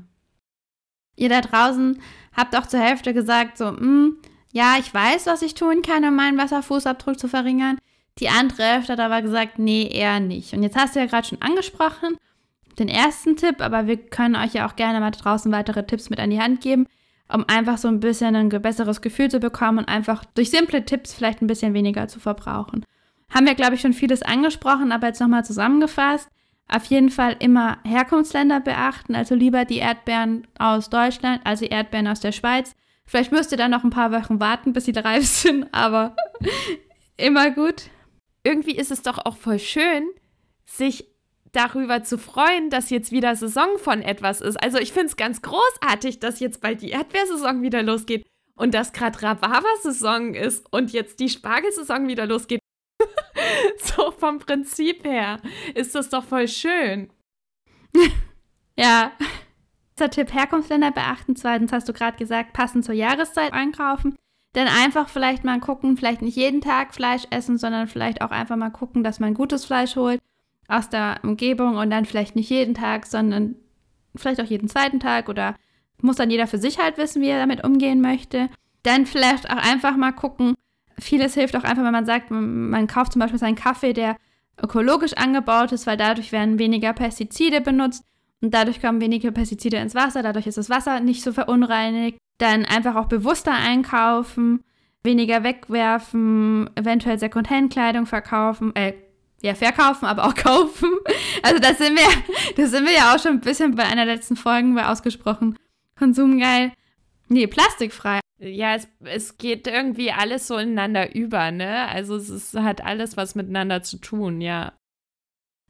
Ihr 1.17 1.30
da 1.30 1.41
draußen 1.41 2.02
habt 2.34 2.56
auch 2.56 2.67
zur 2.67 2.80
Hälfte 2.80 3.13
gesagt, 3.13 3.58
so, 3.58 3.65
mh, 3.65 3.80
hm, 3.80 4.17
ja, 4.51 4.75
ich 4.79 4.93
weiß, 4.93 5.27
was 5.27 5.41
ich 5.41 5.55
tun 5.55 5.81
kann, 5.81 6.03
um 6.03 6.15
meinen 6.15 6.37
Wasserfußabdruck 6.37 7.19
zu 7.19 7.27
verringern. 7.27 7.77
Die 8.19 8.29
andere 8.29 8.63
Hälfte 8.63 8.93
hat 8.93 8.99
aber 8.99 9.21
gesagt, 9.21 9.59
nee, 9.59 9.87
eher 9.87 10.19
nicht. 10.19 10.53
Und 10.53 10.63
jetzt 10.63 10.75
hast 10.75 10.95
du 10.95 10.99
ja 10.99 11.05
gerade 11.05 11.27
schon 11.27 11.41
angesprochen, 11.41 12.17
den 12.77 12.89
ersten 12.89 13.37
Tipp, 13.37 13.61
aber 13.61 13.87
wir 13.87 13.97
können 13.97 14.35
euch 14.35 14.53
ja 14.53 14.67
auch 14.67 14.75
gerne 14.75 14.99
mal 14.99 15.11
draußen 15.11 15.51
weitere 15.51 15.85
Tipps 15.85 16.09
mit 16.09 16.19
an 16.19 16.29
die 16.29 16.41
Hand 16.41 16.61
geben, 16.61 16.87
um 17.31 17.45
einfach 17.47 17.77
so 17.77 17.87
ein 17.87 17.99
bisschen 17.99 18.35
ein 18.35 18.49
besseres 18.49 19.01
Gefühl 19.01 19.29
zu 19.29 19.39
bekommen 19.39 19.79
und 19.79 19.87
einfach 19.87 20.25
durch 20.35 20.51
simple 20.51 20.83
Tipps 20.83 21.13
vielleicht 21.13 21.41
ein 21.41 21.47
bisschen 21.47 21.73
weniger 21.73 22.07
zu 22.07 22.19
verbrauchen. 22.19 22.85
Haben 23.33 23.45
wir, 23.45 23.55
glaube 23.55 23.75
ich, 23.75 23.81
schon 23.81 23.93
vieles 23.93 24.21
angesprochen, 24.21 24.91
aber 24.91 25.07
jetzt 25.07 25.21
nochmal 25.21 25.45
zusammengefasst. 25.45 26.29
Auf 26.67 26.85
jeden 26.85 27.09
Fall 27.09 27.35
immer 27.39 27.77
Herkunftsländer 27.83 28.59
beachten, 28.59 29.15
also 29.15 29.35
lieber 29.35 29.65
die 29.65 29.77
Erdbeeren 29.77 30.47
aus 30.57 30.89
Deutschland 30.89 31.41
als 31.43 31.59
die 31.59 31.67
Erdbeeren 31.67 32.07
aus 32.07 32.19
der 32.19 32.31
Schweiz. 32.31 32.75
Vielleicht 33.12 33.34
müsst 33.34 33.52
ihr 33.52 33.58
dann 33.58 33.71
noch 33.71 33.84
ein 33.84 33.89
paar 33.89 34.13
Wochen 34.13 34.39
warten, 34.39 34.71
bis 34.71 34.86
sie 34.86 34.93
reif 34.93 35.26
sind, 35.28 35.67
aber 35.74 36.15
immer 37.17 37.52
gut. 37.52 37.89
Irgendwie 38.41 38.78
ist 38.78 38.89
es 38.89 39.02
doch 39.02 39.17
auch 39.17 39.36
voll 39.36 39.60
schön, 39.60 40.08
sich 40.65 41.10
darüber 41.52 42.04
zu 42.04 42.17
freuen, 42.17 42.69
dass 42.69 42.89
jetzt 42.89 43.12
wieder 43.12 43.36
Saison 43.36 43.78
von 43.80 44.02
etwas 44.02 44.39
ist. 44.39 44.56
Also 44.56 44.78
ich 44.78 44.93
finde 44.93 45.08
es 45.08 45.17
ganz 45.17 45.41
großartig, 45.41 46.21
dass 46.21 46.39
jetzt 46.39 46.62
bald 46.62 46.82
die 46.82 46.91
Erdbeersaison 46.91 47.62
wieder 47.62 47.84
losgeht 47.84 48.26
und 48.56 48.74
dass 48.74 48.93
gerade 48.93 49.21
Rhabarber-Saison 49.21 50.34
ist 50.34 50.71
und 50.71 50.93
jetzt 50.93 51.19
die 51.19 51.28
Spargelsaison 51.28 52.08
wieder 52.08 52.26
losgeht. 52.26 52.62
so 53.84 54.12
vom 54.12 54.39
Prinzip 54.39 55.04
her 55.04 55.41
ist 55.76 55.95
das 55.95 56.08
doch 56.08 56.24
voll 56.24 56.47
schön. 56.47 57.12
ja. 58.78 59.12
Erster 60.01 60.23
Tipp, 60.23 60.33
Herkunftsländer 60.33 60.89
beachten. 60.89 61.35
Zweitens 61.35 61.71
hast 61.71 61.87
du 61.87 61.93
gerade 61.93 62.17
gesagt, 62.17 62.53
passend 62.53 62.83
zur 62.83 62.95
Jahreszeit 62.95 63.53
einkaufen. 63.53 64.15
Dann 64.53 64.67
einfach 64.67 65.07
vielleicht 65.09 65.43
mal 65.43 65.59
gucken, 65.59 65.95
vielleicht 65.95 66.23
nicht 66.23 66.35
jeden 66.35 66.59
Tag 66.59 66.95
Fleisch 66.95 67.27
essen, 67.29 67.59
sondern 67.59 67.85
vielleicht 67.85 68.23
auch 68.23 68.31
einfach 68.31 68.55
mal 68.55 68.71
gucken, 68.71 69.03
dass 69.03 69.19
man 69.19 69.35
gutes 69.35 69.63
Fleisch 69.63 69.95
holt 69.95 70.19
aus 70.67 70.89
der 70.89 71.19
Umgebung 71.21 71.75
und 71.75 71.91
dann 71.91 72.05
vielleicht 72.05 72.35
nicht 72.35 72.49
jeden 72.49 72.73
Tag, 72.73 73.05
sondern 73.05 73.57
vielleicht 74.15 74.41
auch 74.41 74.45
jeden 74.45 74.67
zweiten 74.67 74.99
Tag 74.99 75.29
oder 75.29 75.55
muss 76.01 76.15
dann 76.15 76.31
jeder 76.31 76.47
für 76.47 76.57
sich 76.57 76.79
halt 76.79 76.97
wissen, 76.97 77.21
wie 77.21 77.27
er 77.27 77.39
damit 77.39 77.63
umgehen 77.63 78.01
möchte. 78.01 78.49
Dann 78.81 79.05
vielleicht 79.05 79.51
auch 79.51 79.57
einfach 79.57 79.95
mal 79.97 80.13
gucken. 80.13 80.55
Vieles 80.97 81.35
hilft 81.35 81.55
auch 81.55 81.63
einfach, 81.63 81.83
wenn 81.83 81.91
man 81.91 82.07
sagt, 82.07 82.31
man 82.31 82.87
kauft 82.87 83.13
zum 83.13 83.19
Beispiel 83.19 83.39
seinen 83.39 83.54
Kaffee, 83.54 83.93
der 83.93 84.17
ökologisch 84.60 85.13
angebaut 85.13 85.71
ist, 85.73 85.85
weil 85.85 85.97
dadurch 85.97 86.31
werden 86.31 86.58
weniger 86.58 86.91
Pestizide 86.93 87.62
benutzt. 87.62 88.04
Und 88.42 88.54
dadurch 88.54 88.81
kommen 88.81 89.02
weniger 89.02 89.31
Pestizide 89.31 89.77
ins 89.77 89.96
Wasser, 89.96 90.23
dadurch 90.23 90.48
ist 90.48 90.58
das 90.58 90.69
Wasser 90.69 91.00
nicht 91.00 91.23
so 91.23 91.31
verunreinigt. 91.31 92.17
Dann 92.39 92.65
einfach 92.65 92.96
auch 92.96 93.06
bewusster 93.06 93.54
einkaufen, 93.54 94.63
weniger 95.04 95.44
wegwerfen, 95.44 96.69
eventuell 96.75 97.19
Secondhand-Kleidung 97.19 98.08
verkaufen, 98.08 98.75
äh, 98.75 98.94
ja, 99.44 99.54
verkaufen, 99.54 100.06
aber 100.06 100.25
auch 100.25 100.35
kaufen. 100.35 100.89
Also 101.44 101.60
da 101.60 101.75
sind 101.75 101.96
wir, 101.96 102.08
da 102.56 102.65
sind 102.65 102.85
wir 102.85 102.94
ja 102.94 103.13
auch 103.13 103.19
schon 103.19 103.33
ein 103.33 103.42
bisschen 103.42 103.75
bei 103.75 103.83
einer 103.83 104.06
letzten 104.06 104.35
Folge 104.35 104.73
bei 104.73 104.87
ausgesprochen. 104.87 105.58
Konsumgeil. 105.98 106.73
Nee, 107.27 107.46
plastikfrei. 107.46 108.19
Ja, 108.39 108.73
es, 108.73 108.87
es 109.02 109.37
geht 109.37 109.67
irgendwie 109.67 110.12
alles 110.12 110.48
so 110.48 110.58
ineinander 110.58 111.13
über, 111.15 111.52
ne? 111.52 111.87
Also 111.89 112.15
es 112.15 112.29
ist, 112.29 112.56
hat 112.56 112.83
alles 112.83 113.17
was 113.17 113.35
miteinander 113.35 113.83
zu 113.83 113.98
tun, 113.98 114.42
ja 114.42 114.73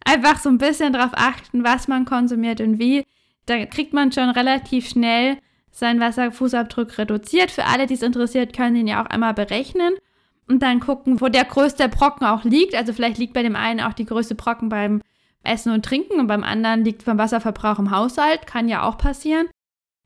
einfach 0.05 0.39
so 0.39 0.49
ein 0.49 0.57
bisschen 0.57 0.93
darauf 0.93 1.11
achten, 1.13 1.63
was 1.63 1.87
man 1.87 2.05
konsumiert 2.05 2.61
und 2.61 2.79
wie. 2.79 3.05
Da 3.45 3.65
kriegt 3.65 3.93
man 3.93 4.11
schon 4.11 4.29
relativ 4.29 4.87
schnell 4.89 5.37
seinen 5.71 5.99
Wasserfußabdruck 5.99 6.97
reduziert. 6.97 7.51
Für 7.51 7.65
alle, 7.65 7.87
die 7.87 7.93
es 7.95 8.01
interessiert, 8.01 8.55
können 8.55 8.75
ihn 8.75 8.87
ja 8.87 9.03
auch 9.03 9.09
einmal 9.09 9.33
berechnen. 9.33 9.95
und 10.47 10.61
dann 10.61 10.81
gucken, 10.81 11.21
wo 11.21 11.29
der 11.29 11.45
größte 11.45 11.87
Brocken 11.87 12.27
auch 12.27 12.43
liegt. 12.43 12.75
Also 12.75 12.91
vielleicht 12.91 13.17
liegt 13.17 13.33
bei 13.33 13.43
dem 13.43 13.55
einen 13.55 13.79
auch 13.79 13.93
die 13.93 14.05
größte 14.05 14.35
Brocken 14.35 14.67
beim 14.67 15.01
Essen 15.43 15.71
und 15.71 15.85
Trinken 15.85 16.19
und 16.19 16.27
beim 16.27 16.43
anderen 16.43 16.83
liegt 16.83 17.05
beim 17.05 17.17
Wasserverbrauch 17.17 17.79
im 17.79 17.91
Haushalt. 17.91 18.47
Kann 18.47 18.67
ja 18.67 18.83
auch 18.83 18.97
passieren. 18.97 19.47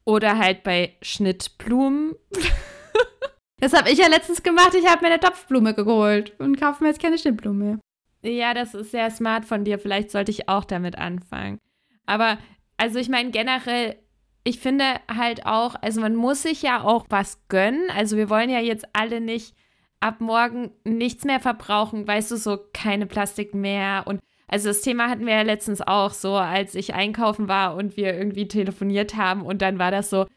Oder 0.04 0.38
halt 0.38 0.64
bei 0.64 0.96
Schnittblumen. 1.02 2.14
das 3.60 3.74
habe 3.74 3.90
ich 3.90 3.98
ja 3.98 4.08
letztens 4.08 4.44
gemacht. 4.44 4.76
Ich 4.76 4.88
habe 4.88 5.02
mir 5.02 5.14
eine 5.14 5.20
Topfblume 5.20 5.74
geholt 5.74 6.34
und 6.40 6.60
kaufe 6.60 6.84
mir 6.84 6.90
jetzt 6.90 7.02
keine 7.02 7.18
Schnittblume. 7.18 7.80
Ja, 8.26 8.54
das 8.54 8.74
ist 8.74 8.92
sehr 8.92 9.12
smart 9.12 9.46
von 9.46 9.64
dir. 9.64 9.80
Vielleicht 9.80 10.12
sollte 10.12 10.32
ich 10.32 10.50
auch 10.50 10.66
damit 10.66 10.98
anfangen. 10.98 11.60
Aber, 12.06 12.38
also 12.78 13.00
ich 13.00 13.10
meine, 13.10 13.32
generell, 13.32 13.96
ich 14.44 14.60
finde 14.60 14.86
halt 15.08 15.46
auch, 15.46 15.76
also 15.82 16.02
man 16.02 16.16
muss 16.16 16.44
sich 16.44 16.62
ja 16.62 16.82
auch 16.82 17.06
was 17.10 17.48
gönnen. 17.48 17.90
Also 17.96 18.18
wir 18.18 18.30
wollen 18.30 18.50
ja 18.50 18.60
jetzt 18.60 18.88
alle 18.94 19.22
nicht 19.22 19.56
ab 20.00 20.22
morgen 20.22 20.72
nichts 20.84 21.24
mehr 21.24 21.40
verbrauchen, 21.40 22.08
weißt 22.08 22.32
du, 22.32 22.38
so 22.38 22.60
keine 22.74 23.06
Plastik 23.06 23.54
mehr 23.56 24.04
und 24.06 24.20
also 24.48 24.68
das 24.68 24.82
Thema 24.82 25.10
hatten 25.10 25.26
wir 25.26 25.34
ja 25.34 25.42
letztens 25.42 25.82
auch 25.82 26.12
so, 26.12 26.36
als 26.36 26.76
ich 26.76 26.94
einkaufen 26.94 27.48
war 27.48 27.76
und 27.76 27.98
wir 27.98 28.14
irgendwie 28.14 28.48
telefoniert 28.48 29.16
haben 29.16 29.42
und 29.42 29.62
dann 29.62 29.80
war 29.80 29.90
das 29.90 30.12
so, 30.12 30.28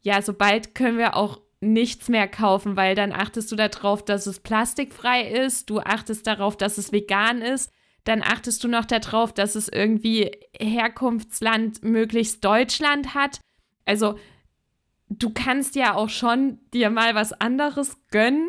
ja, 0.00 0.22
sobald 0.22 0.74
können 0.74 0.96
wir 0.96 1.16
auch 1.16 1.40
nichts 1.72 2.08
mehr 2.08 2.28
kaufen, 2.28 2.76
weil 2.76 2.94
dann 2.94 3.12
achtest 3.12 3.50
du 3.50 3.56
darauf, 3.56 4.04
dass 4.04 4.26
es 4.26 4.40
plastikfrei 4.40 5.22
ist, 5.22 5.70
du 5.70 5.80
achtest 5.80 6.26
darauf, 6.26 6.56
dass 6.56 6.78
es 6.78 6.92
vegan 6.92 7.42
ist, 7.42 7.70
dann 8.04 8.22
achtest 8.22 8.62
du 8.62 8.68
noch 8.68 8.84
darauf, 8.84 9.32
dass 9.32 9.54
es 9.54 9.68
irgendwie 9.68 10.30
Herkunftsland 10.58 11.82
möglichst 11.82 12.44
Deutschland 12.44 13.14
hat. 13.14 13.40
Also 13.84 14.18
du 15.08 15.30
kannst 15.30 15.74
ja 15.74 15.94
auch 15.94 16.08
schon 16.08 16.58
dir 16.72 16.90
mal 16.90 17.14
was 17.14 17.32
anderes 17.32 17.96
gönnen, 18.10 18.48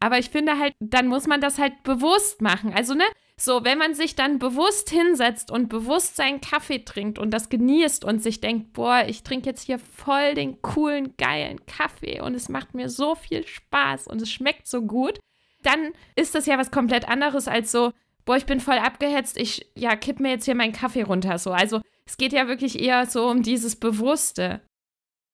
aber 0.00 0.18
ich 0.18 0.30
finde 0.30 0.58
halt, 0.58 0.74
dann 0.80 1.06
muss 1.06 1.26
man 1.26 1.40
das 1.40 1.58
halt 1.58 1.82
bewusst 1.84 2.42
machen. 2.42 2.72
Also, 2.74 2.94
ne, 2.94 3.04
so, 3.44 3.64
wenn 3.64 3.78
man 3.78 3.94
sich 3.94 4.14
dann 4.14 4.38
bewusst 4.38 4.90
hinsetzt 4.90 5.50
und 5.50 5.68
bewusst 5.68 6.14
seinen 6.14 6.40
Kaffee 6.40 6.84
trinkt 6.84 7.18
und 7.18 7.32
das 7.32 7.48
genießt 7.48 8.04
und 8.04 8.22
sich 8.22 8.40
denkt, 8.40 8.72
boah, 8.72 9.04
ich 9.06 9.24
trinke 9.24 9.48
jetzt 9.48 9.62
hier 9.62 9.78
voll 9.78 10.34
den 10.34 10.62
coolen, 10.62 11.14
geilen 11.16 11.64
Kaffee 11.66 12.20
und 12.20 12.34
es 12.34 12.48
macht 12.48 12.74
mir 12.74 12.88
so 12.88 13.16
viel 13.16 13.46
Spaß 13.46 14.06
und 14.06 14.22
es 14.22 14.30
schmeckt 14.30 14.68
so 14.68 14.82
gut, 14.82 15.18
dann 15.62 15.90
ist 16.14 16.36
das 16.36 16.46
ja 16.46 16.56
was 16.56 16.70
komplett 16.70 17.08
anderes 17.08 17.48
als 17.48 17.72
so, 17.72 17.92
boah, 18.24 18.36
ich 18.36 18.46
bin 18.46 18.60
voll 18.60 18.78
abgehetzt, 18.78 19.36
ich, 19.36 19.66
ja, 19.74 19.96
kipp 19.96 20.20
mir 20.20 20.30
jetzt 20.30 20.44
hier 20.44 20.54
meinen 20.54 20.72
Kaffee 20.72 21.02
runter. 21.02 21.38
So, 21.38 21.50
also, 21.50 21.80
es 22.06 22.16
geht 22.16 22.32
ja 22.32 22.48
wirklich 22.48 22.80
eher 22.80 23.06
so 23.06 23.28
um 23.28 23.42
dieses 23.42 23.76
Bewusste. 23.76 24.60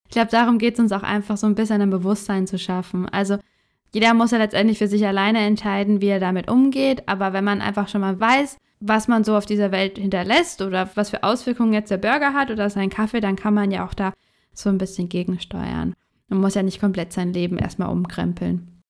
Ich 0.06 0.12
glaube, 0.12 0.30
darum 0.30 0.58
geht 0.58 0.74
es 0.74 0.80
uns 0.80 0.92
auch 0.92 1.02
einfach 1.02 1.36
so 1.36 1.46
ein 1.46 1.54
bisschen 1.54 1.82
ein 1.82 1.90
Bewusstsein 1.90 2.46
zu 2.46 2.58
schaffen. 2.58 3.08
Also, 3.08 3.38
jeder 3.92 4.14
muss 4.14 4.30
ja 4.30 4.38
letztendlich 4.38 4.78
für 4.78 4.88
sich 4.88 5.06
alleine 5.06 5.40
entscheiden, 5.40 6.00
wie 6.00 6.08
er 6.08 6.20
damit 6.20 6.50
umgeht. 6.50 7.08
Aber 7.08 7.32
wenn 7.32 7.44
man 7.44 7.60
einfach 7.60 7.88
schon 7.88 8.02
mal 8.02 8.18
weiß, 8.18 8.58
was 8.80 9.08
man 9.08 9.24
so 9.24 9.36
auf 9.36 9.46
dieser 9.46 9.72
Welt 9.72 9.98
hinterlässt 9.98 10.62
oder 10.62 10.90
was 10.94 11.10
für 11.10 11.22
Auswirkungen 11.24 11.72
jetzt 11.72 11.90
der 11.90 11.96
Burger 11.96 12.32
hat 12.34 12.50
oder 12.50 12.70
sein 12.70 12.90
Kaffee, 12.90 13.20
dann 13.20 13.36
kann 13.36 13.54
man 13.54 13.70
ja 13.70 13.86
auch 13.86 13.94
da 13.94 14.12
so 14.52 14.68
ein 14.68 14.78
bisschen 14.78 15.08
gegensteuern. 15.08 15.94
Man 16.28 16.40
muss 16.40 16.54
ja 16.54 16.62
nicht 16.62 16.80
komplett 16.80 17.12
sein 17.12 17.32
Leben 17.32 17.58
erstmal 17.58 17.88
umkrempeln. 17.88 18.82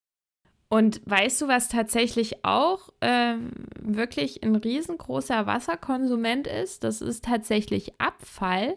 Und 0.68 1.01
weißt 1.07 1.40
du, 1.40 1.49
was 1.49 1.68
tatsächlich 1.68 2.44
auch 2.44 2.90
äh, 3.01 3.36
wirklich 3.80 4.42
ein 4.42 4.55
riesengroßer 4.55 5.46
Wasserkonsument 5.46 6.46
ist? 6.46 6.84
Das 6.84 7.01
ist 7.01 7.24
tatsächlich 7.24 7.99
Abfall. 7.99 8.76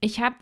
Ich 0.00 0.20
habe 0.20 0.36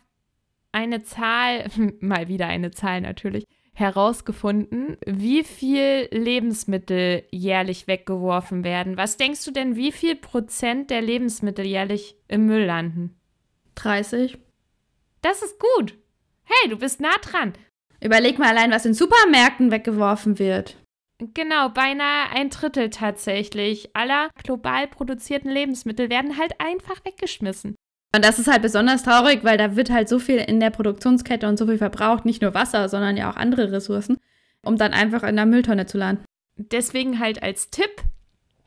eine 0.72 1.04
Zahl, 1.04 1.66
mal 2.00 2.26
wieder 2.26 2.46
eine 2.48 2.72
Zahl 2.72 3.00
natürlich, 3.00 3.46
herausgefunden, 3.74 4.96
wie 5.06 5.44
viel 5.44 6.08
Lebensmittel 6.10 7.24
jährlich 7.30 7.86
weggeworfen 7.86 8.64
werden. 8.64 8.96
Was 8.96 9.16
denkst 9.16 9.44
du 9.44 9.50
denn, 9.50 9.76
wie 9.76 9.92
viel 9.92 10.16
Prozent 10.16 10.90
der 10.90 11.00
Lebensmittel 11.00 11.64
jährlich 11.64 12.16
im 12.28 12.46
Müll 12.46 12.64
landen? 12.64 13.16
30. 13.76 14.38
Das 15.22 15.42
ist 15.42 15.58
gut. 15.58 15.96
Hey, 16.44 16.68
du 16.68 16.76
bist 16.76 17.00
nah 17.00 17.16
dran. 17.22 17.54
Überleg 18.02 18.38
mal 18.38 18.48
allein, 18.48 18.72
was 18.72 18.84
in 18.84 18.94
Supermärkten 18.94 19.70
weggeworfen 19.70 20.38
wird. 20.38 20.76
Genau, 21.34 21.68
beinahe 21.68 22.30
ein 22.30 22.50
Drittel 22.50 22.90
tatsächlich 22.90 23.94
aller 23.94 24.30
global 24.42 24.88
produzierten 24.88 25.50
Lebensmittel 25.50 26.10
werden 26.10 26.36
halt 26.36 26.60
einfach 26.60 27.04
weggeschmissen. 27.04 27.76
Und 28.14 28.24
das 28.24 28.38
ist 28.38 28.46
halt 28.46 28.60
besonders 28.60 29.02
traurig, 29.02 29.42
weil 29.42 29.56
da 29.56 29.74
wird 29.74 29.90
halt 29.90 30.08
so 30.08 30.18
viel 30.18 30.36
in 30.36 30.60
der 30.60 30.70
Produktionskette 30.70 31.48
und 31.48 31.58
so 31.58 31.66
viel 31.66 31.78
verbraucht, 31.78 32.26
nicht 32.26 32.42
nur 32.42 32.52
Wasser, 32.52 32.88
sondern 32.88 33.16
ja 33.16 33.30
auch 33.30 33.36
andere 33.36 33.72
Ressourcen, 33.72 34.18
um 34.62 34.76
dann 34.76 34.92
einfach 34.92 35.22
in 35.22 35.36
der 35.36 35.46
Mülltonne 35.46 35.86
zu 35.86 35.96
landen. 35.96 36.24
Deswegen 36.56 37.18
halt 37.18 37.42
als 37.42 37.70
Tipp, 37.70 38.02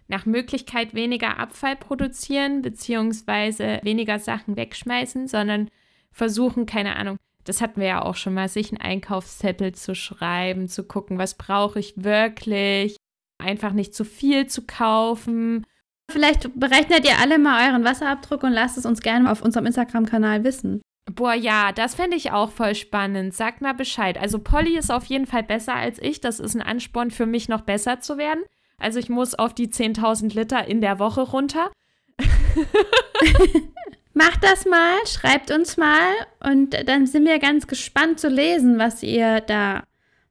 nach 0.07 0.25
Möglichkeit 0.25 0.93
weniger 0.93 1.39
Abfall 1.39 1.75
produzieren, 1.75 2.61
beziehungsweise 2.61 3.79
weniger 3.83 4.19
Sachen 4.19 4.55
wegschmeißen, 4.55 5.27
sondern 5.27 5.69
versuchen, 6.11 6.65
keine 6.65 6.95
Ahnung, 6.95 7.17
das 7.43 7.61
hatten 7.61 7.79
wir 7.79 7.87
ja 7.87 8.01
auch 8.01 8.15
schon 8.15 8.33
mal, 8.33 8.49
sich 8.49 8.71
einen 8.71 8.81
Einkaufszettel 8.81 9.73
zu 9.73 9.93
schreiben, 9.93 10.67
zu 10.67 10.83
gucken, 10.83 11.19
was 11.19 11.35
brauche 11.35 11.79
ich 11.79 11.93
wirklich, 12.03 12.97
einfach 13.37 13.73
nicht 13.73 13.93
zu 13.93 14.05
viel 14.05 14.47
zu 14.47 14.63
kaufen 14.63 15.65
Vielleicht 16.09 16.59
berechnet 16.59 17.05
ihr 17.05 17.19
alle 17.19 17.39
mal 17.39 17.69
euren 17.69 17.83
Wasserabdruck 17.83 18.43
und 18.43 18.53
lasst 18.53 18.77
es 18.77 18.85
uns 18.85 19.01
gerne 19.01 19.31
auf 19.31 19.41
unserem 19.41 19.65
Instagram-Kanal 19.65 20.43
wissen. 20.43 20.81
Boah, 21.11 21.33
ja, 21.33 21.71
das 21.71 21.95
fände 21.95 22.17
ich 22.17 22.31
auch 22.31 22.51
voll 22.51 22.73
spannend. 22.75 23.33
Sagt 23.33 23.61
mal 23.61 23.73
Bescheid. 23.73 24.17
Also 24.17 24.39
Polly 24.39 24.77
ist 24.77 24.91
auf 24.91 25.05
jeden 25.05 25.27
Fall 25.27 25.43
besser 25.43 25.75
als 25.75 25.99
ich. 26.01 26.21
Das 26.21 26.39
ist 26.39 26.55
ein 26.55 26.61
Ansporn 26.61 27.11
für 27.11 27.25
mich, 27.25 27.47
noch 27.49 27.61
besser 27.61 27.99
zu 27.99 28.17
werden. 28.17 28.43
Also 28.77 28.99
ich 28.99 29.09
muss 29.09 29.35
auf 29.35 29.53
die 29.53 29.67
10.000 29.67 30.33
Liter 30.33 30.67
in 30.67 30.81
der 30.81 30.99
Woche 30.99 31.21
runter. 31.21 31.71
Macht 34.17 34.45
das 34.45 34.65
mal, 34.65 34.95
schreibt 35.05 35.51
uns 35.51 35.75
mal 35.75 36.09
und 36.39 36.69
dann 36.87 37.05
sind 37.05 37.25
wir 37.25 37.37
ganz 37.37 37.67
gespannt 37.67 38.17
zu 38.17 38.29
lesen, 38.29 38.79
was 38.79 39.03
ihr 39.03 39.41
da 39.41 39.83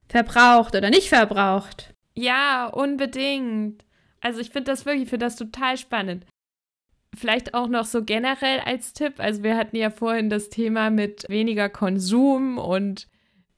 verbraucht 0.09 0.75
oder 0.75 0.89
nicht 0.89 1.09
verbraucht. 1.09 1.93
Ja, 2.15 2.65
unbedingt. 2.65 3.84
Also 4.25 4.39
ich 4.39 4.49
finde 4.49 4.71
das 4.71 4.87
wirklich 4.87 5.07
für 5.07 5.19
das 5.19 5.35
total 5.35 5.77
spannend. 5.77 6.25
Vielleicht 7.15 7.53
auch 7.53 7.67
noch 7.67 7.85
so 7.85 8.03
generell 8.03 8.59
als 8.59 8.91
Tipp. 8.93 9.19
Also 9.19 9.43
wir 9.43 9.55
hatten 9.55 9.75
ja 9.75 9.91
vorhin 9.91 10.31
das 10.31 10.49
Thema 10.49 10.89
mit 10.89 11.25
weniger 11.29 11.69
Konsum 11.69 12.57
und 12.57 13.07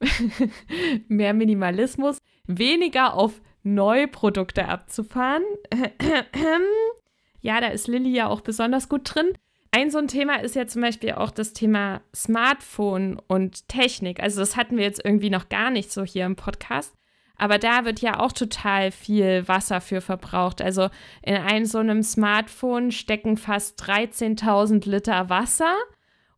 mehr 1.07 1.33
Minimalismus, 1.33 2.17
weniger 2.47 3.13
auf 3.13 3.41
Neuprodukte 3.63 4.67
abzufahren. 4.67 5.43
ja, 7.39 7.61
da 7.61 7.67
ist 7.67 7.87
Lilly 7.87 8.09
ja 8.09 8.27
auch 8.27 8.41
besonders 8.41 8.89
gut 8.89 9.15
drin. 9.15 9.37
Ein 9.71 9.89
so 9.89 9.99
ein 9.99 10.09
Thema 10.09 10.41
ist 10.41 10.55
ja 10.55 10.67
zum 10.67 10.81
Beispiel 10.81 11.13
auch 11.13 11.31
das 11.31 11.53
Thema 11.53 12.01
Smartphone 12.13 13.21
und 13.29 13.69
Technik. 13.69 14.21
Also 14.21 14.41
das 14.41 14.57
hatten 14.57 14.75
wir 14.75 14.83
jetzt 14.83 15.05
irgendwie 15.05 15.29
noch 15.29 15.47
gar 15.47 15.71
nicht 15.71 15.93
so 15.93 16.03
hier 16.03 16.25
im 16.25 16.35
Podcast. 16.35 16.93
Aber 17.37 17.59
da 17.59 17.85
wird 17.85 18.01
ja 18.01 18.19
auch 18.19 18.31
total 18.31 18.91
viel 18.91 19.47
Wasser 19.47 19.81
für 19.81 20.01
verbraucht. 20.01 20.61
Also 20.61 20.89
in 21.21 21.35
einem 21.35 21.65
so 21.65 21.77
einem 21.77 22.03
Smartphone 22.03 22.91
stecken 22.91 23.37
fast 23.37 23.81
13.000 23.83 24.89
Liter 24.89 25.29
Wasser. 25.29 25.75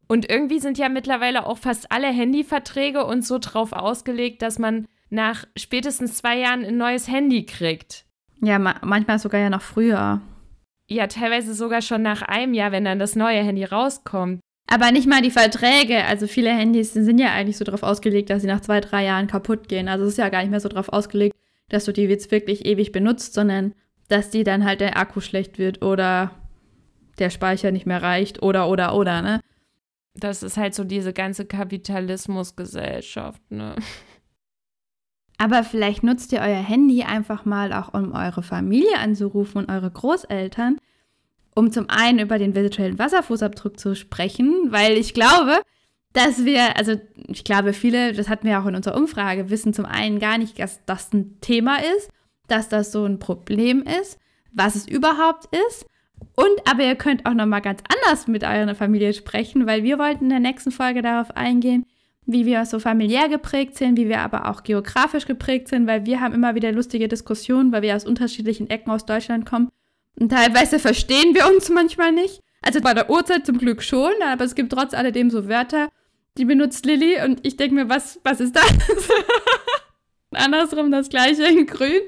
Und 0.08 0.30
irgendwie 0.30 0.60
sind 0.60 0.78
ja 0.78 0.89
mittlerweile 0.89 1.45
auch 1.45 1.58
fast 1.58 1.91
alle 1.91 2.08
Handyverträge 2.08 3.06
und 3.06 3.26
so 3.26 3.38
drauf 3.39 3.74
ausgelegt, 3.74 4.41
dass 4.41 4.60
man 4.60 4.88
nach 5.10 5.45
spätestens 5.56 6.18
zwei 6.18 6.39
Jahren 6.39 6.66
ein 6.66 6.78
neues 6.78 7.08
Handy 7.08 7.45
kriegt. 7.45 8.06
Ja, 8.41 8.60
ma 8.60 8.76
manchmal 8.82 9.20
sogar 9.20 9.39
ja 9.39 9.50
noch 9.50 9.62
früher. 9.62 10.22
Ja, 10.88 11.08
teilweise 11.08 11.54
sogar 11.54 11.82
schon 11.82 12.02
nach 12.02 12.24
einem 12.24 12.54
Jahr, 12.54 12.72
wenn 12.72 12.86
dann 12.86 13.00
das 13.00 13.16
neue 13.16 13.43
Handy 13.43 13.64
rauskommt. 13.64 14.39
Aber 14.72 14.91
nicht 14.91 15.07
mal 15.07 15.24
die 15.24 15.32
Verträge. 15.32 16.05
Also 16.05 16.28
viele 16.28 16.51
Handys 16.51 16.93
sind 16.93 17.20
ja 17.20 17.34
eigentlich 17.34 17.57
so 17.57 17.65
darauf 17.65 17.82
ausgelegt, 17.82 18.30
dass 18.30 18.43
sie 18.43 18.47
nach 18.47 18.61
zwei, 18.61 18.80
drei 18.82 19.03
Jahren 19.03 19.26
kaputt 19.26 19.67
gehen. 19.67 19.88
Also 19.88 20.05
es 20.05 20.11
ist 20.11 20.17
ja 20.17 20.30
gar 20.30 20.41
nicht 20.41 20.51
mehr 20.51 20.59
so 20.59 20.70
darauf 20.70 20.89
ausgelegt, 20.89 21.36
dass 21.70 21.86
du 21.86 21.91
die 21.91 22.03
jetzt 22.03 22.30
wirklich 22.32 22.65
ewig 22.65 22.91
benutzt, 22.91 23.34
sondern 23.34 23.74
dass 24.09 24.30
die 24.30 24.43
dann 24.43 24.63
halt 24.65 24.82
der 24.82 24.95
Akku 24.97 25.22
schlecht 25.22 25.57
wird 25.57 25.82
oder 25.82 26.32
der 27.17 27.32
Speicher 27.32 27.72
nicht 27.72 27.88
mehr 27.88 28.01
reicht 28.01 28.43
oder 28.43 28.70
oder 28.70 28.95
oder, 28.95 29.24
ne? 29.24 29.41
Das 30.13 30.43
ist 30.43 30.57
halt 30.57 30.76
so 30.76 30.84
diese 30.84 31.13
ganze 31.13 31.45
Kapitalismusgesellschaft, 31.45 33.41
ne? 33.49 33.76
Aber 35.39 35.63
vielleicht 35.63 36.03
nutzt 36.03 36.32
ihr 36.32 36.41
euer 36.41 36.61
Handy 36.61 37.03
einfach 37.03 37.45
mal 37.45 37.74
auch, 37.74 37.93
um 37.93 38.11
eure 38.11 38.43
Familie 38.43 38.99
anzurufen 38.99 39.63
und 39.63 39.72
eure 39.72 39.89
Großeltern 39.89 40.78
um 41.60 41.72
zum 41.72 41.89
einen 41.89 42.20
über 42.20 42.39
den 42.39 42.55
virtuellen 42.55 42.97
Wasserfußabdruck 42.97 43.78
zu 43.78 43.93
sprechen, 43.93 44.68
weil 44.70 44.93
ich 44.93 45.14
glaube, 45.14 45.62
dass 46.14 46.45
wir, 46.45 46.78
also 46.78 46.93
ich 47.28 47.43
glaube, 47.43 47.74
viele, 47.74 48.14
das 48.14 48.30
hatten 48.30 48.47
wir 48.47 48.62
auch 48.62 48.66
in 48.66 48.76
unserer 48.76 48.95
Umfrage, 48.95 49.49
wissen 49.49 49.74
zum 49.74 49.86
einen 49.86 50.20
gar 50.20 50.38
nicht, 50.38 50.57
dass 50.57 50.84
das 50.86 51.12
ein 51.12 51.39
Thema 51.41 51.78
ist, 51.97 52.10
dass 52.47 52.70
das 52.70 52.93
so 52.93 53.03
ein 53.03 53.20
Problem 53.20 53.84
ist, 53.84 54.18
was 54.53 54.76
es 54.76 54.88
überhaupt 54.88 55.53
ist. 55.68 55.86
Und 56.36 56.49
aber 56.66 56.86
ihr 56.86 56.95
könnt 56.95 57.26
auch 57.26 57.34
noch 57.34 57.45
mal 57.45 57.60
ganz 57.60 57.82
anders 57.93 58.28
mit 58.28 58.45
eurer 58.45 58.74
Familie 58.74 59.14
sprechen, 59.14 59.68
weil 59.68 59.84
wir 59.84 59.99
wollten 59.99 60.26
in 60.26 60.30
der 60.30 60.39
nächsten 60.39 60.72
Folge 60.72 61.01
darauf 61.01 61.36
eingehen, 61.36 61.86
wie 62.26 62.45
wir 62.45 62.66
so 62.66 62.80
familiär 62.80 63.28
geprägt 63.28 63.76
sind, 63.76 63.97
wie 63.97 64.07
wir 64.07 64.22
aber 64.22 64.49
auch 64.49 64.64
geografisch 64.64 65.26
geprägt 65.26 65.68
sind, 65.68 65.88
weil 65.88 66.05
wir 66.05 66.22
haben 66.22 66.34
immer 66.34 66.55
wieder 66.55 66.72
lustige 66.72 67.10
Diskussionen, 67.10 67.74
weil 67.74 67.82
wir 67.82 67.97
aus 67.97 68.05
unterschiedlichen 68.05 68.70
Ecken 68.70 68.91
aus 68.91 69.05
Deutschland 69.05 69.45
kommen. 69.45 69.70
Und 70.20 70.30
teilweise 70.30 70.80
verstehen 70.80 71.34
wir 71.34 71.47
uns 71.47 71.70
manchmal 71.70 72.11
nicht. 72.11 72.41
Also 72.61 72.82
bei 72.82 72.93
der 72.93 73.09
Uhrzeit 73.09 73.45
zum 73.45 73.57
Glück 73.57 73.82
schon, 73.82 74.11
aber 74.26 74.43
es 74.43 74.55
gibt 74.55 74.72
trotz 74.74 74.93
alledem 74.93 75.30
so 75.30 75.47
Wörter, 75.47 75.89
die 76.38 76.45
benutzt 76.45 76.86
Lilly 76.86 77.22
und 77.24 77.45
ich 77.45 77.57
denke 77.57 77.76
mir, 77.76 77.89
was, 77.89 78.20
was 78.24 78.39
ist 78.41 78.55
das? 78.55 78.70
Andersrum 80.32 80.91
das 80.91 81.09
gleiche 81.09 81.45
in 81.45 81.65
grün. 81.65 82.01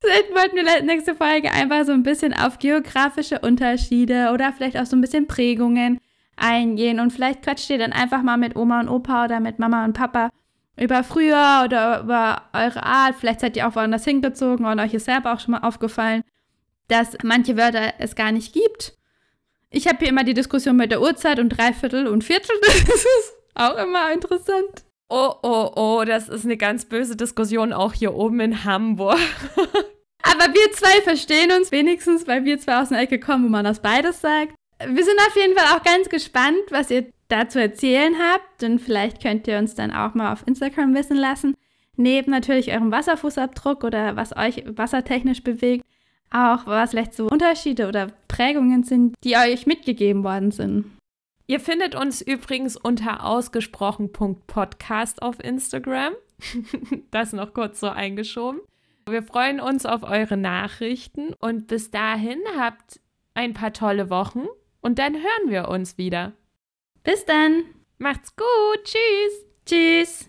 Vielleicht 0.00 0.34
wollten 0.34 0.56
wir 0.56 0.82
nächste 0.82 1.14
Folge 1.14 1.50
einfach 1.50 1.84
so 1.84 1.92
ein 1.92 2.02
bisschen 2.02 2.34
auf 2.34 2.58
geografische 2.58 3.40
Unterschiede 3.40 4.30
oder 4.32 4.52
vielleicht 4.52 4.76
auch 4.76 4.86
so 4.86 4.96
ein 4.96 5.00
bisschen 5.00 5.26
Prägungen 5.26 5.98
eingehen 6.36 7.00
und 7.00 7.12
vielleicht 7.12 7.42
quatscht 7.42 7.70
ihr 7.70 7.78
dann 7.78 7.92
einfach 7.92 8.22
mal 8.22 8.36
mit 8.36 8.56
Oma 8.56 8.80
und 8.80 8.88
Opa 8.88 9.24
oder 9.24 9.40
mit 9.40 9.58
Mama 9.58 9.84
und 9.84 9.94
Papa 9.94 10.30
über 10.78 11.02
früher 11.02 11.62
oder 11.64 12.00
über 12.00 12.42
eure 12.52 12.82
Art. 12.82 13.16
Vielleicht 13.18 13.40
seid 13.40 13.56
ihr 13.56 13.66
auch 13.66 13.74
woanders 13.74 14.04
hingezogen 14.04 14.66
und 14.66 14.78
euch 14.78 14.94
ist 14.94 15.06
selber 15.06 15.32
auch 15.32 15.40
schon 15.40 15.52
mal 15.52 15.66
aufgefallen, 15.66 16.22
dass 16.88 17.16
manche 17.22 17.56
Wörter 17.56 17.94
es 17.98 18.14
gar 18.14 18.32
nicht 18.32 18.52
gibt. 18.52 18.96
Ich 19.70 19.86
habe 19.86 19.98
hier 19.98 20.08
immer 20.08 20.24
die 20.24 20.34
Diskussion 20.34 20.76
mit 20.76 20.90
der 20.90 21.00
Uhrzeit 21.00 21.38
und 21.38 21.50
Dreiviertel 21.50 22.06
und 22.06 22.24
Viertel. 22.24 22.54
Das 22.62 23.00
ist 23.00 23.34
auch 23.54 23.76
immer 23.76 24.12
interessant. 24.12 24.84
Oh, 25.08 25.34
oh, 25.42 25.70
oh, 25.76 26.04
das 26.04 26.28
ist 26.28 26.44
eine 26.44 26.56
ganz 26.56 26.84
böse 26.84 27.16
Diskussion 27.16 27.72
auch 27.72 27.92
hier 27.92 28.14
oben 28.14 28.40
in 28.40 28.64
Hamburg. 28.64 29.18
Aber 30.22 30.52
wir 30.52 30.72
zwei 30.72 31.00
verstehen 31.02 31.52
uns 31.52 31.70
wenigstens, 31.70 32.26
weil 32.26 32.44
wir 32.44 32.58
zwei 32.58 32.80
aus 32.80 32.90
einer 32.90 33.02
Ecke 33.02 33.20
kommen, 33.20 33.44
wo 33.44 33.48
man 33.48 33.64
das 33.64 33.80
beides 33.80 34.20
sagt. 34.20 34.54
Wir 34.78 35.04
sind 35.04 35.18
auf 35.28 35.36
jeden 35.36 35.56
Fall 35.56 35.76
auch 35.76 35.82
ganz 35.82 36.08
gespannt, 36.08 36.58
was 36.70 36.90
ihr 36.90 37.06
dazu 37.28 37.58
erzählen 37.58 38.14
habt. 38.18 38.62
Und 38.62 38.80
vielleicht 38.80 39.22
könnt 39.22 39.46
ihr 39.46 39.58
uns 39.58 39.74
dann 39.74 39.92
auch 39.92 40.14
mal 40.14 40.32
auf 40.32 40.46
Instagram 40.46 40.94
wissen 40.94 41.16
lassen. 41.16 41.54
Neben 41.96 42.30
natürlich 42.30 42.72
eurem 42.72 42.90
Wasserfußabdruck 42.90 43.84
oder 43.84 44.16
was 44.16 44.36
euch 44.36 44.64
wassertechnisch 44.66 45.42
bewegt, 45.42 45.84
auch 46.30 46.66
was 46.66 46.90
vielleicht 46.90 47.14
so 47.14 47.28
Unterschiede 47.28 47.88
oder 47.88 48.08
Prägungen 48.28 48.82
sind, 48.82 49.14
die 49.24 49.36
euch 49.36 49.66
mitgegeben 49.66 50.24
worden 50.24 50.50
sind. 50.50 50.86
Ihr 51.46 51.60
findet 51.60 51.94
uns 51.94 52.20
übrigens 52.20 52.76
unter 52.76 53.24
ausgesprochen.podcast 53.24 55.22
auf 55.22 55.38
Instagram. 55.42 56.14
das 57.10 57.32
noch 57.32 57.54
kurz 57.54 57.80
so 57.80 57.88
eingeschoben. 57.88 58.60
Wir 59.08 59.22
freuen 59.22 59.60
uns 59.60 59.86
auf 59.86 60.02
eure 60.02 60.36
Nachrichten 60.36 61.32
und 61.38 61.68
bis 61.68 61.92
dahin 61.92 62.40
habt 62.58 63.00
ein 63.34 63.54
paar 63.54 63.72
tolle 63.72 64.10
Wochen 64.10 64.46
und 64.80 64.98
dann 64.98 65.14
hören 65.14 65.50
wir 65.50 65.68
uns 65.68 65.96
wieder. 65.96 66.32
Bis 67.04 67.24
dann. 67.24 67.62
Macht's 67.98 68.34
gut. 68.34 68.84
Tschüss. 68.84 69.46
Tschüss. 69.64 70.28